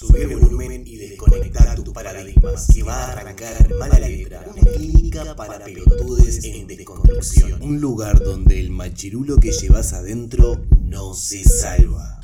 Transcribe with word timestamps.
Subir 0.00 0.32
el 0.32 0.38
volumen 0.38 0.82
y 0.86 0.96
desconectar 0.96 1.78
tus 1.82 1.92
paradigmas 1.92 2.68
que 2.72 2.82
va 2.82 3.04
a 3.04 3.12
arrancar 3.12 3.68
mala 3.78 3.98
letra. 3.98 4.46
Una 4.50 4.62
clínica 4.72 5.36
para 5.36 5.62
pelotudes 5.62 6.42
en 6.42 6.66
desconstrucción. 6.66 7.62
Un 7.62 7.82
lugar 7.82 8.18
donde 8.18 8.58
el 8.60 8.70
machirulo 8.70 9.36
que 9.36 9.52
llevas 9.52 9.92
adentro 9.92 10.58
no 10.80 11.12
se 11.12 11.44
salva. 11.44 12.18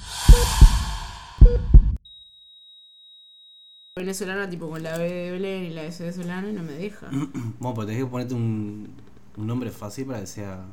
venezolana 3.94 4.48
tipo 4.48 4.70
con 4.70 4.82
la 4.82 4.96
B 4.96 5.12
de 5.12 5.30
Belén 5.32 5.64
y 5.64 5.70
la 5.74 5.84
S 5.84 6.02
de 6.02 6.14
Solano 6.14 6.48
y 6.48 6.54
no 6.54 6.62
me 6.62 6.72
deja. 6.72 7.10
Bueno, 7.58 7.74
pues 7.74 7.88
tenés 7.88 8.02
que 8.04 8.10
ponerte 8.10 8.32
un, 8.32 8.88
un 9.36 9.46
nombre 9.46 9.70
fácil 9.70 10.06
para 10.06 10.20
que 10.20 10.26
sea 10.26 10.64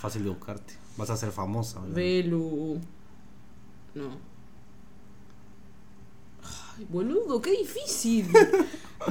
fácil 0.00 0.24
de 0.24 0.30
buscarte. 0.30 0.74
Vas 0.96 1.08
a 1.10 1.16
ser 1.16 1.30
famosa. 1.30 1.78
boludo. 1.78 1.94
Belu. 1.94 2.80
No. 3.94 4.35
Ay, 6.78 6.86
boludo, 6.90 7.40
qué 7.40 7.50
difícil. 7.52 8.26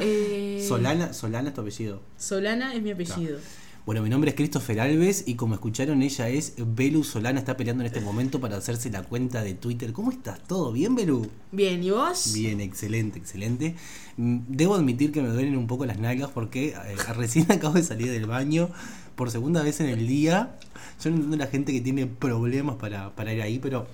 Eh, 0.02 0.66
Solana, 0.68 1.14
Solana 1.14 1.50
es 1.50 1.56
tu 1.56 1.62
apellido. 1.62 2.02
Solana 2.18 2.74
es 2.74 2.82
mi 2.82 2.92
apellido. 2.92 3.38
Bueno, 3.86 4.02
mi 4.02 4.10
nombre 4.10 4.32
es 4.32 4.36
Christopher 4.36 4.80
Alves 4.82 5.24
y 5.28 5.36
como 5.36 5.54
escucharon, 5.54 6.02
ella 6.02 6.28
es 6.28 6.54
Belu 6.58 7.04
Solana. 7.04 7.38
Está 7.40 7.56
peleando 7.56 7.84
en 7.84 7.88
este 7.88 8.02
momento 8.02 8.42
para 8.42 8.58
hacerse 8.58 8.90
la 8.90 9.04
cuenta 9.04 9.44
de 9.44 9.54
Twitter. 9.54 9.94
¿Cómo 9.94 10.12
estás? 10.12 10.42
¿Todo 10.48 10.72
bien, 10.72 10.96
Belu? 10.96 11.30
Bien, 11.52 11.84
¿y 11.84 11.92
vos? 11.92 12.34
Bien, 12.34 12.60
excelente, 12.62 13.20
excelente. 13.20 13.76
Mm, 14.18 14.40
Debo 14.48 14.74
admitir 14.74 15.12
que 15.12 15.22
me 15.22 15.30
duelen 15.30 15.56
un 15.56 15.68
poco 15.68 15.86
las 15.86 16.00
nalgas 16.00 16.32
porque 16.32 16.70
eh, 16.70 16.96
recién 17.16 17.50
acabo 17.52 17.76
de 17.76 17.84
salir 17.84 18.12
del 18.12 18.26
baño 18.26 18.70
por 19.16 19.30
segunda 19.30 19.62
vez 19.62 19.80
en 19.82 19.88
el 19.88 20.08
día. 20.08 20.58
Yo 21.04 21.12
no 21.12 21.18
entiendo 21.18 21.38
la 21.38 21.48
gente 21.48 21.72
que 21.72 21.82
tiene 21.82 22.08
problemas 22.08 22.78
para, 22.78 23.16
para 23.16 23.34
ir 23.34 23.42
ahí, 23.44 23.60
pero 23.60 23.86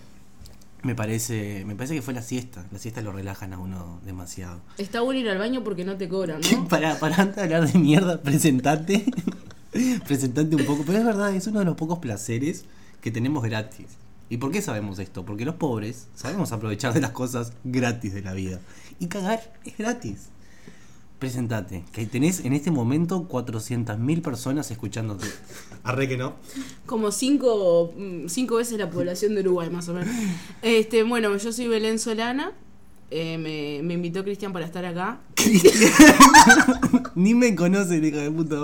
me 0.84 0.96
parece, 0.96 1.64
me 1.66 1.76
parece 1.76 1.96
que 1.96 2.02
fue 2.02 2.14
la 2.14 2.22
siesta. 2.22 2.66
La 2.72 2.80
siesta 2.80 3.02
lo 3.02 3.12
relajan 3.12 3.54
a 3.54 3.60
uno 3.60 4.00
demasiado. 4.06 4.62
Está 4.78 5.02
bueno 5.02 5.20
ir 5.20 5.30
al 5.30 5.38
baño 5.38 5.64
porque 5.64 5.86
no 5.86 5.98
te 5.98 6.08
cobran, 6.10 6.42
¿no? 6.52 6.68
Para, 6.68 7.00
para 7.00 7.16
antes 7.18 7.36
de 7.36 7.44
hablar 7.44 7.72
de 7.72 7.80
mierda, 7.80 8.22
presentate. 8.22 9.06
presentate 10.08 10.56
un 10.56 10.66
poco. 10.66 10.84
Pero 10.86 11.00
es 11.00 11.06
verdad, 11.06 11.36
es 11.36 11.48
uno 11.48 11.60
de 11.60 11.66
los 11.66 11.76
pocos 11.76 12.00
placeres 12.00 12.66
que 13.02 13.12
tenemos 13.12 13.44
gratis. 13.44 13.88
¿Y 14.30 14.38
por 14.38 14.52
qué 14.52 14.62
sabemos 14.62 14.98
esto? 15.00 15.26
Porque 15.26 15.44
los 15.44 15.56
pobres 15.56 16.08
sabemos 16.16 16.54
aprovechar 16.54 16.94
de 16.94 17.02
las 17.02 17.12
cosas 17.12 17.54
gratis 17.64 18.14
de 18.14 18.22
la 18.22 18.34
vida. 18.34 18.60
Y 19.00 19.08
cagar 19.08 19.54
es 19.66 19.78
gratis. 19.78 20.30
Presentate, 21.22 21.84
que 21.92 22.08
tenés 22.08 22.46
en 22.46 22.54
este 22.54 22.72
momento 22.72 23.28
400.000 23.30 24.24
personas 24.24 24.72
escuchándote. 24.72 25.28
Arre 25.84 26.08
que 26.08 26.18
no. 26.18 26.34
Como 26.88 27.12
cinco, 27.12 27.94
mm, 27.96 28.28
cinco 28.28 28.56
veces 28.56 28.80
la 28.80 28.90
población 28.90 29.36
de 29.36 29.42
Uruguay, 29.42 29.70
más 29.70 29.88
o 29.88 29.94
menos. 29.94 30.10
Este, 30.64 31.04
bueno, 31.04 31.38
yo 31.38 31.52
soy 31.54 31.68
Belén 31.68 32.00
Solana. 32.00 32.54
Eh, 33.12 33.38
me, 33.38 33.88
me 33.88 33.94
invitó 33.94 34.24
Cristian 34.24 34.52
para 34.52 34.66
estar 34.66 34.84
acá. 34.84 35.20
Ni 37.14 37.36
me 37.36 37.54
conocen, 37.54 38.04
hija 38.04 38.18
de 38.18 38.32
puta. 38.32 38.56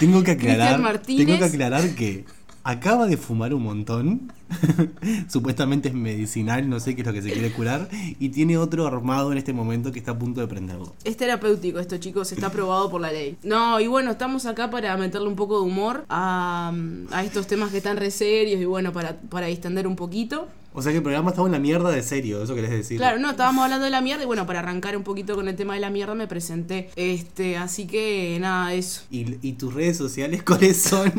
tengo 0.00 0.22
que 0.22 0.32
aclarar. 0.32 0.58
Cristian 0.58 0.82
Martínez. 0.82 1.26
Tengo 1.26 1.38
que 1.38 1.44
aclarar 1.46 1.94
que 1.94 2.26
acaba 2.66 3.06
de 3.06 3.16
fumar 3.16 3.54
un 3.54 3.62
montón. 3.62 4.32
Supuestamente 5.28 5.88
es 5.88 5.94
medicinal, 5.94 6.68
no 6.68 6.80
sé 6.80 6.94
qué 6.94 7.02
es 7.02 7.06
lo 7.06 7.12
que 7.12 7.22
se 7.22 7.30
quiere 7.30 7.52
curar. 7.52 7.88
Y 8.18 8.30
tiene 8.30 8.58
otro 8.58 8.86
armado 8.86 9.30
en 9.30 9.38
este 9.38 9.52
momento 9.52 9.92
que 9.92 10.00
está 10.00 10.12
a 10.12 10.18
punto 10.18 10.40
de 10.40 10.48
prenderlo. 10.48 10.92
Es 11.04 11.16
terapéutico 11.16 11.78
esto, 11.78 11.96
chicos, 11.98 12.32
está 12.32 12.48
aprobado 12.48 12.90
por 12.90 13.00
la 13.00 13.12
ley. 13.12 13.36
No, 13.44 13.78
y 13.78 13.86
bueno, 13.86 14.10
estamos 14.10 14.46
acá 14.46 14.68
para 14.68 14.96
meterle 14.96 15.28
un 15.28 15.36
poco 15.36 15.60
de 15.60 15.66
humor 15.66 16.04
a, 16.08 16.72
a 17.12 17.24
estos 17.24 17.46
temas 17.46 17.70
que 17.70 17.78
están 17.78 17.96
re 17.98 18.10
serios 18.10 18.60
y 18.60 18.64
bueno, 18.64 18.92
para, 18.92 19.16
para 19.20 19.46
distender 19.46 19.86
un 19.86 19.94
poquito. 19.94 20.48
O 20.78 20.82
sea 20.82 20.92
que 20.92 20.98
el 20.98 21.02
programa 21.02 21.30
estaba 21.30 21.48
en 21.48 21.52
la 21.52 21.58
mierda 21.58 21.88
de 21.88 22.02
serio, 22.02 22.42
eso 22.42 22.54
querés 22.54 22.70
decir. 22.70 22.98
Claro, 22.98 23.18
no, 23.18 23.30
estábamos 23.30 23.64
hablando 23.64 23.86
de 23.86 23.90
la 23.90 24.02
mierda 24.02 24.24
y 24.24 24.26
bueno, 24.26 24.44
para 24.46 24.58
arrancar 24.58 24.94
un 24.94 25.04
poquito 25.04 25.34
con 25.34 25.48
el 25.48 25.56
tema 25.56 25.72
de 25.72 25.80
la 25.80 25.88
mierda 25.88 26.14
me 26.14 26.26
presenté. 26.26 26.90
Este, 26.96 27.56
así 27.56 27.86
que 27.86 28.36
nada, 28.42 28.74
eso. 28.74 29.00
¿Y, 29.10 29.38
y 29.40 29.54
tus 29.54 29.72
redes 29.72 29.96
sociales 29.96 30.42
cuáles 30.46 30.76
son? 30.76 31.10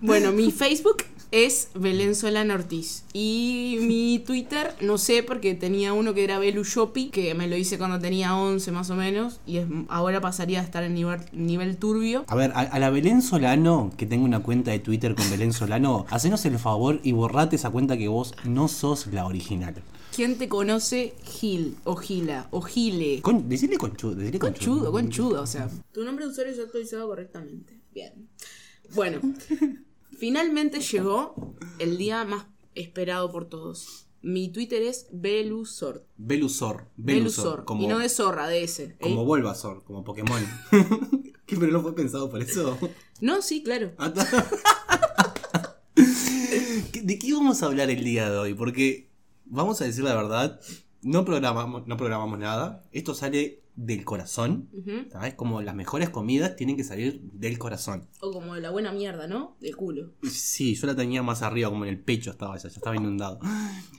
Bueno, 0.00 0.32
mi 0.32 0.50
Facebook 0.50 1.04
es 1.32 1.70
Belén 1.74 2.14
Solana 2.14 2.54
Ortiz. 2.54 3.04
Y 3.12 3.78
mi 3.80 4.22
Twitter, 4.24 4.74
no 4.80 4.98
sé, 4.98 5.22
porque 5.22 5.54
tenía 5.54 5.92
uno 5.94 6.14
que 6.14 6.22
era 6.22 6.38
Belu 6.38 6.62
Shoppy, 6.62 7.08
que 7.08 7.34
me 7.34 7.48
lo 7.48 7.56
hice 7.56 7.78
cuando 7.78 7.98
tenía 7.98 8.36
11 8.36 8.70
más 8.70 8.90
o 8.90 8.94
menos. 8.94 9.40
Y 9.46 9.56
es, 9.56 9.66
ahora 9.88 10.20
pasaría 10.20 10.60
a 10.60 10.62
estar 10.62 10.84
en 10.84 10.94
nivel, 10.94 11.20
nivel 11.32 11.78
turbio. 11.78 12.24
A 12.28 12.36
ver, 12.36 12.52
a, 12.54 12.60
a 12.60 12.78
la 12.78 12.90
Belén 12.90 13.22
Solano, 13.22 13.90
que 13.96 14.06
tengo 14.06 14.24
una 14.24 14.40
cuenta 14.40 14.70
de 14.70 14.78
Twitter 14.78 15.14
con 15.14 15.28
Belén 15.30 15.52
Solano, 15.52 16.06
hacenos 16.10 16.44
el 16.44 16.58
favor 16.58 17.00
y 17.02 17.12
borrate 17.12 17.56
esa 17.56 17.70
cuenta 17.70 17.96
que 17.96 18.08
vos 18.08 18.34
no 18.44 18.68
sos 18.68 19.06
la 19.08 19.26
original. 19.26 19.74
¿Quién 20.14 20.36
te 20.36 20.46
conoce 20.46 21.14
Gil 21.24 21.76
o 21.84 21.96
Gila 21.96 22.48
o 22.50 22.60
Gile? 22.60 23.22
Con, 23.22 23.48
decirle 23.48 23.78
conchudo, 23.78 24.14
decirle 24.16 24.38
Conchudo, 24.38 24.92
conchudo, 24.92 25.40
o 25.40 25.46
sea. 25.46 25.70
Tu 25.92 26.04
nombre 26.04 26.26
de 26.26 26.30
usuario 26.30 26.54
ya 26.54 26.64
actualizado 26.64 27.08
correctamente. 27.08 27.80
Bien. 27.94 28.28
Bueno, 28.94 29.20
finalmente 30.22 30.78
llegó 30.78 31.56
el 31.80 31.98
día 31.98 32.24
más 32.24 32.46
esperado 32.76 33.32
por 33.32 33.46
todos. 33.48 34.06
Mi 34.22 34.52
Twitter 34.52 34.80
es 34.80 35.08
Belusor. 35.10 36.06
Belusor. 36.16 36.86
Belusor. 36.96 37.44
Belusor. 37.44 37.64
Como, 37.64 37.82
Y 37.82 37.86
no 37.88 37.98
de 37.98 38.08
zorra, 38.08 38.46
de 38.46 38.62
ese. 38.62 38.84
¿eh? 38.84 38.96
como 39.00 39.24
Bulbasaur, 39.24 39.82
como 39.82 40.04
Pokémon. 40.04 40.40
¿Qué? 41.44 41.56
¿Pero 41.56 41.72
no 41.72 41.82
fue 41.82 41.96
pensado 41.96 42.30
por 42.30 42.40
eso? 42.40 42.78
No, 43.20 43.42
sí, 43.42 43.64
claro. 43.64 43.94
Ah, 43.98 44.12
ta- 44.12 44.48
¿Qué- 46.92 47.02
¿De 47.02 47.18
qué 47.18 47.32
vamos 47.32 47.60
a 47.64 47.66
hablar 47.66 47.90
el 47.90 48.04
día 48.04 48.30
de 48.30 48.38
hoy? 48.38 48.54
Porque, 48.54 49.10
vamos 49.46 49.80
a 49.80 49.86
decir 49.86 50.04
la 50.04 50.14
verdad, 50.14 50.60
no 51.02 51.24
programamos, 51.24 51.88
no 51.88 51.96
programamos 51.96 52.38
nada. 52.38 52.84
Esto 52.92 53.14
sale 53.16 53.61
del 53.74 54.04
corazón. 54.04 54.68
¿Sabes? 55.10 55.34
Como 55.34 55.62
las 55.62 55.74
mejores 55.74 56.10
comidas 56.10 56.56
tienen 56.56 56.76
que 56.76 56.84
salir 56.84 57.20
del 57.32 57.58
corazón. 57.58 58.06
O 58.20 58.30
como 58.30 58.54
la 58.56 58.70
buena 58.70 58.92
mierda, 58.92 59.26
¿no? 59.26 59.56
De 59.60 59.72
culo. 59.72 60.10
Sí, 60.30 60.74
yo 60.74 60.86
la 60.86 60.94
tenía 60.94 61.22
más 61.22 61.42
arriba, 61.42 61.70
como 61.70 61.84
en 61.84 61.90
el 61.90 61.98
pecho 61.98 62.30
estaba 62.30 62.56
ya, 62.56 62.68
ya 62.68 62.76
estaba 62.76 62.94
inundado. 62.96 63.38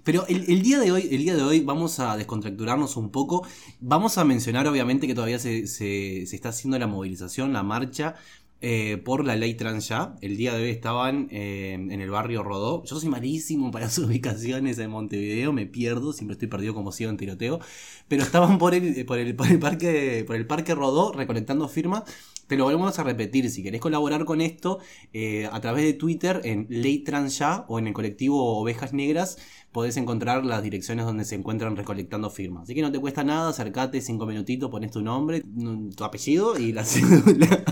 Pero 0.04 0.26
el, 0.28 0.46
el 0.50 0.62
día 0.62 0.80
de 0.80 0.92
hoy, 0.92 1.08
el 1.12 1.20
día 1.24 1.36
de 1.36 1.42
hoy 1.44 1.62
vamos 1.62 2.00
a 2.00 2.16
descontracturarnos 2.18 2.98
un 2.98 3.10
poco. 3.10 3.46
Vamos 3.80 4.18
a 4.18 4.26
mencionar, 4.26 4.68
obviamente, 4.68 5.08
que 5.08 5.16
todavía 5.16 5.40
se, 5.40 5.68
se- 5.68 6.26
se 6.28 6.36
está 6.36 6.50
haciendo 6.50 6.78
la 6.78 6.88
movilización, 6.88 7.52
la 7.54 7.64
marcha. 7.64 8.16
Eh, 8.66 8.96
por 8.96 9.26
la 9.26 9.36
ley 9.36 9.56
trans 9.56 9.90
ya. 9.90 10.16
El 10.22 10.38
día 10.38 10.54
de 10.54 10.64
hoy 10.64 10.70
estaban 10.70 11.28
eh, 11.32 11.74
en 11.74 12.00
el 12.00 12.10
barrio 12.10 12.44
Rodó. 12.44 12.82
Yo 12.86 12.98
soy 12.98 13.10
malísimo 13.10 13.72
para 13.72 13.90
sus 13.90 14.06
ubicaciones 14.08 14.80
en 14.80 14.90
Montevideo, 14.90 15.52
me 15.52 15.66
pierdo, 15.66 16.14
siempre 16.14 16.36
estoy 16.36 16.48
perdido 16.48 16.74
como 16.74 16.94
ciego 16.94 17.10
en 17.12 17.18
tiroteo. 17.18 17.60
Pero 18.08 18.24
estaban 18.24 18.58
por 18.58 18.74
el, 18.74 19.06
por 19.06 19.20
el, 19.20 19.36
por 19.36 19.48
el 19.48 19.60
parque, 19.60 20.24
por 20.26 20.38
el 20.38 20.48
parque 20.48 20.76
Rodó 20.76 21.12
recolectando 21.12 21.68
firmas. 21.68 22.04
Te 22.48 22.56
lo 22.56 22.64
volvemos 22.64 22.98
a 23.00 23.04
repetir, 23.04 23.50
si 23.50 23.64
querés 23.64 23.82
colaborar 23.82 24.24
con 24.24 24.40
esto, 24.40 24.80
eh, 25.12 25.50
a 25.52 25.60
través 25.60 25.84
de 25.84 25.94
Twitter 25.94 26.40
en 26.46 26.66
Ley 26.70 27.00
Trans 27.00 27.38
Ya 27.40 27.66
o 27.68 27.80
en 27.80 27.88
el 27.88 27.94
colectivo 27.94 28.62
Ovejas 28.62 28.94
Negras 28.94 29.40
podés 29.74 29.98
encontrar 29.98 30.46
las 30.46 30.64
direcciones 30.64 31.06
donde 31.06 31.26
se 31.26 31.36
encuentran 31.36 31.76
recolectando 31.76 32.30
firmas. 32.30 32.64
Así 32.64 32.76
que 32.76 32.82
no 32.82 32.92
te 32.92 33.00
cuesta 33.00 33.24
nada, 33.24 33.50
acercate 33.50 34.00
cinco 34.02 34.26
minutitos, 34.26 34.70
pones 34.70 34.92
tu 34.92 35.02
nombre, 35.02 35.44
mm, 35.46 35.90
tu 35.90 36.04
apellido 36.06 36.58
y 36.58 36.72
la 36.72 36.86
cédula. 36.86 37.64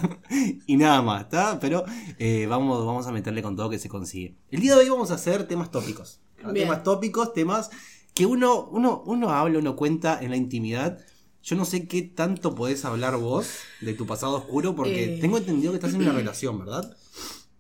y 0.68 0.76
nada 0.78 1.02
más, 1.02 1.22
¿está? 1.24 1.60
Pero 1.60 1.86
eh, 2.20 2.48
vamos, 2.50 2.86
vamos 2.86 3.08
a 3.08 3.12
meterle 3.12 3.42
con 3.42 3.56
todo 3.56 3.70
que 3.70 3.80
se 3.80 3.88
consigue. 3.88 4.36
El 4.50 4.60
día 4.62 4.76
de 4.76 4.82
hoy 4.82 4.90
vamos 4.90 5.12
a 5.12 5.16
hacer 5.16 5.48
temas 5.48 5.72
tópicos. 5.72 6.20
Temas 6.54 6.84
tópicos, 6.84 7.34
temas 7.34 7.70
que 8.16 8.26
uno, 8.26 8.68
uno, 8.72 9.04
uno 9.06 9.30
habla, 9.30 9.60
uno 9.60 9.76
cuenta 9.76 10.20
en 10.22 10.32
la 10.32 10.38
intimidad. 10.38 10.98
Yo 11.44 11.56
no 11.56 11.66
sé 11.66 11.88
qué 11.88 12.02
tanto 12.02 12.56
podés 12.56 12.84
hablar 12.84 13.18
vos 13.18 13.48
de 13.80 13.94
tu 13.94 14.06
pasado 14.08 14.36
oscuro, 14.38 14.76
porque 14.76 15.16
Eh. 15.16 15.18
tengo 15.22 15.38
entendido 15.38 15.72
que 15.72 15.78
estás 15.78 15.94
en 15.94 16.02
una 16.02 16.12
relación, 16.14 16.58
¿verdad? 16.60 16.96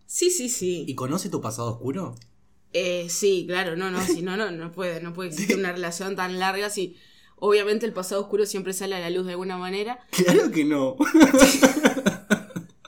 Sí, 0.07 0.29
sí, 0.29 0.49
sí. 0.49 0.83
¿Y 0.87 0.95
conoce 0.95 1.29
tu 1.29 1.41
pasado 1.41 1.69
oscuro? 1.71 2.15
Eh, 2.73 3.07
sí, 3.09 3.45
claro, 3.47 3.75
no, 3.75 3.91
no, 3.91 4.01
si 4.05 4.21
no, 4.21 4.37
no, 4.37 4.49
no 4.51 4.71
puede, 4.71 5.01
no 5.01 5.13
puede 5.13 5.29
existir 5.29 5.57
una 5.57 5.71
relación 5.73 6.15
tan 6.15 6.39
larga 6.39 6.69
si 6.69 6.95
obviamente 7.35 7.85
el 7.85 7.93
pasado 7.93 8.21
oscuro 8.21 8.45
siempre 8.45 8.71
sale 8.73 8.95
a 8.95 8.99
la 8.99 9.09
luz 9.09 9.25
de 9.25 9.31
alguna 9.33 9.57
manera. 9.57 9.99
Claro 10.11 10.51
que 10.51 10.63
no. 10.63 10.95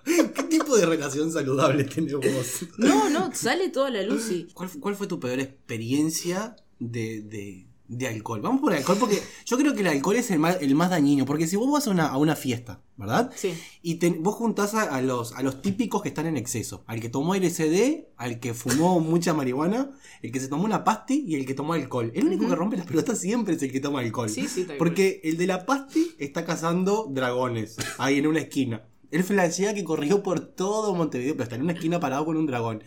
¿Qué 0.06 0.44
tipo 0.44 0.75
de 0.77 0.85
relación 0.85 1.31
saludable 1.31 1.83
tenés 1.85 2.13
vos? 2.13 2.65
No, 2.77 3.09
no, 3.09 3.33
sale 3.33 3.69
toda 3.69 3.89
la 3.89 4.03
luz 4.03 4.30
y. 4.31 4.47
¿Cuál, 4.53 4.69
cuál 4.80 4.95
fue 4.95 5.07
tu 5.07 5.19
peor 5.19 5.39
experiencia 5.39 6.56
de, 6.80 7.21
de- 7.21 7.68
de 7.88 8.07
alcohol? 8.07 8.41
Vamos 8.41 8.62
por 8.62 8.71
el 8.71 8.80
alcohol 8.80 8.97
porque 9.00 9.21
yo 9.45 9.57
creo 9.57 9.74
que 9.74 9.81
el 9.81 9.88
alcohol 9.88 10.15
es 10.15 10.31
el 10.31 10.39
más, 10.39 10.57
el 10.62 10.74
más 10.75 10.89
dañino. 10.89 11.25
Porque 11.25 11.47
si 11.47 11.56
vos 11.56 11.71
vas 11.71 11.88
a 11.88 11.91
una, 11.91 12.07
a 12.07 12.18
una 12.18 12.35
fiesta, 12.35 12.81
¿verdad? 12.97 13.31
Sí. 13.35 13.53
Y 13.81 13.95
te- 13.95 14.09
vos 14.12 14.35
juntás 14.35 14.74
a, 14.74 14.83
a 14.95 15.01
los, 15.01 15.33
a 15.33 15.41
los 15.44 15.62
típicos 15.62 16.01
que 16.01 16.09
están 16.09 16.25
en 16.25 16.38
exceso. 16.38 16.83
Al 16.88 17.00
que 17.00 17.09
tomó 17.09 17.35
LSD, 17.35 18.06
al 18.18 18.39
que 18.39 18.53
fumó 18.53 19.00
mucha 19.01 19.33
marihuana, 19.33 19.91
el 20.21 20.31
que 20.31 20.39
se 20.39 20.47
tomó 20.47 20.63
una 20.63 20.83
pasti 20.83 21.24
y 21.27 21.35
el 21.35 21.45
que 21.45 21.53
tomó 21.53 21.74
alcohol. 21.74 22.12
El 22.15 22.25
único 22.25 22.44
Ujú. 22.44 22.51
que 22.51 22.56
rompe 22.56 22.77
las 22.77 22.85
pelotas 22.88 23.19
siempre 23.19 23.56
es 23.56 23.63
el 23.63 23.71
que 23.71 23.80
toma 23.80 24.00
alcohol. 24.00 24.30
Sí, 24.30 24.47
sí, 24.47 24.65
Porque 24.77 25.21
el 25.24 25.38
de 25.38 25.47
la 25.47 25.65
pasti 25.65 26.12
está 26.19 26.45
cazando 26.45 27.07
dragones 27.12 27.77
ahí 27.97 28.18
en 28.19 28.27
una 28.27 28.39
esquina. 28.39 28.83
Él 29.12 29.24
flashea 29.24 29.75
que 29.75 29.83
corrió 29.83 30.24
por 30.24 30.39
todo 30.39 30.95
Montevideo, 30.95 31.33
pero 31.33 31.44
está 31.44 31.56
en 31.56 31.62
una 31.62 31.74
esquina 31.74 32.00
parado 32.00 32.25
con 32.25 32.35
un 32.35 32.47
dragón. 32.47 32.83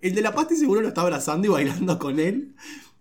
El 0.00 0.14
de 0.14 0.22
la 0.22 0.34
pasti 0.34 0.56
seguro 0.56 0.80
lo 0.80 0.88
está 0.88 1.02
abrazando 1.02 1.46
y 1.46 1.50
bailando 1.50 1.98
con 2.00 2.18
él. 2.18 2.54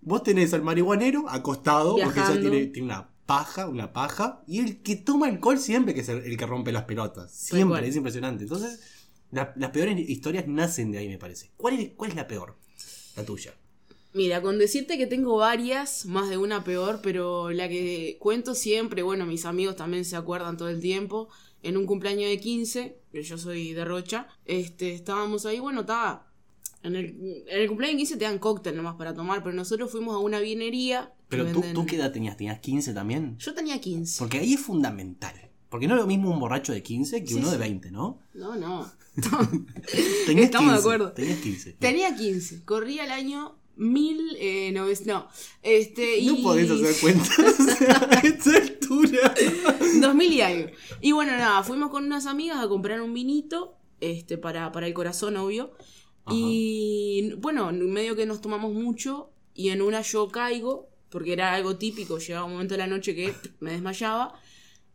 Vos 0.07 0.24
tenés 0.24 0.54
al 0.54 0.62
marihuanero 0.63 1.30
acostado, 1.30 2.01
porque 2.04 2.19
ya 2.19 2.39
tiene, 2.39 2.68
tiene 2.68 2.88
una 2.88 3.09
paja, 3.25 3.68
una 3.68 3.92
paja. 3.94 4.44
Y 4.48 4.59
el 4.59 4.81
que 4.81 4.95
toma 4.95 5.27
alcohol 5.27 5.57
siempre 5.59 5.94
que 5.94 6.01
es 6.01 6.09
el, 6.09 6.19
el 6.19 6.38
que 6.38 6.45
rompe 6.45 6.71
las 6.71 6.83
pelotas. 6.86 7.31
Siempre, 7.31 7.88
es 7.88 7.95
impresionante. 7.95 8.44
Entonces, 8.44 8.80
la- 9.31 9.54
las 9.57 9.71
peores 9.71 9.98
historias 10.09 10.48
nacen 10.48 10.92
de 10.92 11.00
ahí, 11.00 11.07
me 11.09 11.18
parece. 11.18 11.51
¿Cuál 11.57 11.80
es, 11.80 11.89
cuál 11.95 12.12
es 12.12 12.15
la 12.15 12.27
peor? 12.27 12.56
La 13.15 13.24
tuya. 13.25 13.54
Mira, 14.13 14.42
con 14.42 14.57
decirte 14.57 14.98
que 14.98 15.07
tengo 15.07 15.38
varias, 15.38 16.06
más 16.06 16.30
de 16.30 16.38
una 16.38 16.63
peor, 16.63 17.01
pero 17.04 17.51
la 17.51 17.69
que 17.69 18.18
cuento 18.19 18.56
siempre, 18.56 19.04
bueno, 19.04 19.25
mis 19.25 19.45
amigos 19.45 19.75
también 19.75 20.06
se 20.06 20.15
acuerdan 20.15 20.57
todo 20.57 20.69
el 20.69 20.80
tiempo, 20.81 21.30
en 21.62 21.77
un 21.77 21.86
cumpleaños 21.86 22.30
de 22.30 22.39
15, 22.39 22.98
que 23.12 23.24
yo 23.24 23.38
soy 23.38 23.74
de 23.74 23.86
Rocha, 23.86 24.27
este, 24.45 24.94
estábamos 24.94 25.45
ahí, 25.45 25.59
bueno, 25.59 25.81
estaba... 25.81 26.26
En 26.83 26.95
el, 26.95 27.44
en 27.47 27.59
el 27.62 27.68
cumpleaños 27.68 27.95
de 27.95 27.97
15 28.00 28.18
te 28.18 28.25
dan 28.25 28.39
cóctel 28.39 28.75
nomás 28.77 28.95
para 28.95 29.13
tomar, 29.13 29.44
pero 29.44 29.56
nosotros 29.56 29.91
fuimos 29.91 30.15
a 30.15 30.19
una 30.19 30.39
vinería. 30.39 31.12
Pero 31.27 31.45
tú, 31.51 31.62
venden- 31.62 31.74
¿tú 31.74 31.85
qué 31.85 31.95
edad 31.97 32.12
tenías? 32.12 32.38
¿Tenías 32.38 32.59
15 32.59 32.94
también? 32.94 33.38
Yo 33.39 33.53
tenía 33.53 33.79
15. 33.81 34.19
Porque 34.19 34.38
ahí 34.39 34.53
es 34.53 34.59
fundamental. 34.62 35.33
Porque 35.69 35.88
no 35.88 35.95
es 35.95 36.01
lo 36.01 36.07
mismo 36.07 36.31
un 36.31 36.39
borracho 36.39 36.71
de 36.71 36.81
15 36.81 37.21
que 37.24 37.27
Sí, 37.29 37.35
uno 37.35 37.47
de 37.47 37.56
sí. 37.56 37.59
20, 37.59 37.91
¿no? 37.91 38.19
No, 38.33 38.56
no. 38.56 38.89
Tenías 40.25 40.45
Estamos 40.45 40.71
de 40.71 40.75
15, 40.75 40.79
acuerdo. 40.79 41.12
Tenías 41.13 41.39
15. 41.39 41.74
Tenía 41.74 42.15
15. 42.15 42.63
Corría 42.63 43.03
el 43.06 43.12
año 43.12 43.57
1000. 43.75 44.38
Eh, 44.39 44.71
no, 44.73 44.85
no. 45.06 45.27
Este, 45.63 46.21
No 46.23 46.33
y... 46.38 46.44
podés 46.44 46.69
hacer 46.71 46.95
cuentas 47.01 47.39
a 48.12 48.19
esta 48.19 48.56
altura. 48.57 49.33
2000 50.00 50.31
y 50.33 50.41
algo. 50.41 50.69
Y 51.01 51.12
bueno, 51.12 51.31
nada, 51.33 51.63
fuimos 51.63 51.89
con 51.91 52.06
unas 52.06 52.25
amigas 52.27 52.59
a 52.63 52.68
comprar 52.69 53.01
un 53.01 53.13
vinito, 53.13 53.75
este, 54.00 54.38
para, 54.38 54.71
para 54.71 54.88
el 54.88 54.94
corazón, 54.94 55.35
obvio. 55.38 55.71
Ajá. 56.27 56.35
Y 56.35 57.33
bueno, 57.39 57.71
medio 57.71 58.15
que 58.15 58.25
nos 58.25 58.41
tomamos 58.41 58.74
mucho 58.74 59.31
y 59.53 59.69
en 59.69 59.81
una 59.81 60.01
yo 60.01 60.27
caigo, 60.29 60.89
porque 61.09 61.33
era 61.33 61.53
algo 61.53 61.77
típico, 61.77 62.18
llegaba 62.19 62.45
un 62.45 62.53
momento 62.53 62.74
de 62.74 62.79
la 62.79 62.88
noche 62.88 63.15
que 63.15 63.33
me 63.59 63.71
desmayaba. 63.71 64.33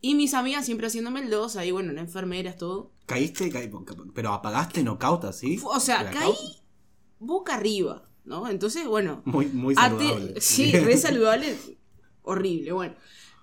Y 0.01 0.15
mis 0.17 0.35
amigas 0.35 0.67
siempre 0.67 0.89
haciéndome 0.89 1.21
el 1.21 1.31
dos, 1.31 1.57
ahí 1.57 1.71
bueno, 1.71 1.93
las 1.93 2.05
enfermeras, 2.05 2.57
todo. 2.57 2.91
Caíste, 3.07 3.51
caí- 3.51 3.71
pero 4.15 4.33
apagaste 4.33 4.83
knockout 4.83 5.25
así. 5.25 5.61
O 5.65 5.79
sea, 5.81 6.11
caí 6.11 6.35
boca 7.21 7.55
arriba, 7.55 8.09
¿no? 8.25 8.49
Entonces, 8.49 8.87
bueno, 8.87 9.23
Muy, 9.25 9.47
muy 9.47 9.75
saludable. 9.77 10.35
sí, 10.41 10.73
re 10.73 10.97
saludable. 10.97 11.57
Horrible, 12.23 12.73
bueno. 12.73 12.95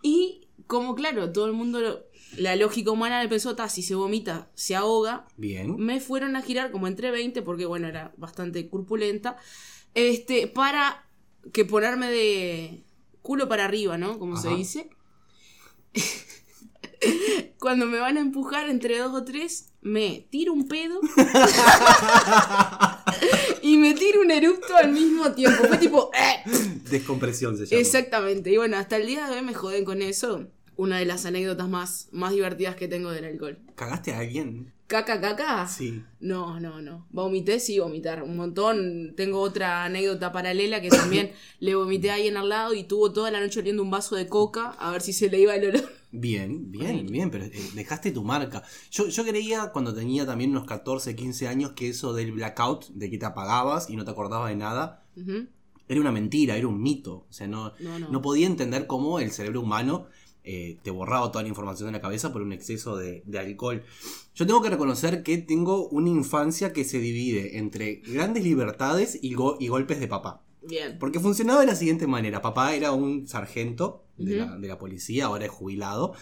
Y 0.02 0.48
como 0.68 0.96
claro, 0.96 1.32
todo 1.32 1.46
el 1.48 1.54
mundo, 1.54 1.80
lo- 1.80 2.04
la 2.38 2.56
lógica 2.56 2.92
humana 2.92 3.22
le 3.24 3.30
pensó, 3.30 3.56
"Ta, 3.56 3.70
si 3.70 3.82
se 3.82 3.96
vomita, 3.96 4.50
se 4.54 4.76
ahoga. 4.76 5.26
Bien. 5.38 5.76
Me 5.78 6.00
fueron 6.00 6.36
a 6.36 6.42
girar 6.42 6.72
como 6.72 6.88
entre 6.88 7.12
20, 7.12 7.42
porque 7.42 7.66
bueno, 7.66 7.88
era 7.88 8.14
bastante 8.18 8.70
corpulenta, 8.70 9.38
este, 9.96 10.48
para 10.48 11.06
que 11.54 11.66
ponerme 11.66 12.12
de 12.12 12.84
culo 13.22 13.48
para 13.48 13.66
arriba, 13.66 13.98
¿no? 13.98 14.20
Como 14.20 14.38
se 14.38 14.50
dice. 14.50 14.90
Cuando 17.60 17.86
me 17.86 18.00
van 18.00 18.18
a 18.18 18.22
empujar 18.22 18.70
entre 18.70 18.98
dos 18.98 19.14
o 19.14 19.24
tres, 19.24 19.70
me 19.82 20.28
tiro 20.30 20.54
un 20.54 20.68
pedo 20.68 21.00
y 23.62 23.78
me 23.78 23.94
tiro 23.94 24.22
un 24.22 24.32
erupto 24.32 24.76
al 24.76 24.92
mismo 24.92 25.32
tiempo. 25.34 25.64
Fue 25.68 25.78
tipo, 25.78 26.12
"Eh". 26.14 26.50
Descompresión 26.90 27.58
se 27.58 27.66
llama. 27.66 27.82
Exactamente. 27.82 28.52
Y 28.52 28.58
bueno, 28.58 28.78
hasta 28.78 28.98
el 28.98 29.08
día 29.08 29.28
de 29.28 29.38
hoy 29.38 29.42
me 29.44 29.54
joden 29.54 29.86
con 29.86 30.02
eso. 30.02 30.48
Una 30.80 30.98
de 30.98 31.06
las 31.06 31.26
anécdotas 31.26 31.68
más, 31.68 32.08
más 32.14 32.32
divertidas 32.32 32.78
que 32.78 32.88
tengo 32.88 33.12
del 33.12 33.26
alcohol. 33.26 33.58
¿Cagaste 33.76 34.14
a 34.14 34.20
alguien? 34.20 34.72
¿Caca, 34.88 35.20
caca? 35.20 35.68
Sí. 35.68 36.02
No, 36.22 36.58
no, 36.62 36.82
no. 36.82 37.06
Vomité, 37.12 37.60
sí, 37.60 37.80
vomitar. 37.80 38.24
Un 38.24 38.38
montón. 38.38 39.14
Tengo 39.18 39.42
otra 39.42 39.84
anécdota 39.84 40.32
paralela 40.32 40.82
que 40.82 40.88
también 40.88 41.32
le 41.60 41.76
vomité 41.76 42.12
a 42.12 42.14
alguien 42.14 42.38
al 42.38 42.48
lado 42.48 42.74
y 42.74 42.86
tuvo 42.86 43.12
toda 43.12 43.30
la 43.30 43.42
noche 43.42 43.60
oliendo 43.60 43.84
un 43.84 43.92
vaso 43.92 44.16
de 44.16 44.28
coca 44.28 44.70
a 44.80 44.90
ver 44.92 45.02
si 45.02 45.12
se 45.12 45.30
le 45.30 45.42
iba 45.42 45.54
el 45.54 45.70
olor. 45.70 45.84
Bien, 46.12 46.72
bien, 46.72 47.06
bien, 47.08 47.30
pero 47.30 47.44
eh, 47.44 47.52
dejaste 47.76 48.12
tu 48.12 48.24
marca. 48.24 48.64
Yo, 48.90 49.10
yo 49.10 49.26
creía 49.26 49.72
cuando 49.74 49.94
tenía 49.94 50.26
también 50.26 50.52
unos 50.52 50.64
14, 50.66 51.14
15 51.14 51.48
años 51.50 51.74
que 51.74 51.90
eso 51.90 52.14
del 52.14 52.32
blackout, 52.32 52.88
de 52.92 53.10
que 53.10 53.18
te 53.18 53.26
apagabas 53.26 53.90
y 53.90 53.98
no 53.98 54.06
te 54.06 54.12
acordabas 54.12 54.50
de 54.50 54.56
nada, 54.56 55.04
era 55.90 56.00
una 56.02 56.12
mentira, 56.12 56.56
era 56.56 56.68
un 56.68 56.82
mito. 56.82 57.26
O 57.30 57.34
sea, 57.34 57.48
no, 57.48 57.74
No, 57.80 58.00
no. 58.00 58.10
no 58.10 58.22
podía 58.22 58.48
entender 58.48 58.88
cómo 58.88 59.20
el 59.20 59.32
cerebro 59.32 59.62
humano 59.62 60.08
eh, 60.44 60.78
te 60.84 60.92
borraba 60.92 61.32
toda 61.32 61.44
la 61.44 61.50
información 61.50 61.88
de 61.88 61.94
la 61.94 62.02
cabeza 62.02 62.32
por 62.34 62.42
un 62.42 62.54
exceso 62.54 62.96
de, 62.96 63.24
de 63.26 63.40
alcohol. 63.40 63.84
Yo 64.36 64.48
tengo 64.48 64.62
que 64.62 64.70
reconocer 64.70 65.22
que 65.24 65.38
tengo 65.38 65.88
una 65.90 66.10
infancia 66.10 66.74
que 66.74 66.84
se 66.86 67.00
divide 67.00 67.58
entre 67.58 67.96
grandes 67.98 68.44
libertades 68.44 69.20
y, 69.22 69.34
go- 69.34 69.58
y 69.60 69.68
golpes 69.68 70.00
de 70.00 70.08
papá. 70.08 70.44
Bien. 70.62 70.98
Porque 71.00 71.20
funcionaba 71.20 71.62
de 71.62 71.68
la 71.68 71.76
siguiente 71.76 72.06
manera. 72.08 72.42
Papá 72.42 72.74
era 72.76 72.92
un 72.92 73.28
sargento 73.28 74.04
de, 74.18 74.42
Ujú. 74.42 74.50
la, 74.52 74.58
de 74.58 74.68
la 74.68 74.78
policía, 74.78 75.26
ahora 75.26 75.46
es 75.46 75.52
jubilado. 75.52 76.14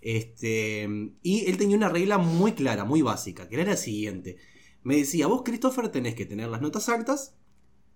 Este, 0.00 0.88
y 1.22 1.46
él 1.46 1.56
tenía 1.56 1.76
una 1.76 1.88
regla 1.88 2.18
muy 2.18 2.52
clara, 2.52 2.84
muy 2.84 3.02
básica, 3.02 3.48
que 3.48 3.54
era 3.54 3.64
la 3.70 3.76
siguiente. 3.76 4.36
Me 4.82 4.96
decía, 4.96 5.26
vos, 5.28 5.42
Christopher, 5.44 5.88
tenés 5.90 6.14
que 6.14 6.26
tener 6.26 6.48
las 6.48 6.60
notas 6.60 6.88
altas, 6.88 7.36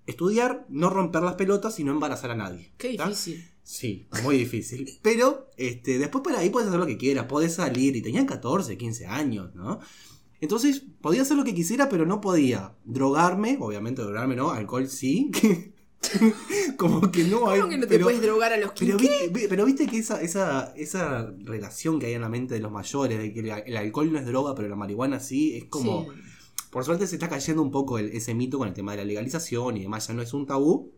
estudiar, 0.06 0.66
no 0.68 0.90
romper 0.90 1.22
las 1.22 1.34
pelotas 1.34 1.78
y 1.80 1.84
no 1.84 1.92
embarazar 1.92 2.30
a 2.30 2.36
nadie. 2.36 2.72
Qué 2.78 2.94
¿tá? 2.94 3.08
difícil. 3.08 3.44
Sí, 3.62 4.06
muy 4.22 4.36
difícil. 4.38 4.98
Pero 5.02 5.50
este, 5.56 5.98
después 5.98 6.22
por 6.22 6.34
ahí 6.36 6.50
puedes 6.50 6.68
hacer 6.68 6.78
lo 6.80 6.86
que 6.86 6.96
quieras, 6.98 7.26
podés 7.26 7.54
salir. 7.54 7.96
Y 7.96 8.02
tenía 8.02 8.24
14, 8.24 8.76
15 8.76 9.06
años, 9.06 9.54
¿no? 9.54 9.80
Entonces 10.40 10.82
podía 11.00 11.22
hacer 11.22 11.36
lo 11.36 11.44
que 11.44 11.54
quisiera, 11.54 11.88
pero 11.88 12.04
no 12.06 12.20
podía 12.20 12.74
drogarme. 12.84 13.56
Obviamente, 13.58 14.02
drogarme 14.02 14.36
no, 14.36 14.50
alcohol 14.50 14.86
sí. 14.88 15.30
Como 16.76 17.10
que 17.10 17.24
no 17.24 17.48
hay. 17.48 17.60
¿Cómo 17.60 17.70
que 17.70 17.78
no 17.78 17.82
te 17.86 17.88
pero, 17.88 18.04
puedes 18.04 18.20
drogar 18.22 18.52
a 18.52 18.56
los 18.58 18.72
pero 18.78 18.96
15? 18.96 19.12
viste, 19.12 19.28
vi- 19.28 19.46
pero 19.48 19.64
viste 19.64 19.86
que 19.86 19.98
esa, 19.98 20.20
esa, 20.20 20.72
esa 20.76 21.32
relación 21.42 21.98
que 21.98 22.06
hay 22.06 22.12
en 22.14 22.20
la 22.20 22.28
mente 22.28 22.54
de 22.54 22.60
los 22.60 22.70
mayores, 22.70 23.18
de 23.18 23.32
que 23.32 23.40
el, 23.40 23.48
el 23.66 23.76
alcohol 23.76 24.12
no 24.12 24.18
es 24.18 24.26
droga, 24.26 24.54
pero 24.54 24.68
la 24.68 24.76
marihuana 24.76 25.20
sí, 25.20 25.56
es 25.56 25.64
como. 25.64 26.04
Sí. 26.04 26.08
Por 26.70 26.84
suerte 26.84 27.06
se 27.06 27.16
está 27.16 27.28
cayendo 27.28 27.62
un 27.62 27.70
poco 27.70 27.98
el- 27.98 28.10
ese 28.10 28.34
mito 28.34 28.58
con 28.58 28.68
el 28.68 28.74
tema 28.74 28.92
de 28.92 28.98
la 28.98 29.04
legalización 29.04 29.76
y 29.76 29.82
demás, 29.82 30.06
ya 30.08 30.14
no 30.14 30.22
es 30.22 30.32
un 30.34 30.46
tabú, 30.46 30.92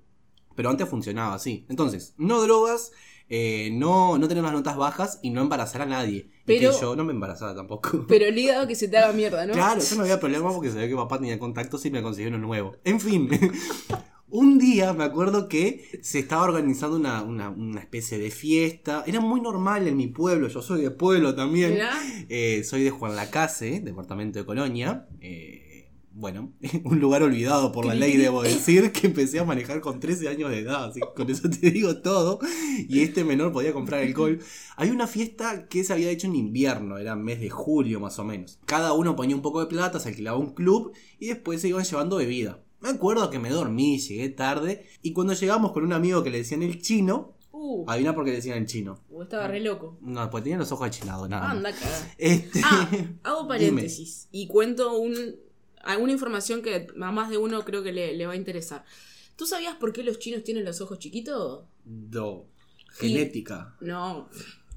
pero 0.54 0.70
antes 0.70 0.88
funcionaba 0.88 1.34
así. 1.34 1.66
Entonces, 1.68 2.14
no 2.18 2.40
drogas, 2.42 2.90
eh, 3.28 3.70
no, 3.74 4.16
no 4.18 4.26
tener 4.26 4.42
las 4.42 4.52
notas 4.52 4.76
bajas 4.76 5.18
y 5.22 5.30
no 5.30 5.40
embarazar 5.42 5.82
a 5.82 5.86
nadie. 5.86 6.16
Y 6.16 6.30
Pero- 6.46 6.72
que 6.72 6.80
yo 6.80 6.96
no 6.96 7.04
me 7.04 7.12
embarazaba 7.12 7.54
tampoco. 7.54 7.90
Pero 8.08 8.26
el 8.26 8.36
hígado 8.38 8.66
que 8.66 8.74
se 8.74 8.88
te 8.88 8.96
haga 8.98 9.12
mierda, 9.12 9.46
¿no? 9.46 9.52
Claro, 9.52 9.80
yo 9.80 9.96
no 9.96 10.02
había 10.02 10.18
problema 10.18 10.50
porque 10.52 10.70
sabía 10.70 10.88
que 10.88 10.96
papá 10.96 11.18
tenía 11.18 11.38
contactos 11.38 11.84
y 11.86 11.90
me 11.90 12.02
consiguió 12.02 12.28
uno 12.30 12.38
nuevo. 12.38 12.76
En 12.84 12.98
fin, 13.00 13.28
un 14.30 14.58
día 14.58 14.92
me 14.92 15.04
acuerdo 15.04 15.48
que 15.48 16.00
se 16.02 16.18
estaba 16.18 16.42
organizando 16.42 16.96
una, 16.96 17.22
una- 17.22 17.50
una 17.50 17.80
especie 17.80 18.18
de 18.18 18.30
fiesta. 18.30 19.04
Era 19.06 19.20
muy 19.20 19.40
normal 19.40 19.86
en 19.88 19.96
mi 19.96 20.06
pueblo, 20.08 20.48
yo 20.48 20.62
soy 20.62 20.82
de 20.82 20.90
pueblo 20.90 21.34
también. 21.34 21.74
Eh, 22.28 22.62
soy 22.64 22.82
de 22.84 22.90
Juan 22.90 23.16
Lacase, 23.16 23.80
departamento 23.80 24.38
de 24.38 24.44
Colonia. 24.46 25.06
Eh, 25.20 25.64
bueno, 26.10 26.52
un 26.84 26.98
lugar 26.98 27.22
olvidado 27.22 27.70
por 27.70 27.84
la 27.86 27.94
ley, 27.94 28.16
debo 28.16 28.42
decir, 28.42 28.90
que 28.90 29.06
empecé 29.06 29.38
a 29.38 29.44
manejar 29.44 29.80
con 29.80 30.00
13 30.00 30.28
años 30.28 30.50
de 30.50 30.58
edad, 30.58 30.86
así 30.86 30.98
que 31.00 31.06
con 31.14 31.30
eso 31.30 31.48
te 31.48 31.70
digo 31.70 31.98
todo. 32.02 32.40
Y 32.88 33.00
este 33.00 33.22
menor 33.24 33.52
podía 33.52 33.72
comprar 33.72 34.02
alcohol. 34.02 34.40
Hay 34.76 34.90
una 34.90 35.06
fiesta 35.06 35.68
que 35.68 35.84
se 35.84 35.92
había 35.92 36.10
hecho 36.10 36.26
en 36.26 36.34
invierno, 36.34 36.98
era 36.98 37.14
mes 37.14 37.40
de 37.40 37.50
julio 37.50 38.00
más 38.00 38.18
o 38.18 38.24
menos. 38.24 38.58
Cada 38.66 38.92
uno 38.94 39.14
ponía 39.16 39.36
un 39.36 39.42
poco 39.42 39.60
de 39.60 39.66
plata, 39.66 40.00
se 40.00 40.08
alquilaba 40.08 40.38
un 40.38 40.54
club 40.54 40.92
y 41.20 41.28
después 41.28 41.60
se 41.60 41.68
iban 41.68 41.84
llevando 41.84 42.16
bebida. 42.16 42.64
Me 42.80 42.90
acuerdo 42.90 43.28
que 43.30 43.38
me 43.38 43.50
dormí, 43.50 43.98
llegué 43.98 44.28
tarde 44.28 44.86
y 45.02 45.12
cuando 45.12 45.32
llegamos 45.34 45.72
con 45.72 45.84
un 45.84 45.92
amigo 45.92 46.22
que 46.22 46.30
le 46.30 46.38
decían 46.38 46.62
el 46.62 46.80
chino, 46.80 47.34
Uh, 47.60 47.84
adivina 47.90 48.14
por 48.14 48.24
qué 48.24 48.30
le 48.30 48.36
decían 48.36 48.58
el 48.58 48.66
chino. 48.66 49.00
o 49.10 49.22
estaba 49.24 49.48
re 49.48 49.58
loco. 49.58 49.98
No, 50.00 50.30
pues 50.30 50.44
tenía 50.44 50.58
los 50.58 50.70
ojos 50.70 50.86
achinados, 50.86 51.28
nada. 51.28 51.42
más. 51.48 51.56
Anda, 51.56 51.72
cagada. 51.72 52.14
Este... 52.16 52.60
Ah, 52.62 52.88
hago 53.24 53.48
paréntesis 53.48 54.28
y 54.30 54.46
cuento 54.46 54.96
un, 54.96 55.16
alguna 55.82 56.12
información 56.12 56.62
que 56.62 56.86
a 57.00 57.10
más 57.10 57.30
de 57.30 57.36
uno 57.38 57.64
creo 57.64 57.82
que 57.82 57.90
le, 57.92 58.14
le 58.14 58.26
va 58.26 58.34
a 58.34 58.36
interesar. 58.36 58.84
¿Tú 59.34 59.44
sabías 59.46 59.74
por 59.74 59.92
qué 59.92 60.04
los 60.04 60.20
chinos 60.20 60.44
tienen 60.44 60.64
los 60.64 60.80
ojos 60.80 61.00
chiquitos? 61.00 61.64
Do. 61.84 62.46
Y- 63.00 63.08
Genética. 63.08 63.74
No. 63.80 64.28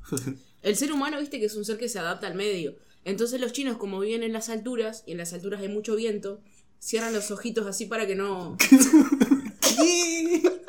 El 0.63 0.75
ser 0.75 0.91
humano, 0.91 1.19
viste 1.19 1.39
que 1.39 1.45
es 1.45 1.55
un 1.55 1.65
ser 1.65 1.77
que 1.77 1.89
se 1.89 1.99
adapta 1.99 2.25
al 2.27 2.35
medio. 2.35 2.75
Entonces 3.03 3.39
los 3.41 3.51
chinos, 3.51 3.77
como 3.77 3.99
viven 3.99 4.23
en 4.23 4.33
las 4.33 4.49
alturas, 4.49 5.03
y 5.05 5.11
en 5.11 5.17
las 5.17 5.33
alturas 5.33 5.61
hay 5.61 5.69
mucho 5.69 5.95
viento, 5.95 6.41
cierran 6.81 7.13
los 7.13 7.29
ojitos 7.31 7.65
así 7.67 7.85
para 7.85 8.07
que 8.07 8.15
no... 8.15 8.57
¿Qué? 8.57 10.41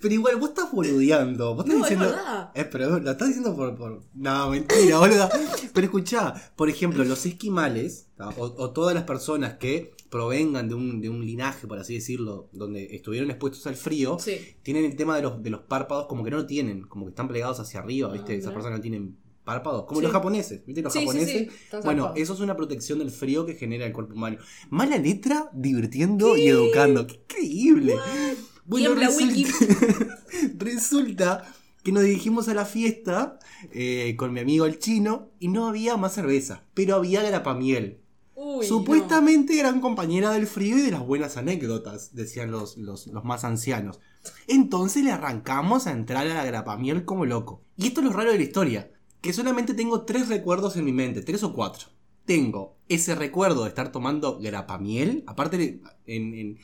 Pero 0.00 0.14
igual, 0.14 0.36
vos 0.36 0.50
estás 0.50 0.70
boludeando. 0.72 1.54
Vos 1.54 1.64
estás 1.64 1.78
No, 1.78 1.84
es 1.84 1.90
diciendo. 1.90 2.16
verdad. 2.16 2.50
Eh, 2.54 2.64
pero 2.64 2.98
lo 3.00 3.10
estás 3.10 3.28
diciendo 3.28 3.54
por, 3.56 3.74
por. 3.76 4.02
No, 4.14 4.50
mentira, 4.50 4.98
boluda. 5.00 5.28
Pero 5.72 5.84
escuchá, 5.84 6.52
por 6.54 6.68
ejemplo, 6.68 7.02
los 7.04 7.24
esquimales, 7.26 8.08
o, 8.18 8.42
o 8.44 8.70
todas 8.70 8.94
las 8.94 9.04
personas 9.04 9.54
que 9.54 9.94
provengan 10.10 10.68
de 10.68 10.74
un, 10.74 11.00
de 11.00 11.08
un 11.08 11.24
linaje, 11.24 11.66
por 11.66 11.78
así 11.78 11.94
decirlo, 11.94 12.48
donde 12.52 12.94
estuvieron 12.94 13.30
expuestos 13.30 13.66
al 13.66 13.74
frío, 13.76 14.18
Sí. 14.20 14.38
tienen 14.62 14.84
el 14.84 14.96
tema 14.96 15.16
de 15.16 15.22
los, 15.22 15.42
de 15.42 15.50
los 15.50 15.60
párpados 15.62 16.06
como 16.06 16.22
que 16.24 16.30
no 16.30 16.36
lo 16.38 16.46
tienen, 16.46 16.82
como 16.82 17.06
que 17.06 17.10
están 17.10 17.28
plegados 17.28 17.58
hacia 17.60 17.80
arriba, 17.80 18.10
¿viste? 18.12 18.32
Ah, 18.34 18.36
Esas 18.36 18.52
personas 18.52 18.78
no 18.78 18.82
tienen 18.82 19.16
párpados, 19.46 19.84
como 19.86 20.00
Sí. 20.00 20.04
los 20.04 20.12
japoneses, 20.12 20.66
¿viste? 20.66 20.82
Los 20.82 20.92
Sí, 20.92 20.98
japoneses. 20.98 21.48
sí, 21.70 21.76
Bueno, 21.84 22.12
eso 22.16 22.34
es 22.34 22.40
una 22.40 22.54
protección 22.56 22.98
del 22.98 23.10
frío 23.10 23.46
que 23.46 23.54
genera 23.54 23.86
el 23.86 23.92
cuerpo 23.94 24.12
humano. 24.12 24.36
Mala 24.68 24.98
letra, 24.98 25.48
divirtiendo 25.54 26.36
y 26.36 26.48
educando. 26.48 27.06
¡Qué 27.06 27.14
increíble! 27.14 27.94
Tiembla, 28.68 29.08
Wiki. 29.10 29.46
resulta 30.58 31.44
que 31.82 31.92
nos 31.92 32.02
dirigimos 32.02 32.48
a 32.48 32.54
la 32.54 32.64
fiesta 32.64 33.38
eh, 33.72 34.14
con 34.18 34.32
mi 34.32 34.40
amigo 34.40 34.66
el 34.66 34.78
chino 34.78 35.30
y 35.38 35.48
no 35.48 35.68
había 35.68 35.96
más 35.96 36.14
cerveza, 36.14 36.64
pero 36.74 36.96
había 36.96 37.22
grapamiel. 37.22 38.00
Uy, 38.34 38.66
Supuestamente 38.66 39.58
eran 39.58 39.80
compañera 39.80 40.32
del 40.32 40.46
frío 40.46 40.76
y 40.76 40.82
de 40.82 40.90
las 40.90 41.06
buenas 41.06 41.36
anécdotas, 41.36 42.14
decían 42.14 42.50
los, 42.50 42.76
los, 42.76 43.06
los 43.06 43.24
más 43.24 43.44
ancianos. 43.44 44.00
Entonces 44.48 45.04
le 45.04 45.12
arrancamos 45.12 45.86
a 45.86 45.92
entrar 45.92 46.26
a 46.26 46.34
la 46.34 46.44
grapamiel 46.44 47.04
como 47.04 47.24
loco. 47.24 47.62
Y 47.76 47.86
esto 47.86 48.00
es 48.00 48.06
lo 48.06 48.12
raro 48.12 48.32
de 48.32 48.38
la 48.38 48.44
historia, 48.44 48.90
que 49.20 49.32
solamente 49.32 49.74
tengo 49.74 50.02
tres 50.02 50.28
recuerdos 50.28 50.76
en 50.76 50.84
mi 50.84 50.92
mente, 50.92 51.22
tres 51.22 51.42
o 51.42 51.52
cuatro. 51.52 51.88
Tengo 52.24 52.76
ese 52.88 53.14
recuerdo 53.14 53.62
de 53.62 53.68
estar 53.68 53.92
tomando 53.92 54.38
grapamiel, 54.40 55.22
aparte 55.26 55.80
en, 56.06 56.34
en- 56.34 56.58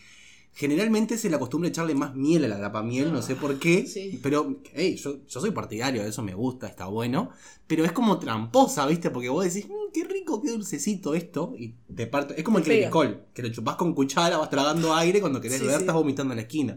generalmente 0.54 1.16
se 1.16 1.30
le 1.30 1.37
acostumbra 1.37 1.71
echarle 1.71 1.94
más 1.94 2.14
miel 2.14 2.44
a 2.44 2.49
la 2.49 2.59
grapamiel, 2.59 3.11
no 3.11 3.23
sé 3.23 3.37
por 3.37 3.59
qué, 3.59 3.87
Sí. 3.87 4.21
pero 4.23 4.61
hey, 4.75 4.97
yo, 4.97 5.25
yo 5.26 5.40
soy 5.40 5.50
partidario 5.50 6.02
de 6.02 6.11
eso, 6.11 6.23
me 6.23 6.35
gusta, 6.35 6.66
está 6.66 6.87
bueno, 6.87 7.30
pero 7.66 7.87
es 7.87 7.92
como 7.92 8.18
tramposa, 8.18 8.87
¿viste? 8.87 9.09
Porque 9.11 9.30
vos 9.30 9.44
decís, 9.44 9.66
"Mm, 9.66 9.90
qué 9.94 10.04
rico, 10.04 10.42
qué 10.42 10.50
dulcecito 10.50 11.14
esto, 11.14 11.54
y 11.59 11.75
te 11.94 12.06
parte, 12.06 12.35
es 12.37 12.44
como 12.44 12.59
el 12.59 12.64
clericol, 12.64 13.25
que 13.32 13.42
lo 13.42 13.49
chupás 13.49 13.76
con 13.76 13.94
cuchara, 13.94 14.37
vas 14.37 14.50
tragando 14.50 14.94
aire, 14.94 15.21
cuando 15.23 15.40
querés 15.40 15.56
Sí, 15.59 15.62
beber 15.64 15.78
sí. 15.78 15.82
estás 15.85 15.94
vomitando 15.94 16.35
en 16.35 16.37
la 16.37 16.42
esquina. 16.42 16.76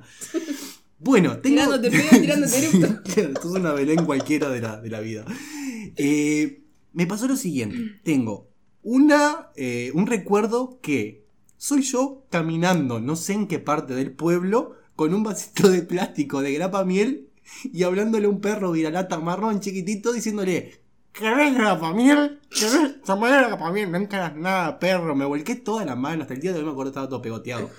Bueno, 0.98 1.38
tengo... 1.39 1.55
Tirándote 1.58 1.91
pedo, 1.91 2.22
tirándote 2.22 2.58
eructo. 2.65 3.01
Esto 3.10 3.39
es 3.39 3.46
una 3.46 3.74
Belén 3.74 4.05
cualquiera 4.05 4.50
de 4.50 4.62
la, 4.62 4.79
de 4.79 4.89
la 4.89 5.01
vida. 5.01 5.25
Eh, 5.96 6.63
me 6.94 7.08
pasó 7.08 7.27
lo 7.27 7.36
siguiente. 7.36 7.77
Tengo 8.04 8.50
una, 8.86 9.50
eh, 9.56 9.92
un 9.96 10.06
recuerdo 10.06 10.80
que 10.82 11.25
soy 11.58 11.82
yo 11.82 12.25
caminando, 12.30 13.00
no 13.00 13.15
sé 13.15 13.34
en 13.34 13.48
qué 13.48 13.58
parte 13.58 13.96
del 13.96 14.12
pueblo, 14.12 14.74
con 14.96 15.13
un 15.13 15.24
vasito 15.24 15.70
de 15.70 15.82
plástico 15.82 16.42
de 16.42 16.54
grapa 16.54 16.86
miel 16.86 17.30
y 17.63 17.84
hablándole 17.84 18.27
a 18.27 18.30
un 18.30 18.42
perro 18.42 18.72
viralata 18.72 19.20
marrón 19.20 19.60
chiquitito 19.60 20.13
diciéndole... 20.13 20.84
¿Querés 21.12 21.56
grapa 21.56 21.94
miel? 21.94 22.42
¿Querés 22.50 23.01
tomar 23.04 23.48
grapa 23.48 23.72
miel? 23.72 23.89
No 23.89 23.98
encaras 23.98 24.36
nada, 24.36 24.77
perro. 24.80 25.15
Me 25.15 25.24
volqué 25.24 25.56
toda 25.56 25.86
la 25.86 25.96
mano. 25.96 26.24
Hasta 26.24 26.34
el 26.34 26.42
día 26.42 26.51
de 26.51 26.60
hoy 26.60 26.65
me 26.65 26.72
acuerdo 26.72 26.92
que 26.92 26.96
estaba 26.96 27.10
todo 27.10 27.22
pegoteado. 27.22 27.70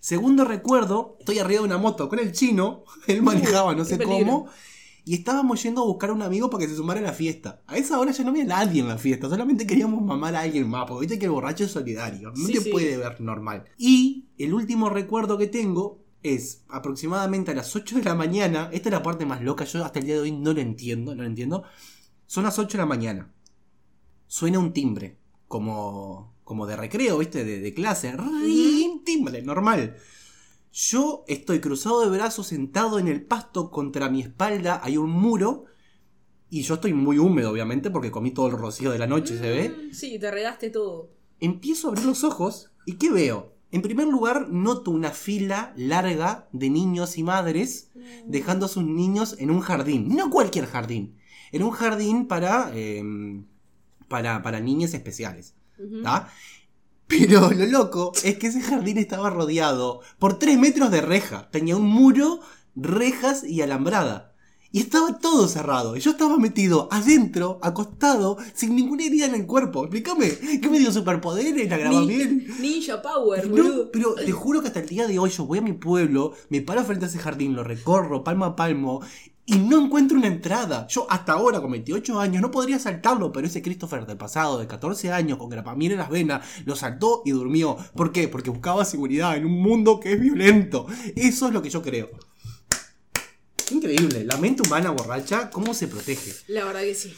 Segundo 0.00 0.44
recuerdo, 0.46 1.16
estoy 1.20 1.38
arriba 1.38 1.60
de 1.60 1.66
una 1.66 1.78
moto 1.78 2.08
con 2.08 2.18
el 2.18 2.32
chino. 2.32 2.84
Él 3.06 3.22
manejaba, 3.22 3.74
no 3.74 3.84
sé 3.84 3.98
cómo. 3.98 4.48
Y 5.08 5.14
estábamos 5.14 5.62
yendo 5.62 5.82
a 5.82 5.86
buscar 5.86 6.10
a 6.10 6.14
un 6.14 6.22
amigo 6.22 6.50
para 6.50 6.64
que 6.64 6.68
se 6.70 6.76
sumara 6.76 6.98
a 6.98 7.02
la 7.04 7.12
fiesta. 7.12 7.62
A 7.68 7.78
esa 7.78 8.00
hora 8.00 8.10
ya 8.10 8.24
no 8.24 8.30
había 8.30 8.44
nadie 8.44 8.80
en 8.80 8.88
la 8.88 8.98
fiesta, 8.98 9.28
solamente 9.28 9.64
queríamos 9.64 10.02
mamar 10.02 10.34
a 10.34 10.40
alguien 10.40 10.68
más, 10.68 10.86
porque 10.88 11.02
viste 11.06 11.18
que 11.20 11.26
el 11.26 11.30
borracho 11.30 11.62
es 11.62 11.70
solidario, 11.70 12.32
no 12.36 12.46
Sí, 12.46 12.54
te 12.54 12.60
sí. 12.60 12.70
puede 12.70 12.96
ver 12.96 13.20
normal. 13.20 13.66
Y 13.78 14.26
el 14.36 14.52
último 14.52 14.90
recuerdo 14.90 15.38
que 15.38 15.46
tengo 15.46 16.04
es 16.24 16.64
aproximadamente 16.68 17.52
a 17.52 17.54
las 17.54 17.76
8 17.76 17.98
de 17.98 18.02
la 18.02 18.16
mañana, 18.16 18.68
esta 18.72 18.88
es 18.88 18.92
la 18.94 19.02
parte 19.04 19.24
más 19.24 19.42
loca, 19.42 19.64
yo 19.64 19.84
hasta 19.84 20.00
el 20.00 20.06
día 20.06 20.16
de 20.16 20.22
hoy 20.22 20.32
no 20.32 20.52
lo 20.52 20.60
entiendo, 20.60 21.14
no 21.14 21.22
lo 21.22 21.28
entiendo. 21.28 21.62
Son 22.26 22.42
las 22.42 22.58
8 22.58 22.76
de 22.76 22.82
la 22.82 22.86
mañana. 22.86 23.32
Suena 24.26 24.58
un 24.58 24.72
timbre, 24.72 25.18
como, 25.46 26.34
como 26.42 26.66
de 26.66 26.74
recreo, 26.74 27.18
viste, 27.18 27.44
de, 27.44 27.60
de 27.60 27.74
clase. 27.74 28.10
Ring, 28.16 29.04
timbre, 29.04 29.40
normal. 29.42 29.94
Yo 30.78 31.24
estoy 31.26 31.60
cruzado 31.60 32.02
de 32.02 32.10
brazos, 32.14 32.48
sentado 32.48 32.98
en 32.98 33.08
el 33.08 33.24
pasto, 33.24 33.70
contra 33.70 34.10
mi 34.10 34.20
espalda 34.20 34.78
hay 34.84 34.98
un 34.98 35.08
muro. 35.08 35.64
Y 36.50 36.60
yo 36.62 36.74
estoy 36.74 36.92
muy 36.92 37.18
húmedo, 37.18 37.50
obviamente, 37.50 37.90
porque 37.90 38.10
comí 38.10 38.30
todo 38.30 38.48
el 38.48 38.58
rocío 38.58 38.90
de 38.90 38.98
la 38.98 39.06
noche, 39.06 39.38
¿se 39.38 39.50
ve? 39.50 39.68
Mm, 39.70 39.94
Sí, 39.94 40.18
te 40.18 40.30
regaste 40.30 40.68
todo. 40.68 41.08
Empiezo 41.40 41.88
a 41.88 41.90
abrir 41.92 42.04
los 42.04 42.24
ojos 42.24 42.72
y 42.84 42.96
¿qué 42.96 43.10
veo? 43.10 43.54
En 43.70 43.80
primer 43.80 44.06
lugar, 44.06 44.50
noto 44.50 44.90
una 44.90 45.12
fila 45.12 45.72
larga 45.78 46.46
de 46.52 46.68
niños 46.68 47.16
y 47.16 47.22
madres 47.22 47.90
dejando 48.26 48.66
a 48.66 48.68
sus 48.68 48.84
niños 48.84 49.36
en 49.38 49.50
un 49.50 49.60
jardín. 49.60 50.14
No 50.14 50.28
cualquier 50.28 50.66
jardín. 50.66 51.16
Era 51.52 51.64
un 51.64 51.70
jardín 51.70 52.28
para, 52.28 52.70
eh, 52.74 53.02
para, 54.08 54.42
para 54.42 54.60
niñas 54.60 54.92
especiales. 54.92 55.54
Ujú. 55.78 56.02
¿tá? 56.02 56.30
Pero 57.06 57.50
lo 57.52 57.66
loco 57.66 58.12
es 58.24 58.36
que 58.38 58.48
ese 58.48 58.60
jardín 58.60 58.98
estaba 58.98 59.30
rodeado 59.30 60.00
por 60.18 60.38
3 60.38 60.58
metros 60.58 60.90
de 60.90 61.00
reja. 61.00 61.48
Tenía 61.50 61.76
un 61.76 61.86
muro, 61.86 62.40
rejas 62.74 63.44
y 63.44 63.62
alambrada. 63.62 64.35
Y 64.76 64.80
estaba 64.80 65.18
todo 65.18 65.48
cerrado. 65.48 65.96
Y 65.96 66.00
yo 66.00 66.10
estaba 66.10 66.36
metido 66.36 66.86
adentro, 66.92 67.58
acostado, 67.62 68.36
sin 68.52 68.76
ninguna 68.76 69.06
herida 69.06 69.24
en 69.24 69.34
el 69.34 69.46
cuerpo. 69.46 69.84
Explícame, 69.84 70.28
¿qué 70.60 70.68
me 70.68 70.78
dio 70.78 70.92
superpoderes? 70.92 71.70
¿La 71.70 71.78
graba 71.78 71.98
Ni- 72.02 72.06
bien? 72.08 72.46
Ninja 72.60 73.00
Power, 73.00 73.48
No, 73.48 73.90
pero 73.90 74.12
te 74.12 74.30
juro 74.32 74.60
que 74.60 74.66
hasta 74.66 74.80
el 74.80 74.86
día 74.86 75.06
de 75.06 75.18
hoy 75.18 75.30
yo 75.30 75.46
voy 75.46 75.60
a 75.60 75.62
mi 75.62 75.72
pueblo, 75.72 76.34
me 76.50 76.60
paro 76.60 76.84
frente 76.84 77.06
a 77.06 77.08
ese 77.08 77.18
jardín, 77.18 77.56
lo 77.56 77.64
recorro 77.64 78.22
palmo 78.22 78.44
a 78.44 78.54
palmo 78.54 79.00
y 79.46 79.56
no 79.56 79.82
encuentro 79.82 80.18
una 80.18 80.26
entrada. 80.26 80.86
Yo 80.88 81.06
hasta 81.08 81.32
ahora, 81.32 81.62
con 81.62 81.70
28 81.70 82.20
años, 82.20 82.42
no 82.42 82.50
podría 82.50 82.78
saltarlo, 82.78 83.32
pero 83.32 83.46
ese 83.46 83.62
Christopher 83.62 84.04
del 84.04 84.18
pasado, 84.18 84.58
de 84.58 84.66
14 84.66 85.10
años, 85.10 85.38
con 85.38 85.48
grapamiel 85.48 85.92
en 85.92 85.98
las 86.00 86.10
venas, 86.10 86.46
lo 86.66 86.76
saltó 86.76 87.22
y 87.24 87.30
durmió. 87.30 87.78
¿Por 87.94 88.12
qué? 88.12 88.28
Porque 88.28 88.50
buscaba 88.50 88.84
seguridad 88.84 89.38
en 89.38 89.46
un 89.46 89.58
mundo 89.62 90.00
que 90.00 90.12
es 90.12 90.20
violento. 90.20 90.86
Eso 91.14 91.46
es 91.46 91.54
lo 91.54 91.62
que 91.62 91.70
yo 91.70 91.80
creo. 91.80 92.10
Increíble, 93.70 94.24
la 94.24 94.36
mente 94.36 94.62
humana 94.62 94.90
borracha, 94.90 95.50
¿cómo 95.50 95.74
se 95.74 95.88
protege? 95.88 96.32
La 96.48 96.64
verdad 96.64 96.82
que 96.82 96.94
sí. 96.94 97.14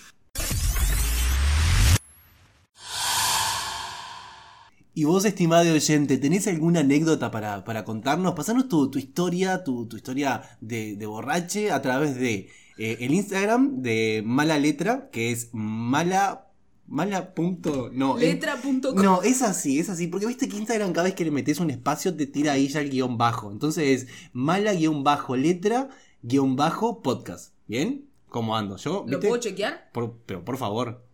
Y 4.94 5.04
vos, 5.04 5.24
estimado 5.24 5.72
oyente, 5.72 6.18
¿tenés 6.18 6.48
alguna 6.48 6.80
anécdota 6.80 7.30
para, 7.30 7.64
para 7.64 7.84
contarnos? 7.84 8.34
Pasanos 8.34 8.68
tu, 8.68 8.90
tu 8.90 8.98
historia, 8.98 9.62
tu, 9.62 9.86
tu 9.86 9.96
historia 9.96 10.42
de, 10.60 10.96
de 10.96 11.06
borrache 11.06 11.70
a 11.70 11.80
través 11.82 12.16
de 12.16 12.48
eh, 12.78 12.96
el 13.00 13.14
Instagram 13.14 13.80
de 13.82 14.22
Mala 14.24 14.58
Letra, 14.58 15.08
que 15.12 15.30
es 15.32 15.50
mala... 15.52 16.44
Mala 16.90 17.34
punto... 17.34 17.90
No, 17.92 18.16
es- 18.18 18.24
Letra.com. 18.24 18.94
no, 18.96 19.22
es 19.22 19.42
así, 19.42 19.78
es 19.78 19.90
así. 19.90 20.06
Porque 20.06 20.24
viste 20.26 20.48
que 20.48 20.56
Instagram 20.56 20.92
cada 20.94 21.04
vez 21.04 21.14
que 21.14 21.22
le 21.24 21.30
metes 21.30 21.60
un 21.60 21.68
espacio 21.70 22.16
te 22.16 22.26
tira 22.26 22.52
ahí 22.52 22.66
ya 22.68 22.80
el 22.80 22.88
guion 22.88 23.18
bajo. 23.18 23.52
Entonces 23.52 24.04
es 24.04 24.08
mala 24.32 24.72
guion 24.72 25.04
bajo 25.04 25.36
letra 25.36 25.90
guion 26.28 26.56
bajo 26.56 27.00
podcast. 27.02 27.54
¿Bien? 27.66 28.06
¿Cómo 28.28 28.56
ando? 28.56 28.76
Yo, 28.76 29.04
¿Lo 29.06 29.16
¿viste? 29.16 29.28
puedo 29.28 29.40
chequear? 29.40 29.90
Por- 29.92 30.18
pero 30.26 30.44
por 30.44 30.56
favor, 30.58 31.04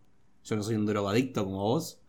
yo 0.43 0.55
no 0.55 0.63
soy 0.63 0.75
un 0.75 0.85
drogadicto 0.85 1.45
como 1.45 1.63
vos. 1.63 2.01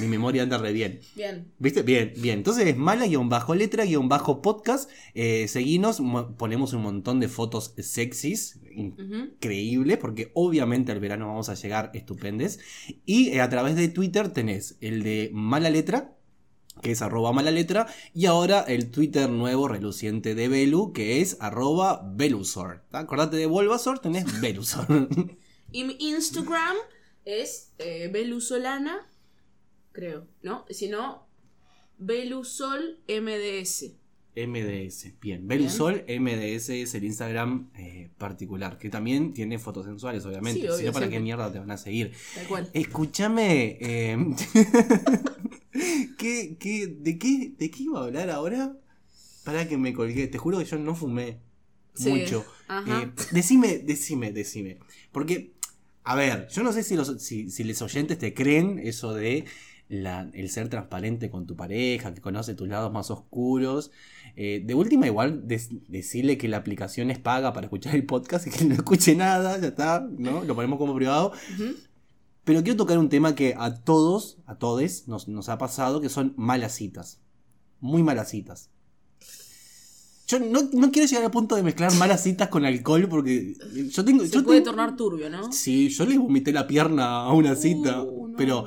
Mi 0.00 0.08
memoria 0.08 0.42
anda 0.42 0.58
re 0.58 0.72
bien. 0.72 1.00
Bien. 1.16 1.52
¿Viste? 1.60 1.82
Bien, 1.82 2.12
bien. 2.18 2.38
Entonces 2.38 2.66
es 2.66 2.76
mala 2.76 3.06
guion 3.06 3.28
bajo 3.28 3.54
letra 3.54 3.84
guion 3.84 4.08
bajo 4.08 4.42
podcast. 4.42 4.90
Eh, 5.14 5.46
seguinos, 5.48 6.00
mo- 6.00 6.36
ponemos 6.36 6.72
un 6.72 6.82
montón 6.82 7.20
de 7.20 7.28
fotos 7.28 7.72
sexys, 7.78 8.58
Ujú. 8.76 9.14
increíbles, 9.14 9.96
porque 9.98 10.32
obviamente 10.34 10.90
al 10.90 10.98
verano 11.00 11.28
vamos 11.28 11.48
a 11.50 11.54
llegar 11.54 11.92
estupendes. 11.94 12.58
Y 13.06 13.28
eh, 13.28 13.40
a 13.40 13.48
través 13.48 13.76
de 13.76 13.86
Twitter 13.88 14.28
tenés 14.30 14.76
el 14.80 15.04
de 15.04 15.30
mala 15.32 15.70
letra, 15.70 16.15
que 16.82 16.92
es 16.92 17.02
arroba 17.02 17.32
mala 17.32 17.50
letra, 17.50 17.86
y 18.14 18.26
ahora 18.26 18.60
el 18.60 18.90
Twitter 18.90 19.28
nuevo 19.28 19.68
reluciente 19.68 20.34
de 20.34 20.48
Belu, 20.48 20.92
que 20.92 21.20
es 21.20 21.36
arroba 21.40 22.02
Belusor. 22.14 22.84
Acordate 22.92 23.36
de 23.36 23.46
Bulbasaur, 23.46 23.98
tenés 23.98 24.24
Belusor. 24.40 25.08
Y 25.72 25.84
mi 25.84 25.96
Instagram 25.98 26.76
es 27.24 27.72
eh, 27.78 28.08
Belusolana, 28.12 29.08
creo, 29.92 30.26
¿no? 30.42 30.64
Si 30.70 30.88
no, 30.88 31.26
Belusol 31.98 33.00
MDS. 33.08 33.92
MDS, 34.36 35.18
bien. 35.18 35.48
Belusol 35.48 36.04
MDS 36.06 36.68
es 36.68 36.94
el 36.94 37.04
Instagram 37.04 37.70
eh, 37.74 38.10
particular, 38.18 38.76
que 38.76 38.90
también 38.90 39.32
tiene 39.32 39.58
fotos 39.58 39.86
sensuales, 39.86 40.26
obviamente. 40.26 40.60
Sí, 40.60 40.66
si 40.78 40.84
no, 40.84 40.92
¿para 40.92 41.06
siempre. 41.06 41.08
qué 41.10 41.20
mierda 41.20 41.50
te 41.50 41.58
van 41.58 41.70
a 41.70 41.78
seguir? 41.78 42.12
Tal 42.34 42.46
cual. 42.46 42.70
Escúchame, 42.74 43.78
eh, 43.80 44.18
¿qué, 46.18 46.56
qué, 46.58 46.86
de, 46.86 47.18
qué, 47.18 47.52
¿de 47.58 47.70
qué 47.70 47.82
iba 47.82 48.00
a 48.00 48.04
hablar 48.04 48.30
ahora? 48.30 48.76
Para 49.44 49.68
que 49.68 49.76
me 49.78 49.92
colgué, 49.92 50.26
te 50.26 50.38
juro 50.38 50.58
que 50.58 50.64
yo 50.64 50.78
no 50.78 50.94
fumé 50.94 51.38
Sí, 51.94 52.10
mucho. 52.10 52.44
ajá. 52.68 53.02
Eh, 53.02 53.10
decime, 53.32 53.78
decime, 53.78 54.32
decime. 54.32 54.78
Porque, 55.12 55.52
a 56.04 56.14
ver, 56.14 56.48
yo 56.48 56.62
no 56.62 56.72
sé 56.72 56.82
si 56.82 56.94
los, 56.96 57.22
si, 57.22 57.50
si 57.50 57.64
los 57.64 57.80
oyentes 57.82 58.18
te 58.18 58.34
creen 58.34 58.78
eso 58.82 59.14
de 59.14 59.44
la- 59.88 60.28
el 60.34 60.50
ser 60.50 60.68
transparente 60.68 61.30
con 61.30 61.46
tu 61.46 61.54
pareja, 61.56 62.12
que 62.12 62.20
conoce 62.20 62.54
tus 62.54 62.66
lados 62.68 62.92
más 62.92 63.10
oscuros. 63.12 63.92
Eh, 64.34 64.60
de 64.64 64.74
última, 64.74 65.06
igual, 65.06 65.46
des- 65.46 65.68
decirle 65.88 66.36
que 66.38 66.48
la 66.48 66.56
aplicación 66.58 67.10
es 67.10 67.18
paga 67.20 67.52
para 67.52 67.66
escuchar 67.66 67.94
el 67.94 68.04
podcast 68.04 68.46
y 68.48 68.50
que 68.50 68.64
no 68.64 68.74
escuche 68.74 69.14
nada, 69.14 69.58
ya 69.60 69.68
está, 69.68 70.06
¿no? 70.18 70.42
Lo 70.44 70.54
ponemos 70.56 70.78
como 70.78 70.94
privado. 70.96 71.32
Ujú. 71.54 71.76
Pero 72.46 72.62
quiero 72.62 72.76
tocar 72.78 72.96
un 72.98 73.08
tema 73.10 73.34
que 73.34 73.54
a 73.58 73.74
todos, 73.74 74.38
a 74.46 74.54
todes, 74.56 75.06
nos, 75.08 75.26
nos 75.28 75.48
ha 75.50 75.58
pasado, 75.58 76.00
que 76.00 76.08
son 76.08 76.32
malas 76.36 76.72
citas. 76.76 77.20
Muy 77.80 78.02
malas 78.02 78.30
citas. 78.30 78.70
Yo 80.28 80.38
no, 80.40 80.60
no 80.72 80.90
quiero 80.90 81.06
llegar 81.08 81.24
al 81.24 81.30
punto 81.30 81.54
de 81.56 81.62
mezclar 81.62 81.92
malas 81.94 82.22
citas 82.22 82.48
con 82.48 82.64
alcohol 82.64 83.06
porque 83.08 83.54
yo 83.92 84.04
tengo... 84.04 84.24
Se 84.24 84.30
yo 84.30 84.44
puede 84.44 84.60
tengo- 84.60 84.70
tornar 84.76 84.96
turbio, 84.96 85.28
¿no? 85.28 85.52
Sí, 85.52 85.88
yo 85.88 86.04
le 86.06 86.18
vomité 86.18 86.52
la 86.52 86.66
pierna 86.66 87.24
a 87.24 87.32
una 87.32 87.54
cita, 87.56 88.02
Uh, 88.02 88.28
no. 88.28 88.36
pero 88.36 88.64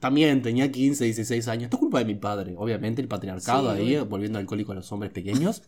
también 0.00 0.42
tenía 0.42 0.70
15, 0.70 1.04
16 1.04 1.48
años. 1.48 1.64
Esto 1.64 1.76
es 1.76 1.80
culpa 1.80 2.00
de 2.00 2.04
mi 2.04 2.14
padre, 2.16 2.54
obviamente, 2.56 3.00
el 3.00 3.08
patriarcado 3.08 3.72
Sí, 3.74 3.78
ahí, 3.80 3.86
obvio. 3.96 4.06
volviendo 4.06 4.38
alcohólico 4.38 4.72
a 4.72 4.74
los 4.76 4.90
hombres 4.92 5.10
pequeños. 5.12 5.62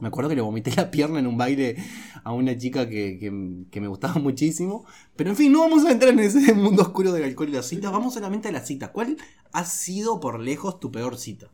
Me 0.00 0.08
acuerdo 0.08 0.30
que 0.30 0.36
le 0.36 0.40
vomité 0.42 0.72
la 0.76 0.90
pierna 0.90 1.18
en 1.18 1.26
un 1.26 1.36
baile 1.36 1.76
a 2.24 2.32
una 2.32 2.56
chica 2.56 2.88
que, 2.88 3.18
que- 3.18 3.64
que 3.70 3.80
me 3.80 3.88
gustaba 3.88 4.14
muchísimo. 4.20 4.84
Pero 5.16 5.30
en 5.30 5.36
fin, 5.36 5.52
no 5.52 5.60
vamos 5.60 5.84
a 5.84 5.92
entrar 5.92 6.12
en 6.12 6.20
ese 6.20 6.52
mundo 6.54 6.82
oscuro 6.82 7.12
del 7.12 7.24
alcohol 7.24 7.48
y 7.48 7.52
las 7.52 7.68
citas. 7.68 7.92
Vamos 7.92 8.14
solamente 8.14 8.48
a 8.48 8.52
la 8.52 8.64
cita. 8.64 8.92
¿Cuál 8.92 9.16
ha 9.52 9.64
sido 9.64 10.18
por 10.20 10.40
lejos 10.40 10.80
tu 10.80 10.90
peor 10.90 11.16
cita? 11.18 11.50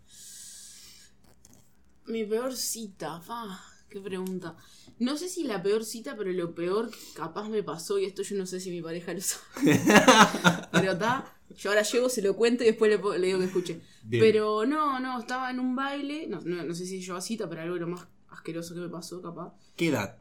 Mi 2.07 2.25
peor 2.25 2.55
cita, 2.55 3.21
fa, 3.21 3.59
qué 3.89 4.01
pregunta. 4.01 4.55
No 5.01 5.17
sé 5.17 5.29
si 5.29 5.43
la 5.43 5.61
peor 5.63 5.85
cita, 5.85 6.15
pero 6.17 6.31
lo 6.33 6.55
peor 6.55 6.89
que 6.91 6.97
capaz 7.15 7.49
me 7.49 7.63
pasó, 7.65 7.99
y 7.99 8.05
esto 8.05 8.23
yo 8.23 8.37
no 8.37 8.47
sé 8.47 8.61
si 8.61 8.71
mi 8.71 8.81
pareja 8.81 9.13
lo 9.13 9.21
sabe. 9.21 9.81
pero 10.71 10.93
está, 10.93 11.35
yo 11.59 11.71
ahora 11.71 11.83
llego, 11.83 12.09
se 12.09 12.23
lo 12.23 12.37
cuento 12.37 12.63
y 12.63 12.69
después 12.69 12.91
le, 12.91 13.27
digo 13.27 13.39
que 13.41 13.45
escuche. 13.47 13.81
Bien. 14.05 14.23
Pero 14.23 14.65
no, 14.67 15.01
no, 15.01 15.19
estaba 15.19 15.51
en 15.51 15.59
un 15.59 15.75
baile, 15.75 16.29
no, 16.29 16.41
no, 16.43 16.63
no 16.63 16.75
sé 16.75 16.87
si 16.87 17.01
yo 17.01 17.17
a 17.17 17.21
cita, 17.21 17.49
pero 17.49 17.63
algo 17.63 17.75
de 17.75 17.81
lo 17.81 17.89
más 17.89 18.07
asqueroso 18.37 18.75
que 18.75 18.81
me 18.81 18.89
pasó, 18.89 19.21
capaz. 19.23 19.53
¿Qué 19.77 19.89
edad? 19.89 20.19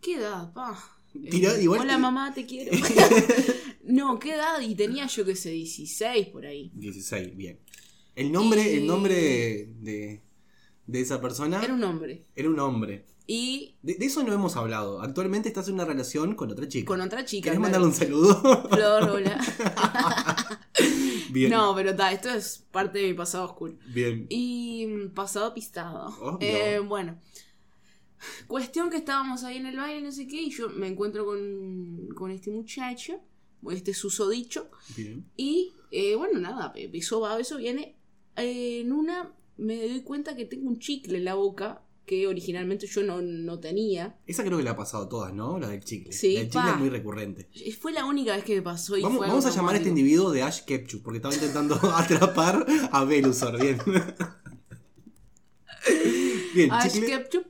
¿Qué 0.00 0.14
edad, 0.16 0.52
pa? 0.52 0.78
Tirá, 1.30 1.58
igual 1.60 1.80
Hola 1.80 1.96
mamá, 1.96 2.34
te 2.34 2.44
quiero. 2.44 2.72
no, 3.84 4.18
¿qué 4.18 4.34
edad? 4.34 4.60
Y 4.60 4.74
tenía 4.74 5.06
yo 5.06 5.24
que 5.24 5.36
sé, 5.36 5.50
16 5.50 6.26
por 6.28 6.44
ahí. 6.44 6.70
16, 6.74 7.36
bien. 7.36 7.60
El 8.16 8.32
nombre, 8.32 8.62
Y- 8.62 8.76
el 8.78 8.86
nombre 8.86 9.14
de, 9.14 9.72
de, 9.80 10.22
de 10.86 11.00
esa 11.00 11.20
persona 11.20 11.62
Era 11.62 11.72
un 11.74 11.82
hombre. 11.84 12.26
era 12.34 12.48
un 12.48 12.58
hombre. 12.58 13.06
Y 13.26 13.76
De, 13.82 13.94
de 13.94 14.04
eso 14.06 14.22
no 14.22 14.32
hemos 14.34 14.56
hablado. 14.56 15.00
Actualmente 15.00 15.48
estás 15.48 15.68
en 15.68 15.74
una 15.74 15.84
relación 15.86 16.34
con 16.34 16.50
otra 16.50 16.68
chica. 16.68 16.84
con 16.86 17.00
otra 17.00 17.24
chica. 17.24 17.44
¿Querés 17.44 17.58
claro. 17.58 17.62
mandarle 17.62 17.86
un 17.86 17.94
saludo? 17.94 18.68
Flor, 18.68 19.02
hola. 19.10 19.40
bien. 21.34 21.50
No, 21.50 21.74
pero 21.74 21.94
ta, 21.94 22.12
esto 22.12 22.30
es 22.30 22.64
parte 22.70 23.00
de 23.00 23.08
mi 23.08 23.14
pasado 23.14 23.44
oscuro. 23.44 23.74
Bien. 23.86 24.26
Y 24.30 24.86
mm, 24.86 25.10
pasado 25.10 25.52
pistado. 25.52 26.38
Eh, 26.40 26.80
bueno. 26.86 27.18
Cuestión 28.46 28.88
que 28.88 28.96
estábamos 28.96 29.44
ahí 29.44 29.58
en 29.58 29.66
el 29.66 29.76
baile, 29.76 30.00
no 30.00 30.12
sé 30.12 30.26
qué, 30.26 30.40
y 30.40 30.50
yo 30.50 30.70
me 30.70 30.86
encuentro 30.86 31.26
con, 31.26 32.08
con 32.16 32.30
este 32.30 32.50
muchacho, 32.50 33.20
este 33.70 33.92
susodicho, 33.92 34.70
Bien. 34.96 35.26
y 35.36 35.74
eh, 35.90 36.14
bueno, 36.16 36.38
nada, 36.38 36.72
eso 36.74 37.20
va, 37.20 37.38
eso 37.38 37.58
viene. 37.58 37.96
Eh, 38.36 38.80
en 38.80 38.92
una 38.92 39.34
me 39.56 39.76
doy 39.88 40.00
cuenta 40.02 40.34
que 40.34 40.44
tengo 40.46 40.68
un 40.68 40.78
chicle 40.78 41.18
en 41.18 41.24
la 41.24 41.34
boca 41.34 41.83
que 42.06 42.26
originalmente 42.26 42.86
yo 42.86 43.02
no, 43.02 43.22
no 43.22 43.58
tenía. 43.60 44.16
Esa 44.26 44.44
creo 44.44 44.58
que 44.58 44.64
le 44.64 44.70
ha 44.70 44.76
pasado 44.76 45.04
a 45.04 45.08
todas, 45.08 45.32
¿no? 45.32 45.58
La 45.58 45.68
del 45.68 45.82
chicle. 45.84 46.12
Sí, 46.12 46.34
la 46.34 46.40
del 46.40 46.48
chicle 46.50 46.62
pa. 46.62 46.70
es 46.72 46.78
muy 46.78 46.88
recurrente. 46.90 47.48
Fue 47.80 47.92
la 47.92 48.04
única 48.04 48.34
vez 48.36 48.44
que 48.44 48.56
me 48.56 48.62
pasó 48.62 48.96
y 48.96 49.02
Vamos, 49.02 49.18
fue 49.18 49.26
vamos 49.26 49.46
a 49.46 49.50
llamar 49.50 49.74
a 49.74 49.78
este 49.78 49.88
individuo 49.88 50.30
de 50.30 50.42
Ash 50.42 50.60
Ketchum, 50.64 51.02
porque 51.02 51.18
estaba 51.18 51.34
intentando 51.34 51.74
atrapar 51.94 52.66
a 52.92 53.04
Velusor. 53.04 53.60
Bien. 53.60 53.78
Bien, 56.54 56.70
Ash 56.72 56.92
chicle. 56.92 57.08
Ketchum. 57.08 57.42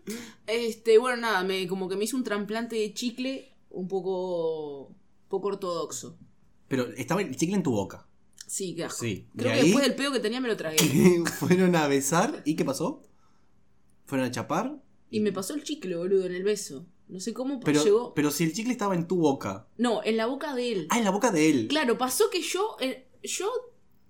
Este, 0.46 0.98
bueno, 0.98 1.18
nada, 1.22 1.42
me, 1.44 1.66
como 1.68 1.88
que 1.88 1.96
me 1.96 2.04
hizo 2.04 2.16
un 2.16 2.24
trasplante 2.24 2.76
de 2.76 2.92
chicle 2.94 3.52
un 3.70 3.88
poco, 3.88 4.94
poco 5.28 5.48
ortodoxo. 5.48 6.16
Pero 6.68 6.88
estaba 6.96 7.22
el 7.22 7.36
chicle 7.36 7.56
en 7.56 7.62
tu 7.62 7.72
boca. 7.72 8.06
Sí, 8.46 8.74
qué 8.74 8.84
asco. 8.84 9.00
Sí, 9.00 9.26
Creo 9.36 9.52
que 9.52 9.58
ahí- 9.58 9.62
después 9.64 9.84
del 9.84 9.94
pedo 9.94 10.12
que 10.12 10.20
tenía 10.20 10.40
me 10.40 10.48
lo 10.48 10.56
tragué. 10.56 10.78
Fueron 11.38 11.74
a 11.76 11.86
besar. 11.88 12.42
¿Y 12.44 12.56
qué 12.56 12.64
pasó? 12.64 13.02
Fueron 14.06 14.26
a 14.26 14.30
chapar. 14.30 14.76
Y 15.10 15.20
me 15.20 15.32
pasó 15.32 15.54
el 15.54 15.62
chicle, 15.64 15.96
boludo, 15.96 16.26
en 16.26 16.34
el 16.34 16.42
beso. 16.42 16.86
No 17.08 17.20
sé 17.20 17.32
cómo 17.34 17.60
Pero, 17.60 17.84
llegó. 17.84 18.14
pero 18.14 18.30
si 18.30 18.44
el 18.44 18.52
chicle 18.52 18.72
estaba 18.72 18.94
en 18.94 19.06
tu 19.06 19.16
boca. 19.16 19.66
No, 19.76 20.02
en 20.02 20.16
la 20.16 20.26
boca 20.26 20.54
de 20.54 20.72
él. 20.72 20.86
Ah, 20.90 20.98
en 20.98 21.04
la 21.04 21.10
boca 21.10 21.30
de 21.30 21.50
él. 21.50 21.66
Claro, 21.68 21.98
pasó 21.98 22.30
que 22.30 22.40
yo, 22.40 22.76
eh, 22.80 23.06
yo 23.22 23.46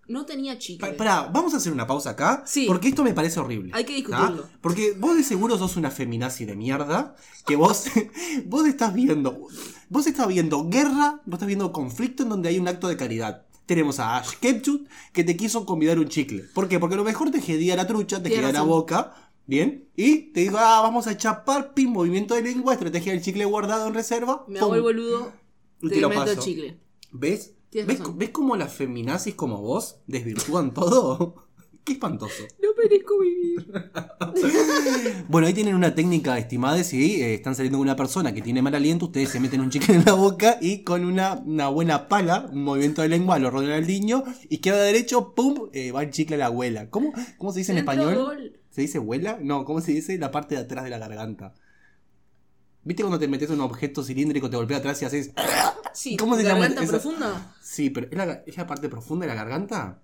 no 0.07 0.25
tenía 0.27 0.59
chicle. 0.59 0.91
Pa- 0.93 0.97
Pará, 0.97 1.31
vamos 1.33 1.55
a 1.55 1.57
hacer 1.57 1.73
una 1.73 1.87
pausa 1.87 2.11
acá. 2.11 2.45
Sí. 2.47 2.67
Porque 2.67 2.89
esto 2.89 3.03
me 3.03 3.13
parece 3.13 3.41
horrible. 3.41 3.73
Hay 3.75 3.85
que 3.85 3.93
¿tá? 3.93 3.97
discutirlo. 4.29 4.49
Porque 4.61 4.93
vos 4.99 5.17
de 5.17 5.25
seguro 5.25 5.59
sos 5.59 5.77
una 5.77 5.91
feminazi 5.91 6.45
de 6.45 6.55
mierda. 6.57 7.17
Que 7.47 7.57
vos, 7.57 7.87
vos 8.47 8.67
estás 8.67 8.95
viendo. 8.95 9.49
Vos 9.89 10.07
estás 10.07 10.29
viendo 10.29 10.69
guerra, 10.69 11.21
vos 11.27 11.35
estás 11.35 11.47
viendo 11.49 11.73
conflicto 11.73 12.23
en 12.23 12.28
donde 12.28 12.49
hay 12.49 12.59
un 12.59 12.69
acto 12.69 12.89
de 12.89 12.97
caridad. 12.97 13.45
Tenemos 13.67 13.99
a 13.99 14.19
Ash 14.19 14.35
Ketchum 14.41 14.85
que 15.15 15.25
te 15.25 15.37
quiso 15.39 15.65
convidar 15.65 15.99
un 15.99 16.09
chicle. 16.09 16.43
¿Por 16.54 16.69
qué? 16.69 16.78
Porque 16.78 16.95
a 16.95 16.99
lo 16.99 17.04
mejor 17.04 17.30
te 17.30 17.41
gedía 17.41 17.75
la 17.76 17.87
trucha, 17.87 18.23
te 18.23 18.28
gedía 18.28 18.52
la 18.52 18.61
boca. 18.63 19.24
Bien. 19.47 19.89
Y 19.97 20.33
te 20.33 20.41
dijo, 20.41 20.57
ah, 20.59 20.80
vamos 20.83 21.07
a 21.07 21.17
chapar, 21.17 21.75
pim, 21.75 21.91
movimiento 21.91 22.35
de 22.35 22.43
lengua, 22.43 22.73
estrategia 22.75 23.13
del 23.13 23.23
chicle 23.23 23.45
guardado 23.45 23.87
en 23.89 23.95
reserva. 23.95 24.45
Me 24.49 24.59
pum. 24.59 24.65
hago 24.67 24.75
el 24.76 24.83
boludo, 24.83 25.33
te, 25.80 25.89
te 25.91 26.00
lo 26.00 26.09
meto 26.09 26.25
paso. 26.25 26.41
chicle. 26.41 26.78
¿Ves? 27.13 27.54
¿Ves. 27.73 28.00
¿Ves 28.17 28.30
cómo 28.30 28.57
las 28.57 28.73
feminazis 28.73 29.35
como 29.35 29.61
vos 29.61 29.97
desvirtúan 30.07 30.73
todo? 30.73 31.35
Qué 31.85 31.93
espantoso. 31.95 32.43
No 32.63 32.69
merezco 32.83 33.19
vivir. 33.21 33.67
Bueno, 35.28 35.47
ahí 35.47 35.54
tienen 35.54 35.75
una 35.75 35.95
técnica 35.95 36.39
estimada 36.39 36.83
si 36.85 37.21
eh, 37.21 37.35
están 37.35 37.54
saliendo 37.54 37.78
con 37.78 37.87
una 37.87 37.97
persona 37.97 38.33
que 38.33 38.43
tiene 38.43 38.63
mal 38.63 38.75
aliento, 38.75 39.07
ustedes 39.07 39.30
se 39.30 39.41
meten 39.41 39.61
un 39.61 39.71
chicle 39.71 39.95
en 39.95 40.04
la 40.04 40.13
boca 40.15 40.59
y 40.61 40.83
con 40.83 41.04
una, 41.04 41.35
una 41.45 41.69
buena 41.69 42.09
pala, 42.09 42.49
un 42.52 42.63
movimiento 42.65 43.02
de 43.02 43.09
lengua, 43.09 43.39
lo 43.39 43.50
rodean 43.50 43.73
al 43.73 43.87
niño 43.87 44.25
y 44.49 44.59
queda 44.59 44.83
derecho, 44.83 45.35
¡pum! 45.35 45.69
eh, 45.73 45.93
va 45.93 46.02
el 46.02 46.11
chicle 46.11 46.37
a 46.37 46.39
la 46.39 46.47
abuela. 46.47 46.91
¿Cómo, 46.91 47.13
cómo 47.39 47.52
se 47.52 47.61
dice 47.61 47.73
en 47.73 47.78
español? 47.78 48.15
gol. 48.17 48.61
¿Se 48.75 48.80
dice 48.80 48.99
abuela? 48.99 49.39
No, 49.41 49.65
¿cómo 49.65 49.80
se 49.80 49.93
dice? 49.93 50.19
La 50.19 50.32
parte 50.32 50.56
de 50.56 50.63
atrás 50.63 50.82
de 50.82 50.91
la 50.91 50.99
garganta. 50.99 51.54
¿Viste 52.82 53.04
cuando 53.04 53.21
te 53.21 53.28
metes 53.28 53.49
un 53.50 53.60
objeto 53.60 54.02
cilíndrico, 54.02 54.50
te 54.50 54.56
golpea 54.56 54.78
atrás 54.78 55.00
y 55.00 55.04
haces... 55.04 55.30
Sí, 55.93 56.17
¿Cómo 56.17 56.34
se 56.37 56.43
llama 56.43 56.58
garganta 56.58 56.82
esa? 56.82 56.91
profunda. 56.91 57.54
Sí, 57.63 57.89
pero 57.91 58.08
¿es 58.10 58.17
la, 58.17 58.43
es 58.45 58.56
la 58.56 58.67
parte 58.67 58.89
profunda 58.89 59.26
de 59.26 59.28
la 59.28 59.37
garganta? 59.37 60.02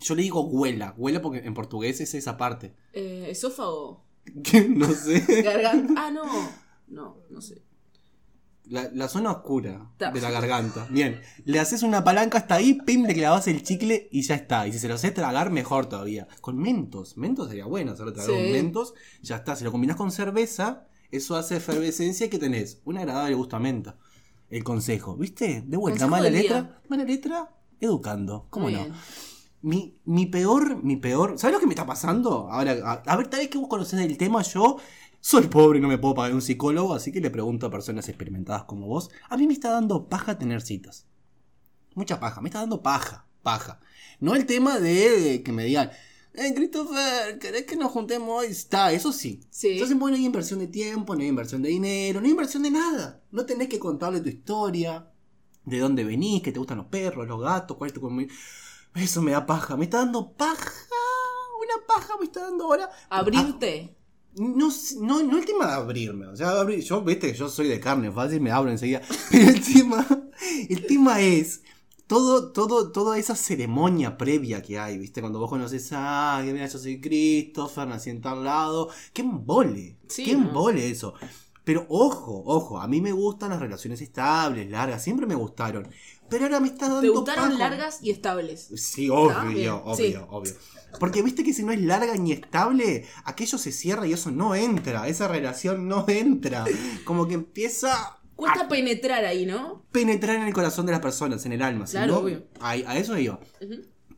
Yo 0.00 0.14
le 0.14 0.20
digo 0.20 0.42
huela, 0.42 0.92
huela 0.98 1.22
porque 1.22 1.38
en 1.38 1.54
portugués 1.54 1.98
es 2.02 2.12
esa 2.12 2.36
parte. 2.36 2.74
Eh, 2.92 3.28
esófago. 3.30 4.04
no 4.68 4.88
sé. 4.92 5.42
Garganta. 5.42 5.94
Ah, 5.96 6.10
no. 6.10 6.24
No, 6.88 7.22
no 7.30 7.40
sé. 7.40 7.62
La, 8.68 8.88
la 8.92 9.08
zona 9.08 9.32
oscura 9.32 9.90
Ta. 9.96 10.12
de 10.12 10.20
la 10.20 10.30
garganta. 10.30 10.86
Bien, 10.90 11.20
le 11.44 11.58
haces 11.58 11.82
una 11.82 12.04
palanca 12.04 12.38
hasta 12.38 12.54
ahí, 12.54 12.74
pim, 12.74 13.04
le 13.04 13.14
clavas 13.14 13.48
el 13.48 13.62
chicle 13.64 14.08
y 14.12 14.22
ya 14.22 14.36
está. 14.36 14.66
Y 14.68 14.72
si 14.72 14.78
se 14.78 14.86
lo 14.86 14.94
haces 14.94 15.12
tragar, 15.12 15.50
mejor 15.50 15.86
todavía. 15.88 16.28
Con 16.40 16.56
mentos, 16.56 17.16
mentos 17.16 17.48
sería 17.48 17.64
bueno 17.66 17.92
hacerlo 17.92 18.12
tragar 18.12 18.30
Sí. 18.30 18.36
con 18.40 18.52
mentos. 18.52 18.94
Ya 19.22 19.36
está, 19.36 19.56
si 19.56 19.64
lo 19.64 19.72
combinas 19.72 19.96
con 19.96 20.12
cerveza, 20.12 20.86
eso 21.10 21.34
hace 21.36 21.56
efervescencia 21.56 22.30
que 22.30 22.38
tenés 22.38 22.80
un 22.84 22.98
agradable 22.98 23.34
gusto 23.34 23.56
a 23.56 23.60
menta. 23.60 23.96
El 24.50 24.62
consejo, 24.62 25.16
¿viste? 25.16 25.64
De 25.66 25.76
vuelta, 25.76 26.06
Consejo 26.06 26.10
mala 26.10 26.30
letra, 26.30 26.62
día. 26.62 26.80
mala 26.88 27.04
letra, 27.04 27.50
educando. 27.80 28.46
¿Cómo 28.50 28.66
Muy 28.66 28.74
no? 28.74 28.80
bien. 28.84 28.94
Mi, 29.62 29.98
mi 30.04 30.26
peor, 30.26 30.82
mi 30.82 30.96
peor. 30.96 31.38
¿Sabes 31.38 31.54
lo 31.54 31.60
que 31.60 31.66
me 31.66 31.72
está 31.74 31.86
pasando? 31.86 32.48
Ahora, 32.50 32.76
a, 32.84 32.92
a 33.12 33.16
ver, 33.16 33.28
tal 33.28 33.40
vez 33.40 33.48
que 33.48 33.58
vos 33.58 33.68
conocés 33.68 34.00
el 34.00 34.16
tema, 34.16 34.42
yo 34.42 34.76
soy 35.20 35.48
pobre 35.48 35.78
y 35.78 35.82
no 35.82 35.88
me 35.88 35.98
puedo 35.98 36.14
pagar 36.14 36.34
un 36.34 36.42
psicólogo, 36.42 36.94
así 36.94 37.12
que 37.12 37.20
le 37.20 37.30
pregunto 37.30 37.66
a 37.66 37.70
personas 37.70 38.08
experimentadas 38.08 38.64
como 38.64 38.86
vos. 38.86 39.10
A 39.28 39.36
mí 39.36 39.46
me 39.46 39.52
está 39.52 39.70
dando 39.70 40.08
paja 40.08 40.38
tener 40.38 40.62
citas. 40.62 41.06
Mucha 41.94 42.18
paja, 42.20 42.40
me 42.40 42.48
está 42.48 42.60
dando 42.60 42.82
paja, 42.82 43.26
paja. 43.42 43.80
No 44.18 44.34
el 44.34 44.46
tema 44.46 44.78
de 44.78 45.42
que 45.44 45.52
me 45.52 45.64
digan, 45.64 45.90
eh, 46.32 46.54
Christopher, 46.54 47.38
¿querés 47.38 47.66
que 47.66 47.76
nos 47.76 47.90
juntemos 47.90 48.28
hoy? 48.30 48.46
Está, 48.46 48.92
eso 48.92 49.12
sí. 49.12 49.40
Sí. 49.50 49.72
Entonces, 49.72 49.98
bueno, 49.98 50.16
no 50.16 50.20
hay 50.20 50.26
inversión 50.26 50.60
de 50.60 50.68
tiempo, 50.68 51.14
no 51.14 51.22
hay 51.22 51.28
inversión 51.28 51.60
de 51.62 51.70
dinero, 51.70 52.20
no 52.20 52.26
hay 52.26 52.30
inversión 52.30 52.62
de 52.62 52.70
nada. 52.70 53.22
No 53.30 53.44
tenés 53.44 53.68
que 53.68 53.78
contarle 53.78 54.20
tu 54.20 54.28
historia, 54.28 55.10
de 55.64 55.78
dónde 55.78 56.04
venís, 56.04 56.42
que 56.42 56.52
te 56.52 56.58
gustan 56.58 56.78
los 56.78 56.86
perros, 56.86 57.26
los 57.26 57.40
gatos, 57.40 57.76
cuál 57.76 57.90
es 57.90 57.94
tu 57.94 58.26
Eso 58.94 59.22
me 59.22 59.32
da 59.32 59.44
paja, 59.44 59.76
me 59.76 59.84
está 59.84 59.98
dando 59.98 60.32
paja. 60.32 60.72
Una 61.62 61.86
paja 61.86 62.14
me 62.18 62.24
está 62.24 62.42
dando 62.42 62.64
ahora. 62.64 62.90
Abrirte. 63.08 63.99
No, 64.36 64.68
no, 65.00 65.22
no 65.24 65.38
el 65.38 65.44
tema 65.44 65.66
de 65.66 65.72
abrirme, 65.72 66.26
o 66.28 66.36
sea, 66.36 66.50
abrir- 66.60 66.82
yo, 66.82 67.02
viste, 67.02 67.32
yo 67.34 67.48
soy 67.48 67.66
de 67.68 67.80
carne 67.80 68.12
fácil, 68.12 68.40
me 68.40 68.52
abro 68.52 68.70
enseguida. 68.70 69.02
Pero 69.30 69.48
el 69.50 69.60
tema, 69.60 70.06
el 70.68 70.86
tema 70.86 71.20
es 71.20 71.62
todo, 72.06 72.52
todo, 72.52 72.92
toda 72.92 73.18
esa 73.18 73.34
ceremonia 73.34 74.16
previa 74.16 74.62
que 74.62 74.78
hay, 74.78 74.98
viste, 74.98 75.20
cuando 75.20 75.40
vos 75.40 75.50
conoces 75.50 75.88
a, 75.92 76.40
mira, 76.44 76.66
yo 76.66 76.78
soy 76.78 77.00
Christopher, 77.00 77.88
nací 77.88 78.10
en 78.10 78.20
tal 78.20 78.44
lado, 78.44 78.88
qué 79.12 79.22
embole, 79.22 79.96
Sí, 80.08 80.24
qué 80.24 80.36
¿no? 80.36 80.46
embole 80.48 80.88
eso. 80.90 81.14
Pero 81.64 81.86
ojo, 81.88 82.42
ojo, 82.46 82.80
a 82.80 82.86
mí 82.88 83.00
me 83.00 83.12
gustan 83.12 83.50
las 83.50 83.60
relaciones 83.60 84.00
estables, 84.00 84.70
largas, 84.70 85.02
siempre 85.02 85.26
me 85.26 85.34
gustaron. 85.34 85.88
Pero 86.30 86.44
ahora 86.44 86.60
me 86.60 86.68
está 86.68 86.86
dando 86.86 87.00
¿Te 87.02 87.08
gustaron 87.08 87.58
largas 87.58 87.98
y 88.02 88.10
estables? 88.10 88.68
Sí, 88.76 89.08
obvio, 89.10 89.82
obvio, 89.84 89.94
sí. 89.96 90.14
obvio. 90.30 90.52
Porque 90.98 91.22
viste 91.22 91.44
que 91.44 91.52
si 91.52 91.62
no 91.62 91.70
es 91.72 91.80
larga 91.80 92.16
ni 92.16 92.32
estable, 92.32 93.06
aquello 93.24 93.58
se 93.58 93.70
cierra 93.72 94.06
y 94.06 94.12
eso 94.12 94.30
no 94.30 94.54
entra, 94.54 95.06
esa 95.08 95.28
relación 95.28 95.86
no 95.88 96.04
entra. 96.08 96.64
Como 97.04 97.28
que 97.28 97.34
empieza 97.34 98.18
Cuesta 98.34 98.62
a 98.62 98.68
penetrar 98.68 99.24
ahí, 99.24 99.46
¿no? 99.46 99.84
penetrar 99.92 100.36
en 100.36 100.42
el 100.42 100.54
corazón 100.54 100.86
de 100.86 100.92
las 100.92 101.00
personas, 101.00 101.44
en 101.46 101.52
el 101.52 101.62
alma. 101.62 101.86
¿sí, 101.86 101.92
Claro, 101.92 102.14
no? 102.14 102.18
obvio. 102.20 102.44
Ahí- 102.60 102.84
a 102.86 102.96
eso 102.98 103.16
iba. 103.18 103.38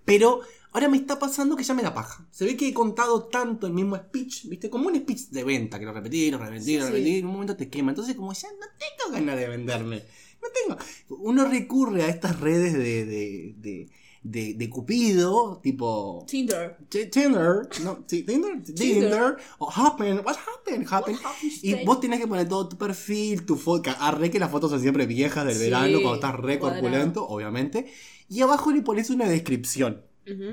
Pero 0.04 0.40
ahora 0.72 0.88
me 0.88 0.96
está 0.96 1.18
pasando 1.18 1.56
que 1.56 1.64
ya 1.64 1.74
me 1.74 1.82
da 1.82 1.92
paja. 1.92 2.26
Se 2.30 2.44
ve 2.44 2.56
que 2.56 2.68
he 2.68 2.74
contado 2.74 3.24
tanto 3.24 3.66
el 3.66 3.72
mismo 3.72 3.96
speech, 3.96 4.46
¿viste? 4.48 4.70
Como 4.70 4.88
un 4.88 4.96
speech 4.96 5.28
de 5.28 5.44
venta, 5.44 5.78
que 5.78 5.84
lo 5.84 5.92
repetí, 5.92 6.30
lo 6.30 6.38
repetí, 6.38 6.76
lo 6.78 6.84
Sí, 6.86 6.90
repetí, 6.90 7.04
sí. 7.12 7.18
en 7.18 7.26
un 7.26 7.32
momento 7.32 7.56
te 7.56 7.68
quema. 7.68 7.90
Entonces, 7.92 8.14
como 8.16 8.32
ya 8.32 8.48
no 8.52 8.66
tengo 8.78 9.12
ganas 9.12 9.36
de 9.36 9.48
venderme. 9.48 10.02
No 10.42 10.48
tengo. 10.50 11.20
Uno 11.22 11.48
recurre 11.48 12.02
a 12.02 12.08
estas 12.08 12.40
redes 12.40 12.72
de, 12.72 13.04
de, 13.06 13.54
de, 13.56 13.90
de, 14.22 14.54
de 14.54 14.70
Cupido, 14.70 15.60
tipo 15.62 16.24
Tinder. 16.26 16.76
Tinder, 16.88 17.68
no, 17.84 17.98
Tinder, 18.06 18.62
Tinder, 18.62 19.36
o 19.58 19.70
Happen, 19.70 20.20
what 20.24 20.36
happened, 20.36 20.86
happen. 20.90 21.14
What 21.14 21.32
Y 21.62 21.84
vos 21.84 22.00
tenés 22.00 22.20
que 22.20 22.26
poner 22.26 22.48
todo 22.48 22.68
tu 22.68 22.76
perfil, 22.76 23.44
tu 23.46 23.56
foto, 23.56 23.90
arre 23.98 24.30
que 24.30 24.38
las 24.38 24.50
fotos 24.50 24.70
son 24.70 24.80
siempre 24.80 25.06
viejas 25.06 25.46
del 25.46 25.56
Sí, 25.56 25.64
verano, 25.64 26.00
cuando 26.00 26.14
estás 26.14 26.34
re 26.36 26.58
corpulento, 26.58 27.26
obviamente. 27.26 27.92
Y 28.28 28.40
abajo 28.40 28.72
le 28.72 28.82
pones 28.82 29.10
una 29.10 29.28
descripción. 29.28 30.02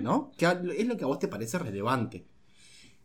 ¿no? 0.02 0.32
Que 0.38 0.45
es 0.45 0.88
lo 0.88 0.97
que 0.97 1.04
a 1.04 1.08
vos 1.08 1.19
te 1.19 1.28
parece 1.28 1.60
relevante. 1.60 2.25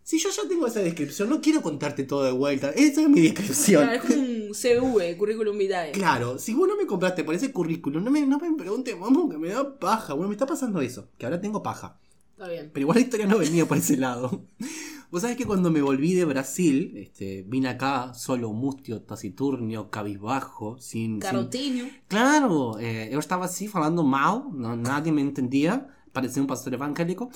Si 0.03 0.18
yo 0.18 0.29
ya 0.31 0.47
tengo 0.49 0.66
esa 0.66 0.81
descripción, 0.81 1.31
no 1.31 1.40
quiero 1.40 1.62
contarte 1.62 2.05
todo 2.05 2.25
de 2.25 2.33
vuelta. 2.33 2.70
Esa 2.70 3.03
es 3.03 3.09
mi 3.09 3.23
descripción. 3.23 3.88
Es 3.88 4.03
como 4.03 4.20
un 4.20 4.34
CV, 4.54 5.16
currículum 5.16 5.58
vitae. 5.58 5.92
Claro, 5.92 6.38
si 6.38 6.54
vos 6.54 6.66
no 6.68 6.76
me 6.76 6.86
compraste 6.86 7.24
por 7.24 7.34
ese 7.34 7.52
currículum, 7.52 8.02
no 8.02 8.10
me, 8.10 8.24
no 8.26 8.38
me 8.38 8.52
preguntes, 8.56 8.98
vamos, 8.98 9.30
que 9.30 9.38
me 9.38 9.48
da 9.48 9.78
paja. 9.78 10.14
Bueno, 10.14 10.28
me 10.28 10.34
está 10.34 10.46
pasando 10.46 10.80
eso, 10.80 11.08
que 11.18 11.26
ahora 11.26 11.40
tengo 11.40 11.62
paja. 11.62 11.98
Está 12.32 12.48
bien. 12.48 12.70
Pero 12.72 12.82
igual 12.84 12.96
la 12.98 13.02
historia 13.02 13.26
no 13.26 13.38
venía 13.38 13.66
por 13.66 13.76
ese 13.76 13.96
lado. 13.96 14.46
Vos 15.10 15.22
sabés 15.22 15.36
que 15.36 15.44
cuando 15.46 15.70
me 15.70 15.80
volví 15.80 16.14
de 16.14 16.24
Brasil, 16.24 16.94
este, 16.96 17.44
vine 17.46 17.68
acá 17.68 18.14
solo, 18.14 18.52
mustio, 18.52 19.02
taciturnio, 19.02 19.88
cabizbajo, 19.88 20.76
sin... 20.80 21.12
sin- 21.12 21.18
Carotinho. 21.20 21.84
Claro, 22.08 22.78
eh, 22.80 23.10
eu 23.12 23.20
estava 23.20 23.44
assim 23.44 23.68
falando 23.68 24.02
mal, 24.02 24.50
não, 24.52 24.74
nadie 24.74 25.12
me 25.12 25.20
entendía, 25.22 25.86
parecía 26.12 26.42
un 26.42 26.48
pastor 26.48 26.74
evangélico, 26.74 27.30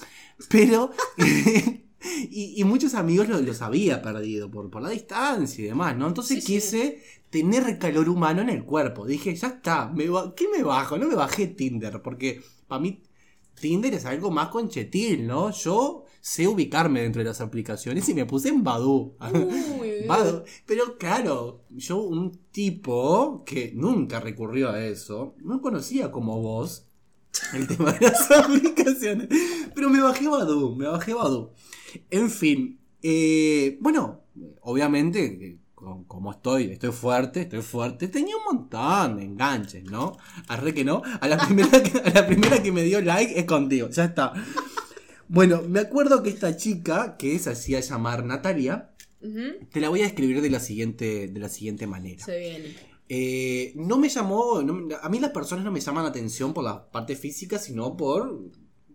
pero... 0.49 0.91
y, 2.31 2.61
y 2.61 2.65
muchos 2.65 2.95
amigos 2.95 3.29
lo- 3.29 3.41
los 3.41 3.63
había 3.63 4.03
perdido 4.03 4.51
por, 4.51 4.71
por 4.71 4.83
la 4.83 4.91
distancia 4.91 5.65
y 5.65 5.69
demás, 5.69 5.97
¿no? 5.97 6.09
Entonces 6.09 6.37
Sí, 6.37 6.43
sí. 6.43 6.53
quise 6.55 7.03
tener 7.31 7.79
calor 7.79 8.09
humano 8.09 8.43
en 8.43 8.51
el 8.51 8.65
cuerpo. 8.65 9.07
Dije, 9.07 9.35
ya 9.35 9.49
está, 9.49 9.89
me 9.93 10.05
¿qué 10.37 10.47
me 10.57 10.63
bajo? 10.63 10.97
No 10.99 11.09
me 11.09 11.15
bajé 11.15 11.49
Tinder, 11.49 12.01
porque 12.03 12.43
para 12.67 12.81
mí 12.81 13.03
Tinder 13.61 13.95
es 13.95 14.05
algo 14.07 14.31
más 14.31 14.49
conchetil, 14.49 15.27
¿no? 15.27 15.51
Yo 15.51 16.05
sé 16.21 16.47
ubicarme 16.47 17.03
dentro 17.03 17.21
de 17.23 17.29
las 17.29 17.41
aplicaciones 17.41 18.09
y 18.09 18.15
me 18.15 18.27
puse 18.27 18.49
en 18.51 18.63
Badoo. 18.65 19.17
Pero 20.67 20.99
claro, 20.99 21.65
yo 21.71 21.99
un 21.99 22.39
tipo 22.51 23.45
que 23.45 23.73
nunca 23.75 24.21
recurrió 24.21 24.71
a 24.71 24.85
eso, 24.85 25.35
no 25.39 25.61
conocía 25.61 26.11
como 26.13 26.41
vos 26.41 26.88
el 27.55 27.67
tema 27.67 27.93
de 27.93 28.07
las 28.09 28.31
aplicaciones. 28.31 29.29
Pero 29.75 29.91
me 29.91 30.01
bajé 30.01 30.29
Badoo, 30.29 30.75
me 30.77 30.87
bajé 30.87 31.15
Badoo. 31.15 31.53
En 32.11 32.31
fin, 32.31 32.79
eh, 33.03 33.79
bueno, 33.81 34.23
obviamente, 34.61 35.25
eh, 35.25 35.59
co- 35.75 36.05
como 36.07 36.33
estoy, 36.33 36.65
estoy 36.73 36.93
fuerte, 36.93 37.43
estoy 37.43 37.63
fuerte, 37.63 38.09
tenía 38.09 38.37
un 38.37 38.57
montón 38.57 39.17
de 39.17 39.25
enganches, 39.25 39.85
¿no? 39.85 40.17
Arre 40.49 40.75
que 40.75 40.85
no, 40.85 41.03
a 41.21 41.29
la 41.29 41.39
primera 41.47 41.83
que, 41.83 41.99
a 41.99 42.11
la 42.13 42.27
primera 42.27 42.63
que 42.63 42.73
me 42.73 42.83
dio 42.83 43.01
like 43.01 43.39
es 43.39 43.45
contigo, 43.45 43.89
ya 43.91 44.05
está. 44.05 44.33
Bueno, 45.29 45.63
me 45.69 45.81
acuerdo 45.81 46.23
que 46.23 46.31
esta 46.31 46.57
chica, 46.57 47.17
que 47.19 47.39
se 47.39 47.51
hacía 47.51 47.81
llamar 47.81 48.25
Natalia, 48.25 48.91
te 49.73 49.81
la 49.81 49.89
voy 49.89 50.03
a 50.03 50.07
escribir 50.07 50.41
de 50.41 50.49
la 50.49 50.61
siguiente, 50.61 51.29
de 51.29 51.41
la 51.41 51.49
siguiente 51.49 51.87
manera. 51.87 52.25
Se 52.25 52.39
viene. 52.39 52.75
Eh, 53.09 53.73
no 53.77 53.97
me 53.97 54.09
llamó, 54.09 54.61
no 54.63 54.87
a 55.01 55.09
mí 55.09 55.19
las 55.19 55.31
personas 55.31 55.65
no 55.65 55.73
me 55.73 55.81
llaman 55.81 56.05
la 56.05 56.11
atención 56.11 56.53
por 56.53 56.65
la 56.65 56.91
parte 56.91 57.17
física, 57.17 57.59
sino 57.59 57.97
por 57.97 58.51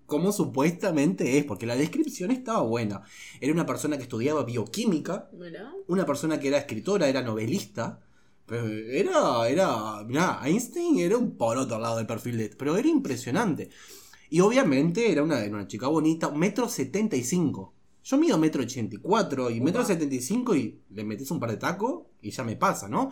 cómo 0.06 0.32
supuestamente 0.32 1.38
es, 1.38 1.46
porque 1.46 1.66
la 1.66 1.76
descripción 1.76 2.30
estaba 2.30 2.62
buena. 2.62 3.02
Era 3.42 3.54
una 3.54 3.66
persona 3.66 3.98
que 3.98 4.04
estudiaba 4.04 4.44
bioquímica, 4.44 5.30
Mira. 5.34 5.72
una 5.88 6.06
persona 6.06 6.40
que 6.40 6.50
era 6.50 6.60
escritora, 6.60 7.08
era 7.08 7.22
novelista. 7.24 8.02
pero 8.46 8.68
Era, 8.68 9.50
era, 9.50 10.04
mirá, 10.04 10.42
Einstein 10.44 11.00
era 11.00 11.18
un 11.18 11.36
por 11.36 11.58
otro 11.58 11.80
lado 11.80 11.98
del 11.98 12.06
perfil 12.06 12.38
de 12.38 12.50
pero 12.50 12.78
era 12.78 12.88
impresionante. 12.88 13.70
Y 14.30 14.42
obviamente 14.42 15.12
era 15.12 15.24
una, 15.24 15.44
era 15.44 15.56
una 15.56 15.68
chica 15.68 15.88
bonita, 15.88 16.30
metro 16.30 16.68
setenta 16.68 17.16
y 17.16 17.24
cinco. 17.24 17.74
Yo 18.04 18.18
mido 18.18 18.38
metro 18.38 18.62
ochenta 18.62 18.96
y 18.96 19.00
cuatro 19.00 19.50
y 19.50 19.62
metro 19.62 19.86
setenta 19.86 20.14
y 20.14 20.22
cinco 20.22 20.56
y 20.56 20.82
le 20.90 21.04
metes 21.06 21.32
un 21.32 21.40
par 21.40 21.52
de 21.52 21.58
tacos 21.58 22.04
y 22.22 22.32
ya 22.32 22.44
me 22.44 22.58
pasa, 22.58 22.90
¿no? 22.90 23.12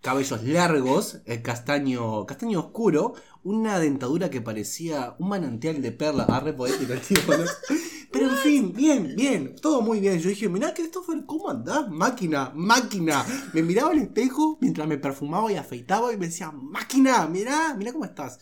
Cabellos 0.00 0.44
largos, 0.44 1.18
castaño, 1.42 2.24
castaño 2.24 2.60
oscuro, 2.60 3.14
una 3.42 3.78
dentadura 3.80 4.30
que 4.30 4.40
parecía 4.40 5.16
un 5.18 5.28
manantial 5.28 5.82
de 5.82 5.92
perla, 5.92 6.24
arre 6.24 6.52
poético 6.52 6.92
el 6.92 7.00
tipo, 7.00 7.36
¿no? 7.36 7.44
Pero 8.10 8.30
en 8.30 8.36
fin, 8.38 8.72
bien, 8.72 9.14
bien, 9.16 9.54
todo 9.60 9.82
muy 9.82 10.00
bien. 10.00 10.18
Yo 10.18 10.30
dije, 10.30 10.48
mirá, 10.48 10.72
Christopher, 10.72 11.24
¿cómo 11.26 11.50
andás? 11.50 11.88
Máquina, 11.90 12.52
máquina. 12.54 13.24
Me 13.52 13.62
miraba 13.62 13.90
al 13.90 13.98
espejo 13.98 14.56
mientras 14.60 14.88
me 14.88 14.96
perfumaba 14.96 15.52
y 15.52 15.56
afeitaba 15.56 16.12
y 16.12 16.16
me 16.16 16.26
decía, 16.26 16.50
máquina, 16.50 17.26
mirá, 17.26 17.74
mirá 17.74 17.92
cómo 17.92 18.06
estás. 18.06 18.38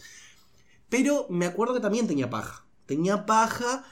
Pero 0.89 1.27
me 1.31 1.47
acuerdo 1.47 1.75
que 1.75 1.81
también 1.81 2.07
tenía 2.07 2.31
paja. 2.31 2.65
Tenía 2.87 3.27
paja 3.27 3.85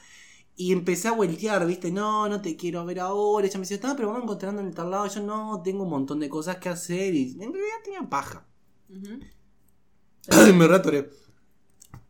y 0.56 0.72
empecé 0.72 1.08
a 1.08 1.12
voltear, 1.12 1.66
¿viste? 1.66 1.90
No, 1.90 2.28
no 2.28 2.40
te 2.40 2.56
quiero 2.56 2.84
ver 2.84 3.00
ahora. 3.00 3.46
Ella 3.46 3.58
me 3.58 3.66
decía, 3.66 3.80
no, 3.82 3.96
pero 3.96 4.08
vamos 4.08 4.24
encontrando 4.24 4.60
en 4.60 4.68
el 4.68 4.74
tal 4.74 4.90
lado. 4.90 5.06
Yo 5.08 5.20
no, 5.20 5.60
tengo 5.62 5.82
un 5.82 5.90
montón 5.90 6.20
de 6.20 6.28
cosas 6.28 6.58
que 6.58 6.68
hacer 6.68 7.14
y 7.14 7.32
en 7.32 7.52
realidad 7.52 7.76
tenía 7.82 8.08
paja. 8.08 8.46
Me 10.54 10.66
retoré. 10.66 11.10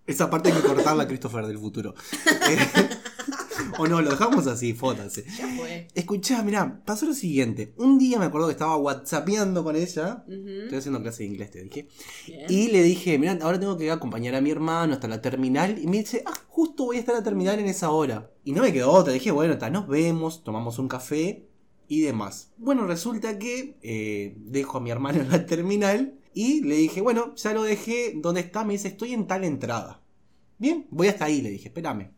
Esa 0.06 0.28
parte 0.28 0.52
hay 0.52 0.60
que 0.60 0.66
cortarla, 0.66 1.08
Christopher, 1.08 1.46
del 1.46 1.58
futuro. 1.58 1.94
O 3.78 3.86
no, 3.86 4.00
lo 4.00 4.10
dejamos 4.10 4.46
así, 4.46 4.72
fótase. 4.72 5.24
Ya 5.36 5.48
fue. 5.56 5.88
Escuchá, 5.94 6.42
mirá, 6.42 6.82
pasó 6.84 7.06
lo 7.06 7.14
siguiente. 7.14 7.74
Un 7.76 7.98
día 7.98 8.18
me 8.18 8.26
acuerdo 8.26 8.46
que 8.46 8.52
estaba 8.52 8.76
whatsappeando 8.76 9.64
con 9.64 9.76
ella. 9.76 10.24
Estoy 10.28 10.78
haciendo 10.78 11.02
clase 11.02 11.24
de 11.24 11.28
inglés, 11.28 11.50
te 11.50 11.62
dije. 11.62 11.88
Bien. 12.26 12.46
Y 12.48 12.68
le 12.68 12.82
dije, 12.82 13.18
mirá, 13.18 13.38
ahora 13.42 13.58
tengo 13.58 13.76
que 13.76 13.90
acompañar 13.90 14.34
a 14.34 14.40
mi 14.40 14.50
hermano 14.50 14.94
hasta 14.94 15.08
la 15.08 15.20
terminal. 15.20 15.78
Y 15.78 15.86
me 15.86 15.98
dice, 15.98 16.22
ah, 16.26 16.38
justo 16.48 16.84
voy 16.84 16.96
a 16.96 17.00
estar 17.00 17.14
a 17.14 17.18
la 17.18 17.24
terminal 17.24 17.58
en 17.58 17.66
esa 17.66 17.90
hora. 17.90 18.30
Y 18.44 18.52
no 18.52 18.62
me 18.62 18.72
quedó 18.72 18.92
otra. 18.92 19.12
Dije, 19.12 19.30
bueno, 19.30 19.54
está, 19.54 19.70
nos 19.70 19.88
vemos, 19.88 20.44
tomamos 20.44 20.78
un 20.78 20.88
café 20.88 21.48
y 21.88 22.02
demás. 22.02 22.52
Bueno, 22.56 22.86
resulta 22.86 23.38
que 23.38 23.78
eh, 23.82 24.34
dejo 24.38 24.78
a 24.78 24.80
mi 24.80 24.90
hermano 24.90 25.20
en 25.20 25.30
la 25.30 25.46
terminal. 25.46 26.18
Y 26.32 26.62
le 26.62 26.76
dije, 26.76 27.00
bueno, 27.00 27.34
ya 27.36 27.52
lo 27.52 27.62
dejé. 27.62 28.12
¿Dónde 28.16 28.40
está? 28.40 28.64
Me 28.64 28.74
dice, 28.74 28.88
estoy 28.88 29.14
en 29.14 29.26
tal 29.26 29.44
entrada. 29.44 30.00
Bien, 30.58 30.86
voy 30.90 31.08
hasta 31.08 31.26
ahí, 31.26 31.42
le 31.42 31.50
dije, 31.50 31.68
espérame. 31.68 32.13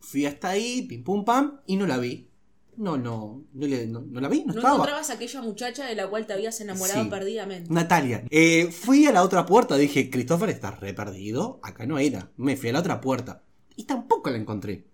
Fui 0.00 0.26
hasta 0.26 0.50
ahí, 0.50 0.82
pim 0.82 1.02
pum 1.04 1.24
pam, 1.24 1.60
y 1.66 1.76
no 1.76 1.86
la 1.86 1.98
vi. 1.98 2.28
No, 2.76 2.96
no, 2.96 3.44
no, 3.54 3.66
no- 3.66 4.00
no 4.02 4.20
la 4.20 4.28
vi, 4.28 4.40
no, 4.44 4.52
No 4.52 4.60
estaba. 4.60 4.74
encontrabas 4.74 5.10
a 5.10 5.14
aquella 5.14 5.42
muchacha 5.42 5.84
de 5.86 5.96
la 5.96 6.06
cual 6.08 6.26
te 6.26 6.32
habías 6.34 6.60
enamorado 6.60 7.02
Sí. 7.02 7.10
perdidamente. 7.10 7.72
Natalia. 7.72 8.24
Eh, 8.30 8.70
fui 8.70 9.04
a 9.06 9.12
la 9.12 9.24
otra 9.24 9.44
puerta, 9.44 9.76
dije, 9.76 10.08
Christopher, 10.10 10.50
estás 10.50 10.78
re 10.78 10.94
perdido. 10.94 11.58
Acá 11.64 11.86
no 11.86 11.98
era. 11.98 12.30
Me 12.36 12.56
fui 12.56 12.68
a 12.68 12.72
la 12.74 12.78
otra 12.80 13.00
puerta. 13.00 13.42
Y 13.74 13.84
tampoco 13.84 14.30
la 14.30 14.36
encontré. 14.36 14.86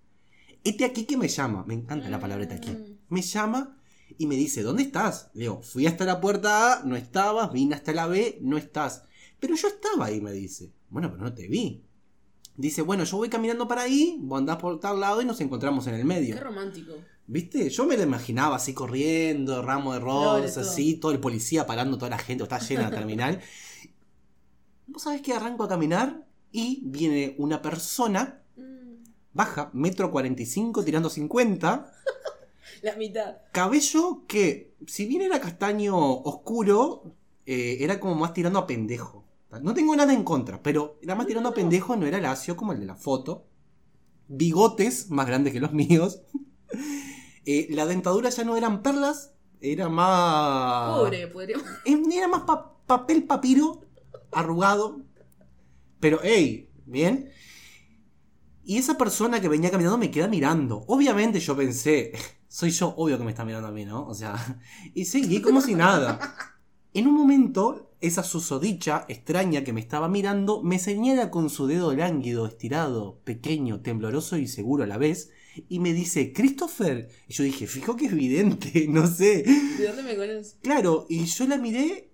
Este 0.64 0.86
aquí 0.86 1.04
que 1.04 1.18
me 1.18 1.28
llama. 1.28 1.64
Me 1.66 1.74
encanta 1.74 2.08
la 2.08 2.18
palabra 2.18 2.44
este 2.44 2.54
aquí. 2.56 2.70
Mm. 2.70 2.98
Me 3.10 3.20
llama 3.20 3.76
y 4.16 4.26
me 4.26 4.36
dice, 4.36 4.62
¿dónde 4.62 4.82
estás? 4.84 5.30
Le 5.34 5.42
digo, 5.42 5.60
fui 5.62 5.86
hasta 5.86 6.06
la 6.06 6.22
puerta 6.22 6.80
A, 6.80 6.84
no 6.84 6.96
estabas. 6.96 7.52
Vine 7.52 7.74
hasta 7.74 7.92
la 7.92 8.06
B, 8.06 8.38
no 8.40 8.56
estás. 8.56 9.04
Pero 9.40 9.56
yo 9.56 9.68
estaba 9.68 10.06
ahí, 10.06 10.22
me 10.22 10.32
dice. 10.32 10.72
Bueno, 10.88 11.10
pero 11.10 11.22
no 11.22 11.34
te 11.34 11.48
vi. 11.48 11.84
Dice, 12.56 12.82
bueno, 12.82 13.02
yo 13.04 13.16
voy 13.16 13.28
caminando 13.28 13.66
para 13.66 13.82
ahí, 13.82 14.16
vos 14.20 14.38
andás 14.38 14.58
por 14.58 14.78
tal 14.78 15.00
lado 15.00 15.20
y 15.20 15.24
nos 15.24 15.40
encontramos 15.40 15.86
en 15.88 15.94
el 15.94 16.04
medio. 16.04 16.34
Qué 16.36 16.40
romántico. 16.40 16.92
¿Viste? 17.26 17.68
Yo 17.70 17.84
me 17.86 17.96
lo 17.96 18.02
imaginaba 18.02 18.56
así 18.56 18.74
corriendo, 18.74 19.60
ramo 19.62 19.92
de 19.94 19.98
rosas, 20.00 20.58
así, 20.58 20.94
todo 20.94 21.10
el 21.12 21.18
policía 21.20 21.66
parando, 21.66 21.96
toda 21.98 22.10
la 22.10 22.18
gente, 22.18 22.44
está 22.44 22.58
llena 22.58 22.82
la 22.82 22.90
terminal. 22.90 23.40
¿Vos 24.86 25.02
sabés 25.02 25.22
que 25.22 25.32
arranco 25.32 25.64
a 25.64 25.68
caminar? 25.68 26.26
Y 26.52 26.82
viene 26.84 27.34
una 27.38 27.60
persona, 27.62 28.40
Mm. 28.56 29.02
baja, 29.32 29.70
metro 29.72 30.12
45, 30.12 30.84
tirando 30.84 31.10
50, 31.10 31.92
La 32.82 32.94
mitad. 32.94 33.38
cabello 33.50 34.22
que, 34.28 34.74
si 34.86 35.06
bien 35.06 35.22
era 35.22 35.40
castaño 35.40 35.96
oscuro, 35.98 37.02
eh, 37.46 37.78
era 37.80 37.98
como 37.98 38.14
más 38.14 38.32
tirando 38.32 38.60
a 38.60 38.66
pendejo. 38.68 39.23
No 39.60 39.74
tengo 39.74 39.94
nada 39.96 40.12
en 40.12 40.24
contra, 40.24 40.62
pero 40.62 40.98
era 41.02 41.14
más 41.14 41.26
tirando 41.26 41.48
a 41.50 41.54
pendejo, 41.54 41.96
no 41.96 42.06
era 42.06 42.20
lacio 42.20 42.56
como 42.56 42.72
el 42.72 42.80
de 42.80 42.86
la 42.86 42.96
foto. 42.96 43.46
Bigotes 44.28 45.10
más 45.10 45.26
grandes 45.26 45.52
que 45.52 45.60
los 45.60 45.72
míos. 45.72 46.22
Eh, 47.46 47.66
la 47.70 47.86
dentadura 47.86 48.30
ya 48.30 48.44
no 48.44 48.56
eran 48.56 48.82
perlas, 48.82 49.34
era 49.60 49.88
más. 49.88 50.96
Pobre, 50.98 51.26
podríamos. 51.28 51.66
Era 51.84 52.28
más 52.28 52.42
pa- 52.42 52.74
papel 52.86 53.24
papiro, 53.24 53.82
arrugado. 54.32 55.02
Pero, 56.00 56.20
hey, 56.22 56.70
bien. 56.86 57.30
Y 58.64 58.78
esa 58.78 58.96
persona 58.96 59.40
que 59.40 59.48
venía 59.48 59.70
caminando 59.70 59.98
me 59.98 60.10
queda 60.10 60.26
mirando. 60.28 60.84
Obviamente 60.88 61.38
yo 61.40 61.56
pensé, 61.56 62.12
soy 62.48 62.70
yo, 62.70 62.94
obvio 62.96 63.18
que 63.18 63.24
me 63.24 63.30
está 63.30 63.44
mirando 63.44 63.68
a 63.68 63.72
mí, 63.72 63.84
¿no? 63.84 64.06
O 64.06 64.14
sea, 64.14 64.34
y 64.94 65.04
seguí 65.04 65.42
como 65.42 65.60
si 65.60 65.74
nada. 65.74 66.18
En 66.94 67.06
un 67.08 67.14
momento, 67.14 67.93
esa 68.06 68.22
susodicha 68.22 69.04
extraña 69.08 69.64
que 69.64 69.72
me 69.72 69.80
estaba 69.80 70.08
mirando 70.08 70.62
me 70.62 70.78
señala 70.78 71.30
con 71.30 71.50
su 71.50 71.66
dedo 71.66 71.94
lánguido, 71.94 72.46
estirado, 72.46 73.20
pequeño, 73.24 73.80
tembloroso 73.80 74.36
y 74.36 74.46
seguro 74.46 74.84
a 74.84 74.86
la 74.86 74.98
vez, 74.98 75.30
y 75.68 75.78
me 75.78 75.92
dice, 75.92 76.32
Christopher. 76.32 77.08
Y 77.28 77.34
yo 77.34 77.44
dije, 77.44 77.66
fijo 77.66 77.96
que 77.96 78.06
es 78.06 78.12
evidente, 78.12 78.86
no 78.88 79.06
sé. 79.06 79.42
¿De 79.42 79.86
dónde 79.86 80.02
me 80.02 80.16
conoces? 80.16 80.56
Claro, 80.62 81.06
y 81.08 81.24
yo 81.24 81.46
la 81.46 81.58
miré 81.58 82.13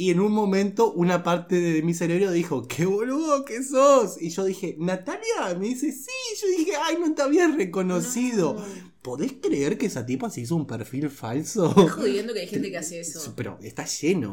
Y 0.00 0.12
en 0.12 0.20
un 0.20 0.30
momento 0.30 0.92
una 0.92 1.24
parte 1.24 1.60
de 1.60 1.82
mi 1.82 1.92
cerebro 1.92 2.30
dijo, 2.30 2.68
qué 2.68 2.86
boludo 2.86 3.44
que 3.44 3.64
sos. 3.64 4.22
Y 4.22 4.30
yo 4.30 4.44
dije, 4.44 4.76
Natalia, 4.78 5.58
me 5.58 5.66
dice, 5.66 5.90
sí. 5.90 6.06
Yo 6.40 6.46
dije, 6.56 6.70
ay, 6.80 6.98
no 7.00 7.12
te 7.16 7.22
había 7.22 7.48
reconocido. 7.48 8.64
¿Podés 9.02 9.32
creer 9.42 9.76
que 9.76 9.86
esa 9.86 10.06
tipa 10.06 10.30
se 10.30 10.42
hizo 10.42 10.54
un 10.54 10.68
perfil 10.68 11.10
falso? 11.10 11.70
Estás 11.70 11.90
jodiendo 11.90 12.32
que 12.32 12.40
hay 12.42 12.46
gente 12.46 12.70
que 12.70 12.78
hace 12.78 13.00
eso. 13.00 13.32
Pero 13.34 13.58
está 13.60 13.86
lleno. 13.86 14.30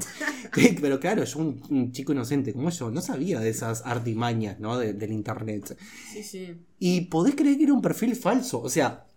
Pero 0.81 0.99
claro, 0.99 1.23
yo 1.23 1.39
un, 1.39 1.59
un 1.71 1.91
chico 1.91 2.11
inocente 2.11 2.53
como 2.53 2.69
yo 2.69 2.91
no 2.91 3.01
sabía 3.01 3.39
de 3.39 3.49
esas 3.49 3.81
artimañas, 3.87 4.59
¿no? 4.59 4.77
De- 4.77 4.93
del 4.93 5.13
internet. 5.13 5.75
Sí, 6.13 6.21
sí. 6.21 6.57
Y 6.77 7.01
podés 7.05 7.33
creer 7.33 7.57
que 7.57 7.63
era 7.63 7.73
un 7.73 7.81
perfil 7.81 8.15
falso. 8.15 8.61
O 8.61 8.69
sea, 8.69 9.07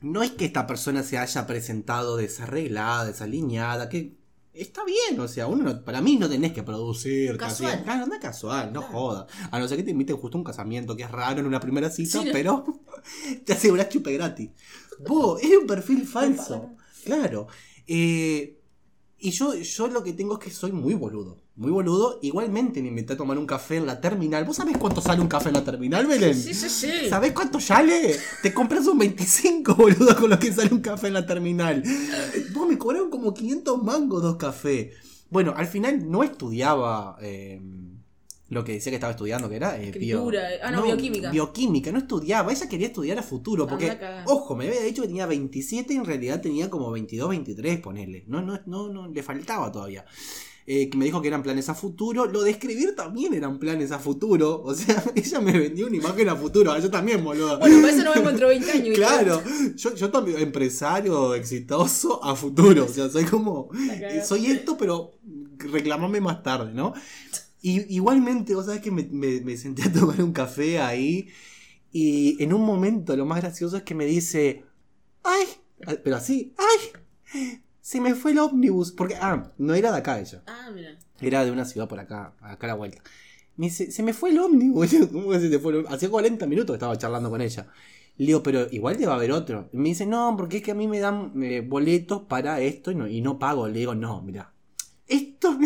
no 0.00 0.22
es 0.22 0.30
que 0.30 0.46
esta 0.46 0.66
persona 0.66 1.02
se 1.02 1.18
haya 1.18 1.46
presentado 1.46 2.16
desarreglada, 2.16 3.04
desaliñada, 3.04 3.90
que 3.90 4.18
está 4.52 4.82
bien. 4.84 5.18
O 5.20 5.28
sea, 5.28 5.46
uno 5.46 5.62
no- 5.64 5.84
para 5.84 6.00
mí 6.00 6.16
no 6.16 6.28
tenés 6.28 6.52
que 6.52 6.62
producir. 6.62 7.36
Casual. 7.36 7.84
casi- 7.84 8.10
es 8.12 8.18
casual, 8.20 8.72
no 8.72 8.80
Claro. 8.80 8.92
joda. 8.94 9.26
A 9.50 9.58
no 9.58 9.68
ser 9.68 9.76
que 9.78 9.82
te 9.84 9.90
inviten 9.90 10.16
justo 10.16 10.36
a 10.36 10.40
un 10.40 10.44
casamiento, 10.44 10.96
que 10.96 11.02
es 11.04 11.10
raro 11.10 11.40
en 11.40 11.46
una 11.46 11.60
primera 11.60 11.90
cita, 11.90 12.22
Sí, 12.22 12.28
pero 12.32 12.64
te 13.44 13.52
asegurás 13.52 13.88
chupe 13.88 14.12
gratis. 14.12 14.50
Vos, 15.06 15.42
es 15.42 15.56
un 15.56 15.66
perfil 15.66 16.06
falso. 16.06 16.70
Claro. 17.04 17.46
Eh, 17.86 18.58
y 19.18 19.30
yo, 19.30 19.54
yo 19.54 19.88
lo 19.88 20.02
que 20.02 20.12
tengo 20.12 20.34
es 20.34 20.44
que 20.44 20.50
soy 20.50 20.72
muy 20.72 20.94
boludo. 20.94 21.42
Muy 21.60 21.72
boludo. 21.72 22.18
Igualmente 22.22 22.80
me 22.80 22.88
invité 22.88 23.12
a 23.12 23.16
tomar 23.18 23.36
un 23.36 23.44
café 23.44 23.76
en 23.76 23.84
la 23.84 24.00
terminal. 24.00 24.46
¿Vos 24.46 24.56
sabés 24.56 24.78
cuánto 24.78 25.02
sale 25.02 25.20
un 25.20 25.28
café 25.28 25.50
en 25.50 25.56
la 25.56 25.62
terminal, 25.62 26.06
Belén? 26.06 26.34
Sí, 26.34 26.54
sí, 26.54 26.70
sí. 26.70 26.90
¿Sabés 27.10 27.32
cuánto 27.32 27.60
sale? 27.60 28.16
Te 28.42 28.54
compras 28.54 28.86
un 28.86 28.96
25, 28.96 29.74
boludo, 29.74 30.16
con 30.16 30.30
lo 30.30 30.38
que 30.38 30.50
sale 30.54 30.72
un 30.72 30.80
café 30.80 31.08
en 31.08 31.12
la 31.12 31.26
terminal. 31.26 31.82
Vos 32.54 32.66
me 32.66 32.78
cobraron 32.78 33.10
como 33.10 33.34
500 33.34 33.82
mangos 33.82 34.22
dos 34.22 34.36
cafés. 34.36 34.94
Bueno, 35.28 35.52
al 35.54 35.66
final 35.66 36.10
no 36.10 36.22
estudiaba 36.22 37.18
eh, 37.20 37.60
lo 38.48 38.64
que 38.64 38.72
decía 38.72 38.90
que 38.90 38.96
estaba 38.96 39.10
estudiando, 39.10 39.50
que 39.50 39.56
era... 39.56 39.78
eh, 39.78 39.90
Escritura, 39.90 40.54
eh. 40.54 40.60
Ah, 40.62 40.70
no, 40.70 40.82
bioquímica. 40.82 41.30
Bioquímica, 41.30 41.92
no 41.92 41.98
estudiaba. 41.98 42.52
Ella 42.52 42.70
quería 42.70 42.86
estudiar 42.86 43.18
a 43.18 43.22
futuro. 43.22 43.66
Porque, 43.66 43.90
Anda 43.90 43.96
a 43.96 44.00
cagar. 44.00 44.24
ojo, 44.28 44.56
me 44.56 44.66
había 44.66 44.80
dicho 44.80 45.02
que 45.02 45.08
tenía 45.08 45.26
27 45.26 45.92
y 45.92 45.96
en 45.98 46.06
realidad 46.06 46.40
tenía 46.40 46.70
como 46.70 46.90
22, 46.90 47.28
23, 47.28 47.80
ponele. 47.80 48.24
No, 48.28 48.40
no, 48.40 48.58
no, 48.64 48.88
no, 48.88 49.08
le 49.08 49.22
faltaba 49.22 49.70
todavía. 49.70 50.06
Eh, 50.66 50.88
que 50.88 50.96
me 50.96 51.04
dijo 51.04 51.20
que 51.20 51.28
eran 51.28 51.42
planes 51.42 51.68
a 51.68 51.74
futuro. 51.74 52.26
Lo 52.26 52.42
de 52.42 52.50
escribir 52.52 52.94
también 52.94 53.34
eran 53.34 53.58
planes 53.58 53.90
a 53.92 53.98
futuro. 53.98 54.62
O 54.62 54.74
sea, 54.74 55.02
ella 55.16 55.40
me 55.40 55.52
vendió 55.58 55.86
una 55.88 55.96
imagen 55.96 56.28
a 56.28 56.36
futuro. 56.36 56.78
Yo 56.78 56.90
también, 56.90 57.24
boludo. 57.24 57.58
Bueno, 57.58 57.80
para 57.80 57.92
eso 57.94 58.04
nos 58.04 58.14
vemos 58.14 58.30
dentro 58.32 58.48
de 58.48 58.54
20 58.58 58.72
años. 58.72 58.96
Claro, 58.96 59.42
yo, 59.74 59.94
yo 59.94 60.10
también, 60.10 60.38
empresario 60.38 61.34
exitoso 61.34 62.22
a 62.24 62.36
futuro. 62.36 62.84
O 62.84 62.88
sea, 62.88 63.08
soy 63.10 63.24
como. 63.24 63.68
cagada. 63.68 64.24
Soy 64.24 64.46
esto, 64.46 64.76
pero 64.76 65.12
reclamame 65.58 66.20
más 66.20 66.42
tarde, 66.42 66.72
¿no? 66.72 66.92
Y, 67.62 67.94
igualmente, 67.94 68.54
vos 68.54 68.66
sabés 68.66 68.80
que 68.80 68.90
me, 68.90 69.02
me- 69.10 69.40
me 69.40 69.56
senté 69.56 69.82
a 69.82 69.92
tomar 69.92 70.22
un 70.22 70.32
café 70.32 70.78
ahí. 70.80 71.28
Y 71.92 72.40
en 72.42 72.52
un 72.52 72.62
momento, 72.62 73.16
lo 73.16 73.26
más 73.26 73.40
gracioso 73.40 73.76
es 73.76 73.82
que 73.82 73.94
me 73.94 74.04
dice. 74.06 74.64
¡Ay! 75.24 75.46
Pero 76.04 76.16
así, 76.16 76.54
¡ay! 76.58 77.52
Se 77.80 78.00
me 78.00 78.14
fue 78.14 78.32
el 78.32 78.38
ómnibus. 78.38 78.92
Porque, 78.92 79.16
ah, 79.20 79.52
no 79.58 79.74
era 79.74 79.92
de 79.92 79.98
acá 79.98 80.20
ella. 80.20 80.42
Ah, 80.46 80.70
mira. 80.74 80.98
Era 81.20 81.44
de 81.44 81.50
una 81.50 81.64
ciudad 81.64 81.88
por 81.88 82.00
acá, 82.00 82.34
acá 82.40 82.66
a 82.66 82.68
la 82.68 82.74
vuelta. 82.74 83.02
Me 83.56 83.66
dice, 83.66 83.90
se 83.90 84.02
me 84.02 84.12
fue 84.12 84.30
el 84.30 84.38
ómnibus. 84.38 84.90
¿Cómo 85.12 85.30
que 85.30 85.40
se 85.40 85.48
te 85.48 85.58
fue 85.58 85.72
el 85.72 85.78
ómnibus? 85.78 85.96
Hacía 85.96 86.10
40 86.10 86.46
minutos 86.46 86.74
que 86.74 86.76
estaba 86.76 86.96
charlando 86.96 87.30
con 87.30 87.40
ella. 87.40 87.68
Le 88.16 88.26
digo, 88.26 88.42
pero 88.42 88.66
igual 88.70 88.98
debe 88.98 89.12
haber 89.12 89.32
otro. 89.32 89.70
Y 89.72 89.78
me 89.78 89.88
dice, 89.90 90.06
no, 90.06 90.34
porque 90.36 90.58
es 90.58 90.62
que 90.62 90.72
a 90.72 90.74
mí 90.74 90.86
me 90.86 90.98
dan 90.98 91.32
eh, 91.42 91.62
boletos 91.66 92.22
para 92.22 92.60
esto 92.60 92.90
y 92.90 92.94
no, 92.94 93.08
y 93.08 93.20
no 93.22 93.38
pago. 93.38 93.66
Le 93.66 93.78
digo, 93.78 93.94
no, 93.94 94.20
mira. 94.22 94.52
Esto, 95.06 95.58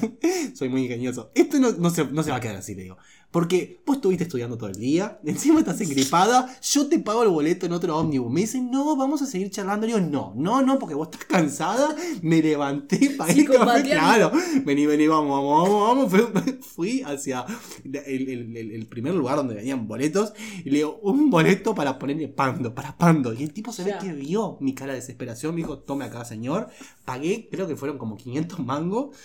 soy 0.54 0.68
muy 0.68 0.82
ingenioso. 0.82 1.32
Esto 1.34 1.58
no, 1.58 1.72
no 1.72 1.90
se, 1.90 2.04
no 2.04 2.22
se 2.22 2.30
va 2.30 2.36
a 2.36 2.40
quedar 2.40 2.56
así, 2.56 2.74
le 2.74 2.82
digo. 2.82 2.98
Porque 3.32 3.82
vos 3.86 3.96
estuviste 3.96 4.24
estudiando 4.24 4.56
todo 4.56 4.68
el 4.68 4.76
día, 4.76 5.18
encima 5.24 5.58
estás 5.60 5.80
engripada, 5.80 6.54
yo 6.62 6.86
te 6.86 6.98
pago 7.00 7.22
el 7.24 7.30
boleto 7.30 7.66
en 7.66 7.72
otro 7.72 7.96
ómnibus. 7.98 8.30
Me 8.30 8.42
dicen, 8.42 8.70
no, 8.70 8.94
vamos 8.94 9.22
a 9.22 9.26
seguir 9.26 9.50
charlando. 9.50 9.86
Le 9.86 9.94
digo, 9.94 10.06
no, 10.06 10.34
no, 10.36 10.62
no, 10.62 10.78
porque 10.78 10.94
vos 10.94 11.08
estás 11.10 11.24
cansada. 11.24 11.96
Me 12.22 12.40
levanté 12.42 13.10
para 13.18 13.32
ir 13.32 13.48
a 13.48 13.52
café. 13.58 13.64
Claro, 13.94 14.32
vení, 14.64 14.86
vení, 14.86 15.08
vamos, 15.08 15.30
vamos, 15.30 15.88
vamos, 15.88 16.12
vamos. 16.12 16.42
Fui, 16.60 17.02
hacia 17.02 17.44
el, 17.84 17.96
el- 18.28 18.56
el- 18.56 18.70
el 18.72 18.86
primer 18.86 19.14
lugar 19.14 19.36
donde 19.36 19.54
venían 19.54 19.88
boletos 19.88 20.32
y 20.64 20.70
le 20.70 20.78
digo, 20.78 21.00
un 21.02 21.30
boleto 21.30 21.74
para 21.74 21.98
ponerle 21.98 22.28
pando, 22.28 22.74
para 22.74 22.96
pando. 22.98 23.32
Y 23.32 23.42
el 23.42 23.52
tipo 23.52 23.72
se 23.72 23.82
ve 23.84 23.92
que 24.00 24.12
vio 24.12 24.58
mi 24.60 24.74
cara 24.74 24.92
de 24.92 25.00
desesperación, 25.00 25.54
me 25.54 25.62
dijo, 25.62 25.78
tome 25.78 26.04
acá, 26.04 26.24
señor. 26.26 26.68
Pagué, 27.06 27.48
creo 27.50 27.66
que 27.66 27.76
fueron 27.76 27.96
como 27.96 28.16
500 28.16 28.58
mangos. 28.60 29.16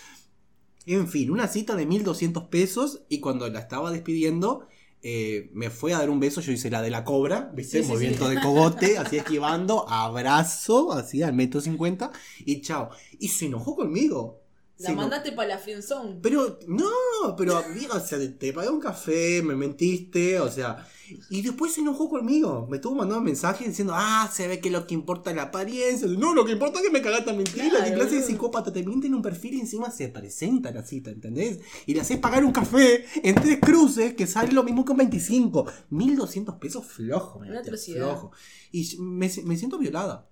En 0.88 1.08
fin, 1.08 1.30
una 1.32 1.48
cita 1.48 1.76
de 1.76 1.86
1200 1.86 2.46
pesos 2.46 3.04
y 3.10 3.20
cuando 3.20 3.48
la 3.50 3.60
estaba 3.60 3.92
despidiendo... 3.92 4.68
eh, 5.04 5.52
me 5.54 5.70
fue 5.70 5.94
a 5.94 6.00
dar 6.00 6.10
un 6.10 6.20
beso, 6.20 6.42
yo 6.42 6.52
hice 6.52 6.70
la 6.72 6.82
de 6.82 6.90
la 6.90 7.04
cobra, 7.04 7.52
¿viste? 7.54 7.84
Sí, 7.84 7.84
sí, 7.84 7.90
Movimiento 7.92 8.28
sí. 8.28 8.36
de 8.36 8.42
cogote, 8.42 8.98
así 8.98 9.18
esquivando, 9.18 9.88
abrazo, 9.90 10.92
así 10.94 11.22
al 11.24 11.34
metro 11.34 11.62
cincuenta, 11.62 12.12
y 12.40 12.62
chao. 12.62 12.90
Y 13.20 13.28
se 13.30 13.46
enojó 13.46 13.76
conmigo. 13.76 14.42
La 14.80 14.90
eno- 14.92 15.02
mandaste 15.02 15.32
para 15.32 15.50
la 15.50 15.58
friendzone. 15.58 16.20
pero, 16.22 16.60
no, 16.68 17.36
pero, 17.38 17.58
amiga, 17.58 17.96
o 17.96 18.00
sea, 18.00 18.20
te 18.38 18.54
pagué 18.54 18.70
un 18.70 18.80
café, 18.80 19.42
me 19.44 19.56
mentiste, 19.56 20.40
o 20.40 20.52
sea. 20.52 20.88
Y 21.30 21.42
después 21.42 21.74
se 21.74 21.80
enojó 21.80 22.10
conmigo. 22.10 22.68
Me 22.70 22.78
estuvo 22.78 22.94
mandando 22.94 23.24
mensajes 23.24 23.66
diciendo, 23.66 23.94
ah, 23.96 24.30
se 24.32 24.46
ve 24.48 24.60
que 24.60 24.70
lo 24.70 24.86
que 24.86 24.94
importa 24.94 25.30
es 25.30 25.38
la 25.38 25.44
apariencia. 25.44 26.06
No, 26.06 26.36
lo 26.36 26.44
que 26.46 26.52
importa 26.52 26.80
es 26.80 26.86
que 26.86 26.92
me 26.92 27.02
cagaste 27.02 27.30
a 27.30 27.34
mentira. 27.34 27.70
Claro, 27.70 27.86
¿Qué 27.86 27.94
clase 27.94 28.16
de 28.16 28.24
psicópata? 28.24 28.74
Te 28.74 28.84
mienten 28.84 29.14
un 29.16 29.22
perfil 29.22 29.54
y 29.54 29.62
encima 29.62 29.90
se 29.90 30.10
presenta 30.10 30.70
la 30.70 30.84
cita, 30.86 31.10
¿entendés? 31.10 31.60
Y 31.86 31.94
le 31.94 32.02
haces 32.02 32.20
pagar 32.20 32.44
un 32.44 32.52
café 32.52 33.06
en 33.24 33.36
tres 33.36 33.60
cruces 33.62 34.16
que 34.16 34.28
sale 34.28 34.52
lo 34.52 34.64
mismo 34.66 34.84
que 34.84 34.92
un 34.92 34.98
25. 34.98 35.66
1200 35.92 36.56
pesos 36.56 36.86
flojo, 36.86 37.40
me 37.40 37.48
flojo. 37.64 38.32
Y 38.74 38.98
me, 39.00 39.32
me 39.46 39.58
siento 39.58 39.78
violada. 39.78 40.28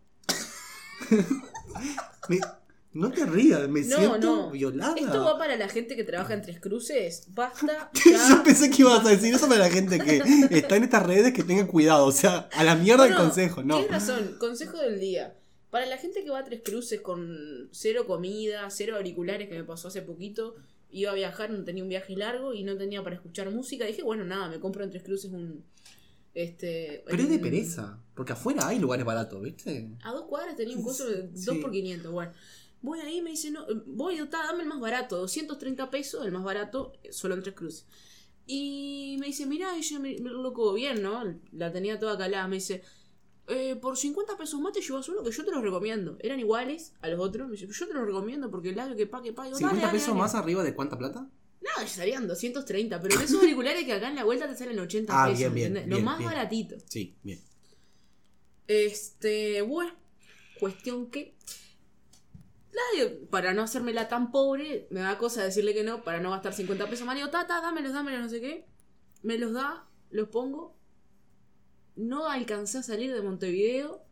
Me- 2.30 2.40
no 2.96 3.12
te 3.12 3.26
rías, 3.26 3.68
me 3.70 3.82
No, 3.82 3.98
siento 3.98 4.20
no. 4.20 4.50
violada. 4.52 4.96
Esto 4.98 5.24
va 5.24 5.38
para 5.38 5.56
la 5.58 5.68
gente 5.70 5.96
que 5.96 6.04
trabaja 6.04 6.34
en 6.34 6.42
Tres 6.42 6.60
Cruces. 6.60 7.28
Basta. 7.34 7.92
Yo 8.30 8.44
pensé 8.44 8.70
que 8.72 8.82
ibas 8.82 9.06
a 9.06 9.10
decir 9.10 9.34
eso 9.36 9.48
para 9.48 9.60
la 9.60 9.70
gente 9.70 10.00
que 10.00 10.22
está 10.58 10.76
en 10.78 10.84
estas 10.86 11.06
redes 11.06 11.34
que 11.34 11.44
tenga 11.44 11.68
cuidado. 11.68 12.06
O 12.08 12.12
sea, 12.12 12.50
a 12.54 12.64
la 12.64 12.76
mierda 12.76 13.06
el 13.06 13.12
No, 13.12 13.18
no, 13.18 13.24
consejo, 13.26 13.64
no. 13.64 13.76
Tienes 13.76 13.92
razón, 13.92 14.36
consejo 14.40 14.78
del 14.78 15.00
día. 15.00 15.36
Para 15.70 15.86
la 15.86 15.98
gente 15.98 16.24
que 16.24 16.30
va 16.30 16.40
a 16.40 16.44
Tres 16.46 16.62
Cruces 16.64 17.02
con 17.02 17.68
cero 17.72 18.06
comida, 18.08 18.70
cero 18.70 18.96
auriculares, 18.96 19.50
que 19.50 19.56
me 19.56 19.64
pasó 19.66 19.90
hace 19.90 20.02
poquito, 20.02 20.56
iba 20.90 21.12
a 21.12 21.16
viajar, 21.16 21.50
no 21.52 21.64
tenía 21.66 21.84
un 21.84 21.90
viaje 21.90 22.16
largo 22.16 22.54
y 22.54 22.64
no 22.64 22.78
tenía 22.78 23.04
para 23.04 23.18
escuchar 23.18 23.52
música. 23.52 23.84
Dije, 23.86 24.02
bueno, 24.04 24.24
nada, 24.24 24.48
me 24.48 24.60
compro 24.62 24.84
en 24.86 24.90
Tres 24.90 25.04
Cruces 25.04 25.32
un. 25.32 25.64
Este, 26.34 27.04
Pero 27.08 27.24
es 27.24 27.30
de 27.30 27.40
pereza. 27.40 27.98
Porque 28.14 28.34
afuera 28.34 28.68
hay 28.68 28.80
lugares 28.80 29.06
baratos, 29.06 29.42
¿viste? 29.42 29.90
A 30.04 30.12
dos 30.12 30.24
cuadras 30.26 30.56
tenía 30.56 30.76
un 30.76 30.84
coso 30.84 31.06
de 31.10 31.30
Sí. 31.34 31.46
2 31.46 31.58
por 31.58 31.72
500. 31.72 32.12
Bueno, 32.12 32.32
voy 32.86 33.00
ahí 33.02 33.18
y 33.18 33.22
me 33.22 33.32
dice, 33.32 33.52
no, 33.52 33.66
voy, 33.88 34.18
dame 34.30 34.64
el 34.64 34.70
más 34.70 34.80
barato, 34.80 35.18
230 35.18 35.90
pesos, 35.90 36.26
el 36.26 36.32
más 36.32 36.44
barato, 36.44 36.94
solo 37.12 37.34
en 37.36 37.42
tres 37.44 37.56
cruces. 37.56 37.86
Y 38.48 39.18
me 39.20 39.26
dice, 39.28 39.46
mirá, 39.46 39.78
y 39.78 39.82
yo 39.82 40.00
me, 40.00 40.18
me 40.20 40.30
loco 40.30 40.72
bien, 40.74 41.02
¿no? 41.02 41.24
La 41.52 41.72
tenía 41.72 42.00
toda 42.00 42.18
calada. 42.18 42.48
Me 42.48 42.58
dice, 42.58 42.84
eh, 43.48 43.76
por 43.76 43.98
50 43.98 44.38
pesos 44.38 44.60
más 44.62 44.72
te 44.72 44.82
llevas 44.82 45.10
uno 45.10 45.24
que 45.24 45.32
yo 45.32 45.44
te 45.44 45.52
los 45.52 45.64
recomiendo. 45.64 46.16
Eran 46.20 46.40
iguales 46.40 46.94
a 47.02 47.08
los 47.10 47.20
otros. 47.20 47.48
Me 47.48 47.54
dice, 47.58 47.68
yo 47.72 47.88
te 47.88 47.94
los 47.96 48.06
recomiendo 48.06 48.52
porque 48.52 48.70
el 48.70 48.76
labio 48.76 48.96
que 48.96 49.08
pa, 49.08 49.22
que 49.24 49.34
pa. 49.34 49.46
Digo, 49.46 49.58
50 49.58 49.76
dale, 49.76 49.88
dale, 49.88 49.98
pesos 49.98 50.10
dale. 50.10 50.20
más 50.22 50.36
arriba 50.36 50.64
de 50.64 50.76
cuánta 50.76 50.96
plata? 50.98 51.28
Nada, 51.62 51.88
salían 51.88 52.28
230, 52.28 53.02
pero 53.02 53.20
esos 53.20 53.40
auriculares 53.42 53.84
que 53.86 53.94
acá 53.94 54.10
en 54.10 54.16
la 54.16 54.24
vuelta 54.26 54.48
te 54.48 54.56
salen 54.56 54.78
80 54.78 55.12
Ah, 55.12 55.26
pesos. 55.26 55.40
bien, 55.40 55.54
bien, 55.56 55.68
¿entendés? 55.70 55.90
bien, 55.90 56.00
Lo 56.00 56.06
más 56.06 56.24
baratito. 56.24 56.76
Sí, 56.88 57.16
bien. 57.24 57.40
Este, 58.68 59.62
bueno, 59.64 59.92
cuestión 60.60 61.10
que. 61.10 61.36
Para 63.30 63.54
no 63.54 63.62
hacérmela 63.64 64.08
tan 64.08 64.32
pobre, 64.32 64.88
me 64.90 65.02
da 65.02 65.18
cosa 65.18 65.44
decirle 65.44 65.74
que 65.74 65.84
no, 65.84 66.04
para 66.04 66.20
no 66.20 66.32
gastar 66.32 66.54
50 66.54 66.90
pesos 66.90 67.06
más. 67.06 67.16
Digo, 67.16 67.30
tata, 67.30 67.62
dámelos, 67.62 67.94
dámelos, 67.94 68.22
no 68.22 68.30
sé 68.30 68.42
qué. 68.42 68.66
Me 69.24 69.38
los 69.38 69.54
da, 69.54 69.88
los 70.10 70.30
pongo. 70.30 70.76
No 71.96 72.28
alcancé 72.28 72.80
a 72.80 72.84
salir 72.84 73.14
de 73.14 73.22
Montevideo. 73.22 74.04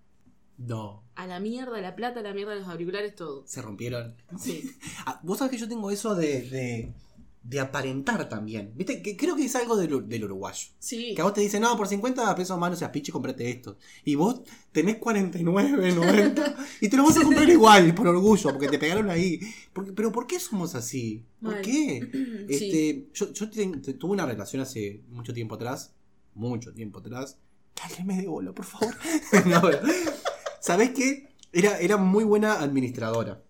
No. 0.57 1.03
A 1.15 1.27
la 1.27 1.39
mierda, 1.39 1.79
la 1.81 1.95
plata, 1.95 2.21
a 2.21 2.23
la 2.23 2.33
mierda, 2.33 2.55
los 2.55 2.67
auriculares, 2.67 3.15
todo. 3.15 3.45
Se 3.45 3.61
rompieron. 3.61 4.15
Sí. 4.39 4.71
Ah, 5.05 5.19
Vos 5.23 5.39
sabés 5.39 5.51
que 5.51 5.57
yo 5.57 5.67
tengo 5.67 5.91
eso 5.91 6.15
de, 6.15 6.41
de, 6.43 6.93
de 7.43 7.59
aparentar 7.59 8.29
también. 8.29 8.71
¿Viste? 8.75 9.01
Que 9.01 9.17
creo 9.17 9.35
que 9.35 9.43
es 9.45 9.55
algo 9.55 9.75
del, 9.75 10.07
del 10.07 10.23
uruguayo. 10.23 10.67
Sí. 10.79 11.13
Que 11.13 11.21
a 11.21 11.25
vos 11.25 11.33
te 11.33 11.41
dicen, 11.41 11.61
no, 11.61 11.75
por 11.75 11.87
50 11.87 12.33
pesos 12.35 12.57
más 12.57 12.71
no 12.71 12.77
seas 12.77 12.89
piche, 12.91 13.11
comprate 13.11 13.49
esto. 13.49 13.77
Y 14.05 14.15
vos 14.15 14.41
tenés 14.71 14.97
49, 14.97 15.91
90 15.93 16.55
y 16.81 16.87
te 16.89 16.97
lo 16.97 17.03
vas 17.03 17.17
a 17.17 17.21
comprar 17.21 17.49
igual, 17.49 17.93
por 17.93 18.07
orgullo, 18.07 18.51
porque 18.51 18.69
te 18.69 18.79
pegaron 18.79 19.09
ahí. 19.09 19.39
Porque- 19.73 19.91
pero 19.91 20.11
¿por 20.11 20.25
qué 20.25 20.39
somos 20.39 20.73
así? 20.75 21.25
¿Por 21.41 21.61
qué? 21.61 22.09
Sí. 22.47 22.47
Este, 22.49 23.07
yo 23.13 23.31
yo 23.33 23.49
te- 23.49 23.93
tuve 23.93 24.11
una 24.13 24.25
relación 24.25 24.61
hace 24.61 25.01
mucho 25.09 25.33
tiempo 25.33 25.55
atrás. 25.55 25.93
Mucho 26.35 26.73
tiempo 26.73 26.99
atrás. 26.99 27.37
Dale 27.75 28.21
de 28.21 28.27
bola, 28.27 28.53
por 28.53 28.65
favor. 28.65 28.95
No, 29.45 29.61
¿Sabés 30.59 30.91
qué? 30.91 31.29
Era, 31.51 31.77
era 31.79 31.97
muy 31.97 32.23
buena 32.23 32.59
administradora. 32.61 33.43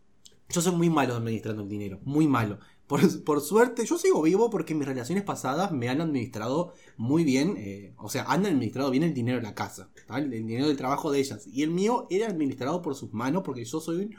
Yo 0.49 0.62
soy 0.62 0.75
muy 0.75 0.89
malo 0.89 1.15
administrando 1.15 1.63
el 1.63 1.69
dinero, 1.69 1.99
muy 2.03 2.27
malo. 2.27 2.60
Por, 2.88 3.24
por 3.24 3.41
suerte, 3.41 3.86
yo 3.86 3.98
sigo 3.98 4.22
vivo 4.22 4.50
porque 4.50 4.76
mis 4.76 4.88
relaciones 4.88 5.24
pasadas 5.24 5.72
me 5.72 5.89
han 5.89 6.02
administrado 6.02 6.74
muy 6.98 7.24
bien, 7.24 7.56
eh, 7.58 7.93
o 7.98 8.10
sea, 8.10 8.24
han 8.24 8.46
administrado 8.46 8.91
bien 8.91 9.04
el 9.04 9.13
dinero 9.13 9.38
de 9.38 9.43
la 9.43 9.56
casa, 9.56 9.89
el 10.15 10.30
dinero 10.30 10.67
del 10.67 10.78
trabajo 10.78 11.12
de 11.12 11.19
ellas. 11.19 11.48
Y 11.48 11.63
el 11.63 11.72
mío 11.72 12.08
era 12.10 12.28
administrado 12.28 12.82
por 12.82 12.96
sus 12.96 13.13
manos 13.13 13.43
porque 13.43 13.63
yo 13.65 13.80
soy 13.80 13.98
un, 14.04 14.15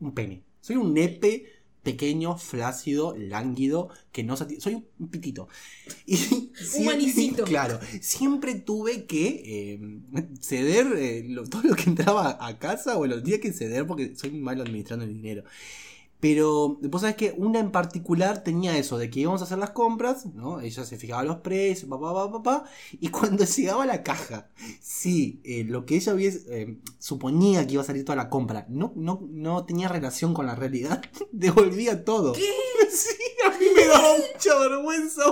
un 0.00 0.14
pene. 0.14 0.44
Soy 0.60 0.76
un 0.76 0.92
nepe 0.94 1.46
pequeño, 1.82 2.36
flácido, 2.36 3.14
lánguido, 3.16 3.88
que 4.12 4.24
no 4.24 4.36
Soy 4.36 4.84
un 4.98 5.08
pitito. 5.08 5.48
Y 6.04 6.16
siempre- 6.54 6.84
manicito. 6.84 7.44
Claro, 7.44 7.78
siempre 8.00 8.56
tuve 8.56 9.06
que 9.06 9.42
eh, 9.46 9.80
ceder 10.40 10.86
eh, 10.96 11.24
lo- 11.28 11.44
todo 11.44 11.62
lo 11.62 11.74
que 11.76 11.84
entraba 11.84 12.36
a 12.44 12.58
casa 12.58 12.98
o 12.98 13.06
los 13.06 13.22
días 13.24 13.40
que 13.40 13.52
ceder 13.52 13.86
porque 13.86 14.14
soy 14.16 14.32
malo 14.32 14.62
administrando 14.62 15.04
el 15.04 15.14
dinero. 15.14 15.44
Pero 16.20 16.78
vos 16.82 17.02
sabés 17.02 17.16
que 17.16 17.34
una 17.36 17.58
en 17.58 17.70
particular 17.70 18.42
tenía 18.42 18.76
eso, 18.78 18.98
de 18.98 19.10
que 19.10 19.20
íbamos 19.20 19.42
a 19.42 19.44
hacer 19.44 19.58
las 19.58 19.70
compras, 19.70 20.26
¿no? 20.26 20.60
Ella 20.60 20.84
se 20.84 20.96
fijaba 20.96 21.22
los 21.22 21.38
precios, 21.38 21.90
papá, 21.90 22.12
papá, 22.14 22.32
papá, 22.32 22.64
y 22.92 23.08
cuando 23.10 23.44
llegaba 23.44 23.82
a 23.82 23.86
la 23.86 24.02
caja, 24.02 24.48
sí, 24.80 25.40
eh, 25.44 25.64
lo 25.64 25.84
que 25.84 25.96
ella 25.96 26.14
hubiese, 26.14 26.44
eh, 26.48 26.78
suponía 26.98 27.66
que 27.66 27.74
iba 27.74 27.82
a 27.82 27.86
salir 27.86 28.04
toda 28.04 28.16
la 28.16 28.30
compra, 28.30 28.66
no, 28.68 28.92
no, 28.96 29.26
no 29.30 29.64
tenía 29.66 29.88
relación 29.88 30.34
con 30.34 30.46
la 30.46 30.54
realidad, 30.54 31.02
devolvía 31.32 32.04
todo. 32.04 32.32
¿Qué? 32.32 32.42
Sí, 32.88 33.16
a 33.44 33.50
mí 33.50 33.66
me 33.74 33.84
daba 33.86 34.14
mucha 34.16 34.58
vergüenza. 34.58 35.22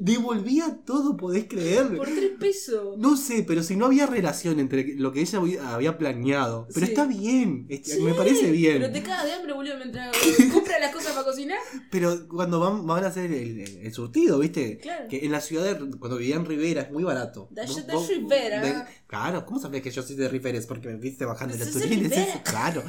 Devolvía 0.00 0.80
todo, 0.84 1.16
¿podés 1.16 1.44
creer? 1.44 1.96
Por 1.96 2.06
tres 2.08 2.30
pesos. 2.38 2.96
No 2.98 3.16
sé, 3.16 3.44
pero 3.46 3.62
si 3.62 3.76
no 3.76 3.86
había 3.86 4.06
relación 4.06 4.58
entre 4.58 4.94
lo 4.96 5.12
que 5.12 5.20
ella 5.20 5.38
había- 5.68 5.98
planeado. 5.98 6.66
Pero 6.72 6.86
Sí. 6.86 6.92
está 6.92 7.06
bien, 7.06 7.66
Sí, 7.84 8.00
me 8.00 8.14
parece 8.14 8.50
bien. 8.50 8.78
Pero 8.80 8.92
te 8.92 9.02
cagas 9.02 9.24
de 9.26 9.32
hambre, 9.34 9.52
boludo, 9.52 9.76
mientras 9.76 10.10
compra 10.52 10.78
las 10.78 10.92
cosas 10.94 11.12
para 11.12 11.24
cocinar. 11.24 11.58
Pero 11.90 12.26
cuando 12.28 12.58
van, 12.60 12.86
van 12.86 13.04
a 13.04 13.08
hacer 13.08 13.30
el, 13.32 13.60
el- 13.60 13.76
el 13.82 13.92
surtido, 13.92 14.38
¿viste? 14.38 14.78
Claro. 14.78 15.08
Que 15.08 15.24
en 15.24 15.32
la 15.32 15.40
ciudad, 15.40 15.64
de, 15.78 15.98
cuando 15.98 16.16
vivía 16.16 16.36
en 16.36 16.46
Rivera, 16.46 16.82
es 16.82 16.90
muy 16.90 17.04
barato. 17.04 17.48
Vos- 17.50 17.86
vos- 17.92 18.08
Rivera. 18.08 18.60
de- 18.62 18.84
claro, 19.06 19.44
¿cómo 19.44 19.60
sabés 19.60 19.82
que 19.82 19.90
yo 19.90 20.02
soy 20.02 20.16
de 20.16 20.28
Rivera? 20.28 20.56
Es 20.58 20.66
porque 20.66 20.88
me 20.88 20.96
viste 20.96 21.24
bajando 21.24 21.56
de 21.56 21.66
turines. 21.66 22.10
Claro. 22.44 22.82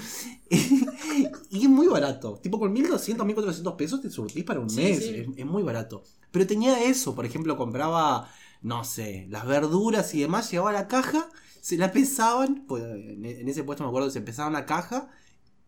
y 1.50 1.64
es 1.64 1.70
muy 1.70 1.88
barato. 1.88 2.40
Tipo, 2.42 2.60
con 2.60 2.72
1200, 2.74 3.26
1400 3.26 3.74
pesos 3.76 4.02
te 4.02 4.10
surtís 4.10 4.44
para 4.44 4.60
un 4.60 4.70
Sí, 4.70 4.82
mes. 4.82 5.00
sí. 5.00 5.16
Es, 5.16 5.28
es 5.38 5.46
muy 5.46 5.64
barato. 5.64 6.04
Pero 6.32 6.48
tenía 6.48 6.84
eso, 6.84 7.14
por 7.16 7.26
ejemplo, 7.26 7.58
compraba, 7.58 8.30
no 8.62 8.84
sé, 8.84 9.28
las 9.30 9.46
verduras 9.46 10.14
y 10.16 10.22
demás, 10.22 10.50
llevaba 10.52 10.70
a 10.72 10.74
la 10.74 10.88
caja, 10.88 11.30
se 11.62 11.78
la 11.78 11.92
pesaban, 11.92 12.66
pues, 12.68 12.84
en, 12.84 13.26
en 13.26 13.48
ese 13.50 13.64
puesto 13.64 13.84
me 13.84 13.90
acuerdo 13.90 14.08
que 14.08 14.14
se 14.14 14.22
pesaban 14.22 14.54
la 14.54 14.66
caja. 14.66 15.10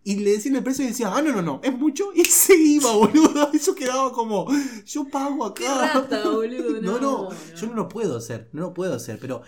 Y 0.05 0.17
le 0.17 0.31
decían 0.31 0.57
el 0.57 0.63
precio 0.63 0.83
y 0.83 0.89
decían, 0.89 1.11
ah, 1.15 1.21
no, 1.21 1.31
no, 1.31 1.41
no, 1.41 1.61
es 1.63 1.77
mucho. 1.77 2.11
Y 2.13 2.25
se 2.25 2.55
iba, 2.57 2.91
boludo. 2.93 3.51
Eso 3.53 3.73
quedaba 3.73 4.11
como, 4.11 4.47
yo 4.85 5.05
pago 5.07 5.45
acá. 5.45 5.63
Qué 5.63 5.69
rata, 6.09 6.29
boludo. 6.29 6.81
No, 6.81 6.91
No, 6.93 6.99
no, 6.99 7.29
no. 7.29 7.55
yo 7.55 7.67
no 7.67 7.73
lo 7.73 7.87
puedo 7.87 8.17
hacer, 8.17 8.49
no 8.51 8.61
lo 8.63 8.73
puedo 8.73 8.93
hacer, 8.95 9.17
pero 9.19 9.43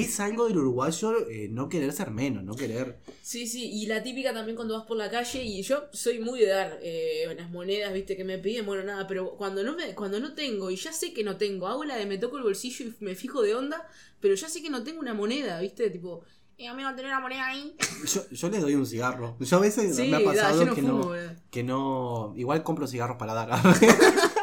es 0.00 0.20
algo 0.20 0.46
del 0.48 0.58
uruguayo 0.58 1.28
eh, 1.28 1.48
no 1.50 1.68
querer 1.68 1.92
ser 1.92 2.10
menos, 2.10 2.44
no 2.44 2.54
querer... 2.54 2.98
Sí, 3.22 3.46
sí, 3.46 3.70
y 3.70 3.86
la 3.86 4.02
típica 4.02 4.32
también 4.32 4.56
cuando 4.56 4.76
vas 4.78 4.86
por 4.86 4.96
la 4.96 5.10
calle, 5.10 5.42
y 5.42 5.62
yo 5.62 5.84
soy 5.92 6.18
muy 6.20 6.40
de 6.40 6.46
dar 6.46 6.78
eh, 6.82 7.34
las 7.36 7.50
monedas, 7.50 7.92
viste, 7.92 8.16
que 8.16 8.24
me 8.24 8.38
piden, 8.38 8.66
bueno, 8.66 8.82
nada, 8.84 9.06
pero 9.06 9.36
cuando 9.36 9.62
no 9.64 9.74
me, 9.74 9.94
cuando 9.94 10.20
no 10.20 10.34
tengo, 10.34 10.70
y 10.70 10.76
ya 10.76 10.92
sé 10.92 11.12
que 11.12 11.24
no 11.24 11.36
tengo, 11.36 11.66
hago 11.66 11.84
la 11.84 11.96
de 11.96 12.06
me 12.06 12.18
toco 12.18 12.36
el 12.36 12.44
bolsillo 12.44 12.86
y 12.86 13.04
me 13.04 13.14
fijo 13.14 13.42
de 13.42 13.54
onda, 13.54 13.86
pero 14.20 14.34
ya 14.34 14.48
sé 14.48 14.62
que 14.62 14.70
no 14.70 14.82
tengo 14.84 15.00
una 15.00 15.14
moneda, 15.14 15.60
viste, 15.60 15.90
tipo, 15.90 16.22
eh, 16.58 16.68
amigo, 16.68 16.88
tener 16.90 17.06
una 17.06 17.20
moneda 17.20 17.46
ahí. 17.48 17.76
Yo, 18.06 18.28
yo 18.30 18.48
le 18.48 18.60
doy 18.60 18.74
un 18.74 18.86
cigarro. 18.86 19.36
Yo 19.40 19.56
a 19.58 19.60
veces 19.60 19.94
Sí, 19.94 20.08
me 20.08 20.16
ha 20.16 20.20
da, 20.20 20.24
pasado 20.24 20.64
no 20.64 20.74
que, 20.74 20.80
fumo, 20.80 21.14
no, 21.14 21.34
que 21.50 21.62
no... 21.62 22.32
Igual 22.36 22.62
compro 22.62 22.86
cigarros 22.86 23.18
para 23.18 23.34
dar. 23.34 23.50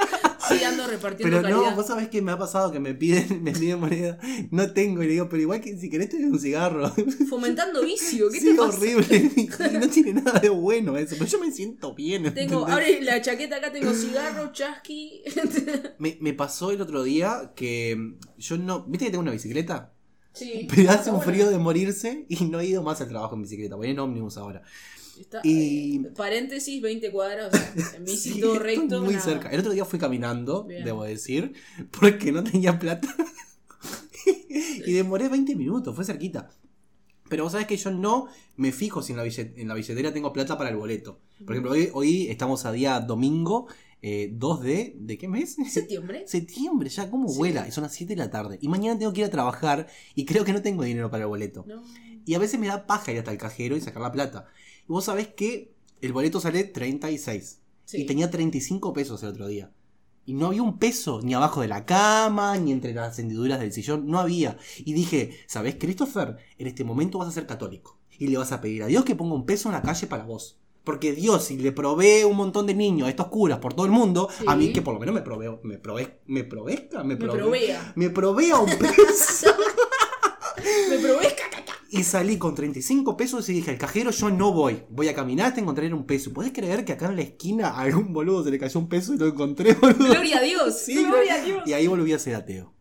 Sí, 0.48 0.64
ando 0.64 0.88
repartiendo 0.88 1.42
pero 1.42 1.50
no, 1.50 1.76
vos 1.76 1.88
sabés 1.88 2.10
que 2.10 2.22
me 2.22 2.32
ha 2.32 2.38
pasado 2.38 2.72
que 2.72 2.80
me 2.80 2.94
piden, 2.94 3.44
me 3.44 3.52
piden 3.52 3.80
moneda, 3.80 4.18
no 4.52 4.72
tengo, 4.72 5.04
y 5.04 5.08
le 5.08 5.14
digo, 5.14 5.30
pero 5.30 5.42
igual 5.42 5.62
que 5.62 5.78
si 5.78 5.90
querés 5.90 6.10
te 6.10 6.18
doy 6.18 6.26
un 6.26 6.40
cigarro. 6.40 6.92
Fomentando 7.30 7.84
vicio, 7.84 8.30
¿qué 8.30 8.40
sí, 8.40 8.46
te 8.48 8.56
pasa? 8.56 8.78
horrible. 8.78 9.32
Y 9.44 9.78
no 9.78 9.88
tiene 9.90 10.22
nada 10.22 10.40
de 10.40 10.50
bueno 10.50 10.98
eso, 10.98 11.16
pero 11.18 11.30
yo 11.30 11.40
me 11.40 11.52
siento 11.52 11.94
bien. 11.94 12.34
Tengo, 12.34 12.68
abre 12.68 13.02
la 13.02 13.22
chaqueta 13.22 13.58
acá, 13.58 13.72
tengo 13.72 13.94
cigarro, 13.94 14.52
chasqui. 14.52 15.24
Me, 15.98 16.18
me 16.20 16.34
pasó 16.34 16.72
el 16.72 16.82
otro 16.82 17.04
día 17.04 17.54
que 17.56 18.16
yo 18.38 18.58
no. 18.58 18.84
¿Viste 18.84 19.06
que 19.06 19.12
tengo 19.12 19.22
una 19.22 19.32
bicicleta? 19.32 19.94
sí. 20.34 20.68
Pero 20.74 20.92
hace 20.92 21.12
un 21.12 21.22
frío 21.22 21.50
de 21.50 21.58
morirse 21.58 22.26
y 22.28 22.46
no 22.46 22.60
he 22.60 22.66
ido 22.66 22.84
más 22.84 23.02
al 23.02 23.10
trabajo 23.10 23.36
en 23.36 23.44
bicicleta. 23.44 23.76
Voy 23.76 23.90
en 23.90 24.00
ómnibus 24.00 24.38
ahora. 24.38 24.64
Está, 25.22 25.42
Y- 25.44 25.98
eh, 26.06 26.12
paréntesis, 26.16 26.82
20 26.82 27.12
cuadras, 27.12 27.52
en 27.96 28.06
bici 28.06 28.34
Sí, 28.34 28.42
todo 28.42 28.60
recto. 28.60 29.02
muy 29.02 29.14
nada. 29.16 29.26
cerca. 29.26 29.50
El 29.50 29.60
otro 29.60 29.72
día 29.72 29.86
fui 29.86 30.00
caminando, 30.00 30.64
Bien. 30.66 30.84
debo 30.84 31.04
decir, 31.04 31.54
porque 32.00 32.32
no 32.32 32.44
tenía 32.44 32.78
plata. 32.80 33.08
y 34.86 34.92
demoré 34.94 35.30
20 35.30 35.56
minutos, 35.56 35.96
fue 35.96 36.06
cerquita. 36.06 36.50
Pero 37.30 37.44
vos 37.44 37.52
sabés 37.54 37.68
que 37.68 37.78
yo 37.78 37.90
no 37.92 38.28
me 38.58 38.72
fijo 38.72 39.02
si 39.02 39.14
en 39.14 39.18
la, 39.18 39.26
billet- 39.26 39.54
en 39.56 39.68
la 39.68 39.74
billetera 39.74 40.14
tengo 40.14 40.32
plata 40.34 40.58
para 40.58 40.70
el 40.70 40.76
boleto. 40.76 41.20
Por 41.46 41.56
ejemplo, 41.56 41.72
hoy, 41.72 41.90
hoy 41.94 42.28
estamos 42.30 42.66
a 42.66 42.72
día 42.72 43.00
domingo 43.00 43.68
eh, 44.02 44.30
2 44.34 44.62
de... 44.62 44.96
¿De 45.00 45.18
qué 45.18 45.28
mes? 45.28 45.56
Septiembre. 45.72 46.26
Septiembre, 46.28 46.90
ya, 46.90 47.10
¿cómo 47.10 47.30
Sí. 47.30 47.38
vuela? 47.38 47.68
Y 47.68 47.72
son 47.72 47.84
las 47.84 47.94
7 47.94 48.14
de 48.14 48.18
la 48.18 48.30
tarde. 48.30 48.60
Y 48.62 48.68
mañana 48.68 49.00
tengo 49.00 49.14
que 49.14 49.22
ir 49.22 49.26
a 49.28 49.30
trabajar 49.32 49.88
y 50.14 50.26
creo 50.26 50.44
que 50.44 50.54
no 50.54 50.62
tengo 50.62 50.84
dinero 50.84 51.10
para 51.10 51.24
el 51.24 51.30
boleto. 51.30 51.64
No. 51.68 51.82
Y 52.26 52.36
a 52.36 52.40
veces 52.40 52.60
me 52.60 52.68
da 52.68 52.86
paja 52.86 53.12
ir 53.12 53.18
hasta 53.20 53.32
el 53.32 53.38
cajero 53.38 53.76
y 53.76 53.82
sacar 53.82 54.02
la 54.02 54.12
plata. 54.12 54.48
Y 54.88 54.92
vos 54.92 55.06
sabés 55.06 55.28
que 55.30 55.74
el 56.02 56.14
boleto 56.14 56.40
sale 56.40 56.64
36. 56.64 57.60
Sí. 57.86 58.02
Y 58.02 58.06
tenía 58.06 58.30
35 58.30 58.94
pesos 58.94 59.22
el 59.24 59.30
otro 59.30 59.48
día. 59.48 59.72
Y 60.26 60.34
no 60.34 60.48
había 60.48 60.62
un 60.64 60.80
peso, 60.80 61.20
ni 61.22 61.34
abajo 61.34 61.62
de 61.62 61.68
la 61.68 61.86
cama, 61.86 62.58
ni 62.58 62.72
entre 62.72 62.94
las 62.94 63.20
hendiduras 63.20 63.60
del 63.60 63.74
sillón, 63.74 64.08
no 64.08 64.20
había. 64.20 64.58
Y 64.80 64.94
dije, 64.94 65.38
¿sabés, 65.48 65.76
Christopher? 65.80 66.38
En 66.58 66.68
este 66.68 66.84
momento 66.86 67.18
vas 67.18 67.28
a 67.28 67.32
ser 67.32 67.46
católico. 67.46 68.00
Y 68.18 68.28
le 68.28 68.38
vas 68.38 68.52
a 68.54 68.62
pedir 68.62 68.84
a 68.84 68.88
Dios 68.88 69.04
que 69.04 69.16
ponga 69.16 69.36
un 69.36 69.46
peso 69.46 69.68
en 69.70 69.74
la 69.74 69.82
calle 69.82 70.08
para 70.08 70.24
vos. 70.24 70.60
Porque 70.86 71.14
Dios, 71.14 71.46
si 71.46 71.58
le 71.58 71.72
provee 71.72 72.24
un 72.26 72.36
montón 72.38 72.68
de 72.68 72.74
niños 72.74 73.08
a 73.08 73.10
estos 73.10 73.28
curas 73.28 73.60
por 73.60 73.74
todo 73.74 73.86
el 73.86 73.92
mundo, 73.92 74.30
Sí. 74.38 74.46
a 74.48 74.56
mí 74.56 74.72
que 74.74 74.82
por 74.82 74.94
lo 74.94 75.00
menos 75.00 75.16
me 75.16 75.22
provee, 75.22 75.58
me 75.64 75.78
prove, 75.78 76.20
me 76.28 76.44
provezca, 76.44 77.04
me, 77.04 77.16
Me 77.16 77.20
prove- 77.20 77.38
provea. 77.40 77.94
me 77.96 78.10
provea 78.10 78.58
un 78.60 78.70
peso. 78.78 79.48
Me 80.90 80.98
probé 81.00 81.36
caca. 81.36 81.63
Y 81.96 82.04
salí 82.04 82.40
con 82.40 82.56
35 82.56 83.16
pesos 83.16 83.48
y 83.50 83.54
dije, 83.54 83.70
al 83.70 83.78
cajero 83.78 84.10
yo 84.10 84.32
no 84.32 84.52
voy. 84.52 84.82
Voy 84.90 85.10
a 85.10 85.14
caminar 85.14 85.50
hasta 85.50 85.62
encontrar 85.62 85.94
un 85.94 86.08
peso. 86.08 86.34
¿Podés 86.34 86.52
creer 86.52 86.86
que 86.86 86.94
acá 86.94 87.06
en 87.06 87.18
la 87.18 87.22
esquina 87.22 87.68
a 87.68 87.82
algún 87.82 88.14
boludo 88.14 88.44
se 88.44 88.50
le 88.50 88.58
cayó 88.58 88.80
un 88.80 88.90
peso 88.90 89.14
y 89.14 89.20
lo 89.20 89.28
encontré, 89.28 89.74
boludo? 89.82 90.10
Gloria 90.12 90.40
a 90.40 90.42
Dios. 90.42 90.76
Sí, 90.76 90.96
Gloria 90.96 91.36
a 91.36 91.46
Dios. 91.46 91.62
Y 91.68 91.74
ahí 91.74 91.86
volví 91.86 92.12
a 92.12 92.18
ser 92.18 92.34
ateo. 92.34 92.74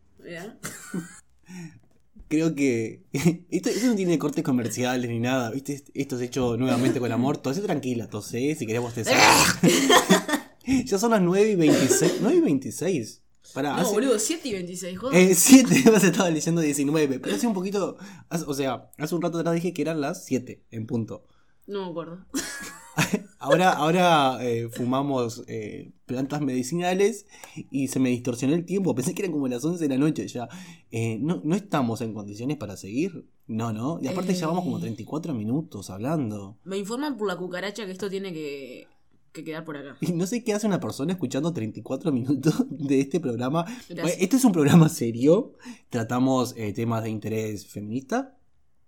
Creo 2.28 2.54
que 2.54 3.02
esto, 3.50 3.68
esto 3.68 3.86
no 3.86 3.96
tiene 3.96 4.18
cortes 4.18 4.42
comerciales 4.42 5.10
ni 5.10 5.20
nada, 5.20 5.50
¿viste? 5.50 5.84
Esto 5.92 6.16
es 6.16 6.22
hecho 6.22 6.56
nuevamente 6.56 6.98
con 6.98 7.12
amor. 7.12 7.36
Tosé 7.36 7.60
tranquila, 7.60 8.08
tosé, 8.08 8.54
si 8.54 8.66
queremos 8.66 8.94
te 8.94 9.04
Ya 10.86 10.98
son 10.98 11.10
las 11.10 11.20
9 11.20 11.50
y 11.50 11.56
26. 11.56 12.14
9 12.22 12.36
y 12.38 12.40
26. 12.40 13.21
Pará, 13.54 13.72
No, 13.74 13.82
hace- 13.82 13.92
boludo, 13.92 14.18
7 14.18 14.48
y 14.48 14.52
26, 14.52 14.98
joder. 14.98 15.30
Eh, 15.30 15.34
7, 15.34 15.82
vas 15.92 16.04
estaba 16.04 16.30
leyendo 16.30 16.60
19, 16.60 17.18
pero 17.20 17.34
hace 17.36 17.46
un 17.46 17.54
poquito, 17.54 17.96
hace- 18.28 18.44
o 18.46 18.54
sea, 18.54 18.90
hace 18.98 19.14
un 19.14 19.22
rato 19.22 19.38
atrás 19.38 19.54
dije 19.54 19.72
que 19.72 19.82
eran 19.82 20.00
las 20.00 20.24
7 20.24 20.62
en 20.70 20.86
punto. 20.86 21.26
No 21.66 21.84
me 21.84 21.90
acuerdo. 21.90 22.24
Ahora, 23.38 23.72
ahora 23.72 24.38
eh, 24.44 24.68
fumamos 24.70 25.42
eh, 25.48 25.90
plantas 26.06 26.40
medicinales 26.42 27.26
y 27.72 27.88
se 27.88 27.98
me 27.98 28.10
distorsionó 28.10 28.54
el 28.54 28.64
tiempo. 28.64 28.94
Pensé 28.94 29.14
que 29.14 29.22
eran 29.22 29.32
como 29.32 29.48
las 29.48 29.64
11 29.64 29.82
de 29.82 29.88
la 29.88 29.98
noche 29.98 30.28
ya. 30.28 30.48
Eh, 30.92 31.18
no, 31.20 31.40
no 31.42 31.56
estamos 31.56 32.02
en 32.02 32.14
condiciones 32.14 32.56
para 32.58 32.76
seguir. 32.76 33.26
No, 33.48 33.72
no. 33.72 33.98
Y 34.00 34.06
aparte 34.06 34.32
Eh. 34.32 34.36
llevamos 34.36 34.62
como 34.62 34.78
34 34.78 35.34
minutos 35.34 35.90
hablando. 35.90 36.58
Me 36.64 36.78
informan 36.78 37.16
por 37.16 37.26
la 37.26 37.36
cucaracha 37.36 37.84
que 37.84 37.90
esto 37.92 38.08
tiene 38.08 38.32
que, 38.32 38.86
que 39.32 39.44
quedar 39.44 39.64
por 39.64 39.76
acá. 39.76 39.96
Y 40.00 40.12
no 40.12 40.26
sé 40.26 40.44
qué 40.44 40.52
hace 40.52 40.66
una 40.66 40.80
persona 40.80 41.12
escuchando 41.12 41.52
34 41.52 42.12
minutos 42.12 42.54
de 42.70 43.00
este 43.00 43.20
programa. 43.20 43.64
Bueno, 43.88 44.08
Este 44.18 44.36
es 44.36 44.44
un 44.44 44.52
programa 44.52 44.88
serio. 44.88 45.54
Tratamos 45.90 46.54
eh, 46.56 46.72
temas 46.72 47.02
de 47.02 47.10
interés 47.10 47.66
feminista. 47.66 48.36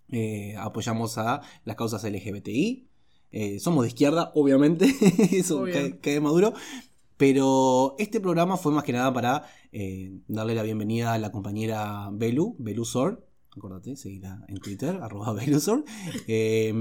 Eh, 0.09 0.55
apoyamos 0.57 1.17
a 1.17 1.41
las 1.63 1.75
causas 1.75 2.03
LGBTI. 2.03 2.87
Eh, 3.31 3.59
somos 3.59 3.83
de 3.83 3.89
izquierda, 3.89 4.31
obviamente. 4.35 4.85
Eso 5.31 5.63
cae, 5.63 5.99
cae 5.99 6.19
maduro. 6.21 6.53
Pero 7.17 7.95
este 7.97 8.19
programa 8.19 8.57
fue 8.57 8.73
más 8.73 8.83
que 8.83 8.91
nada 8.91 9.13
para 9.13 9.45
eh, 9.71 10.19
darle 10.27 10.53
la 10.53 10.63
bienvenida 10.63 11.13
a 11.13 11.17
la 11.17 11.31
compañera 11.31 12.09
Belu, 12.11 12.55
Belusor. 12.59 13.25
Acordate, 13.57 13.95
seguirá 13.95 14.43
en 14.47 14.57
Twitter, 14.57 14.95
arroba 15.01 15.33
Belusor. 15.33 15.83
Eh, 16.27 16.73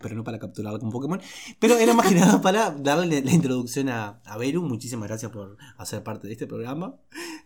pero 0.00 0.14
no 0.14 0.24
para 0.24 0.38
capturarla 0.38 0.78
con 0.78 0.90
Pokémon. 0.90 1.20
Pero 1.58 1.76
era 1.78 1.94
más 1.94 2.08
que 2.08 2.14
nada 2.14 2.40
para 2.42 2.70
darle 2.70 3.22
la 3.22 3.32
introducción 3.32 3.88
a, 3.88 4.20
a 4.24 4.36
Belu. 4.36 4.62
Muchísimas 4.62 5.08
gracias 5.08 5.30
por 5.30 5.56
hacer 5.78 6.02
parte 6.02 6.26
de 6.26 6.34
este 6.34 6.46
programa. 6.46 6.96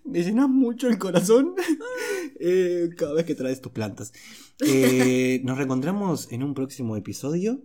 Me 0.04 0.22
llenas 0.22 0.48
mucho 0.48 0.88
el 0.88 0.98
corazón 0.98 1.54
eh, 2.40 2.90
cada 2.96 3.14
vez 3.14 3.24
que 3.24 3.34
traes 3.34 3.60
tus 3.60 3.72
plantas. 3.72 4.12
Eh, 4.60 5.40
nos 5.44 5.56
reencontramos 5.56 6.30
en 6.30 6.42
un 6.42 6.54
próximo 6.54 6.96
episodio. 6.96 7.62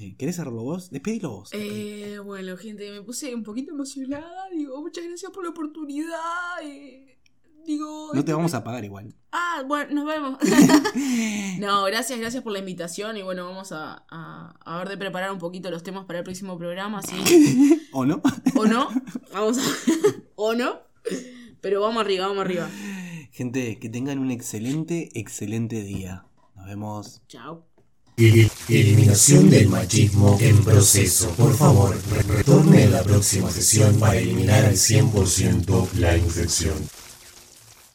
Eh, 0.00 0.16
¿Querés 0.16 0.36
cerrarlo 0.36 0.62
vos? 0.62 0.90
Despedilo 0.90 1.30
vos. 1.30 1.50
Eh, 1.52 2.18
bueno, 2.24 2.56
gente, 2.56 2.90
me 2.90 3.02
puse 3.02 3.34
un 3.34 3.42
poquito 3.44 3.72
emocionada. 3.72 4.48
Digo, 4.50 4.80
muchas 4.80 5.04
gracias 5.04 5.30
por 5.30 5.44
la 5.44 5.50
oportunidad. 5.50 6.60
Digo. 7.66 8.10
no 8.14 8.24
te 8.24 8.32
vamos 8.32 8.54
a 8.54 8.62
pagar 8.64 8.84
igual. 8.84 9.14
Ah, 9.32 9.62
bueno, 9.66 9.94
nos 9.94 10.06
vemos. 10.06 10.38
no, 11.58 11.84
gracias, 11.84 12.18
gracias 12.18 12.42
por 12.42 12.52
la 12.52 12.58
invitación. 12.60 13.16
Y 13.16 13.22
bueno, 13.22 13.44
vamos 13.46 13.72
a, 13.72 14.04
a, 14.10 14.54
a 14.64 14.78
ver 14.78 14.88
de 14.88 14.96
preparar 14.96 15.32
un 15.32 15.38
poquito 15.38 15.70
los 15.70 15.82
temas 15.82 16.04
para 16.04 16.18
el 16.20 16.24
próximo 16.24 16.56
programa, 16.58 17.00
así. 17.00 17.80
¿O 17.92 18.04
no? 18.06 18.20
¿O 18.54 18.66
no? 18.66 18.88
Vamos 19.32 19.58
a. 19.58 19.62
¿O 20.36 20.54
no? 20.54 20.80
Pero 21.60 21.80
vamos 21.80 22.00
arriba, 22.04 22.26
vamos 22.28 22.44
arriba. 22.44 22.68
Gente, 23.32 23.78
que 23.78 23.88
tengan 23.88 24.18
un 24.18 24.30
excelente, 24.30 25.08
excelente 25.14 25.82
día. 25.82 26.24
Nos 26.54 26.66
vemos. 26.66 27.22
Chao. 27.28 27.66
El- 28.16 28.48
Eliminación 28.68 29.50
del 29.50 29.68
machismo 29.68 30.38
en 30.40 30.62
proceso. 30.62 31.30
Por 31.30 31.52
favor, 31.56 31.96
re- 32.12 32.22
retorne 32.22 32.84
a 32.84 32.88
la 32.90 33.02
próxima 33.02 33.50
sesión 33.50 33.98
para 33.98 34.16
eliminar 34.18 34.64
al 34.64 34.74
100% 34.74 35.92
la 35.94 36.16
infección. 36.16 36.74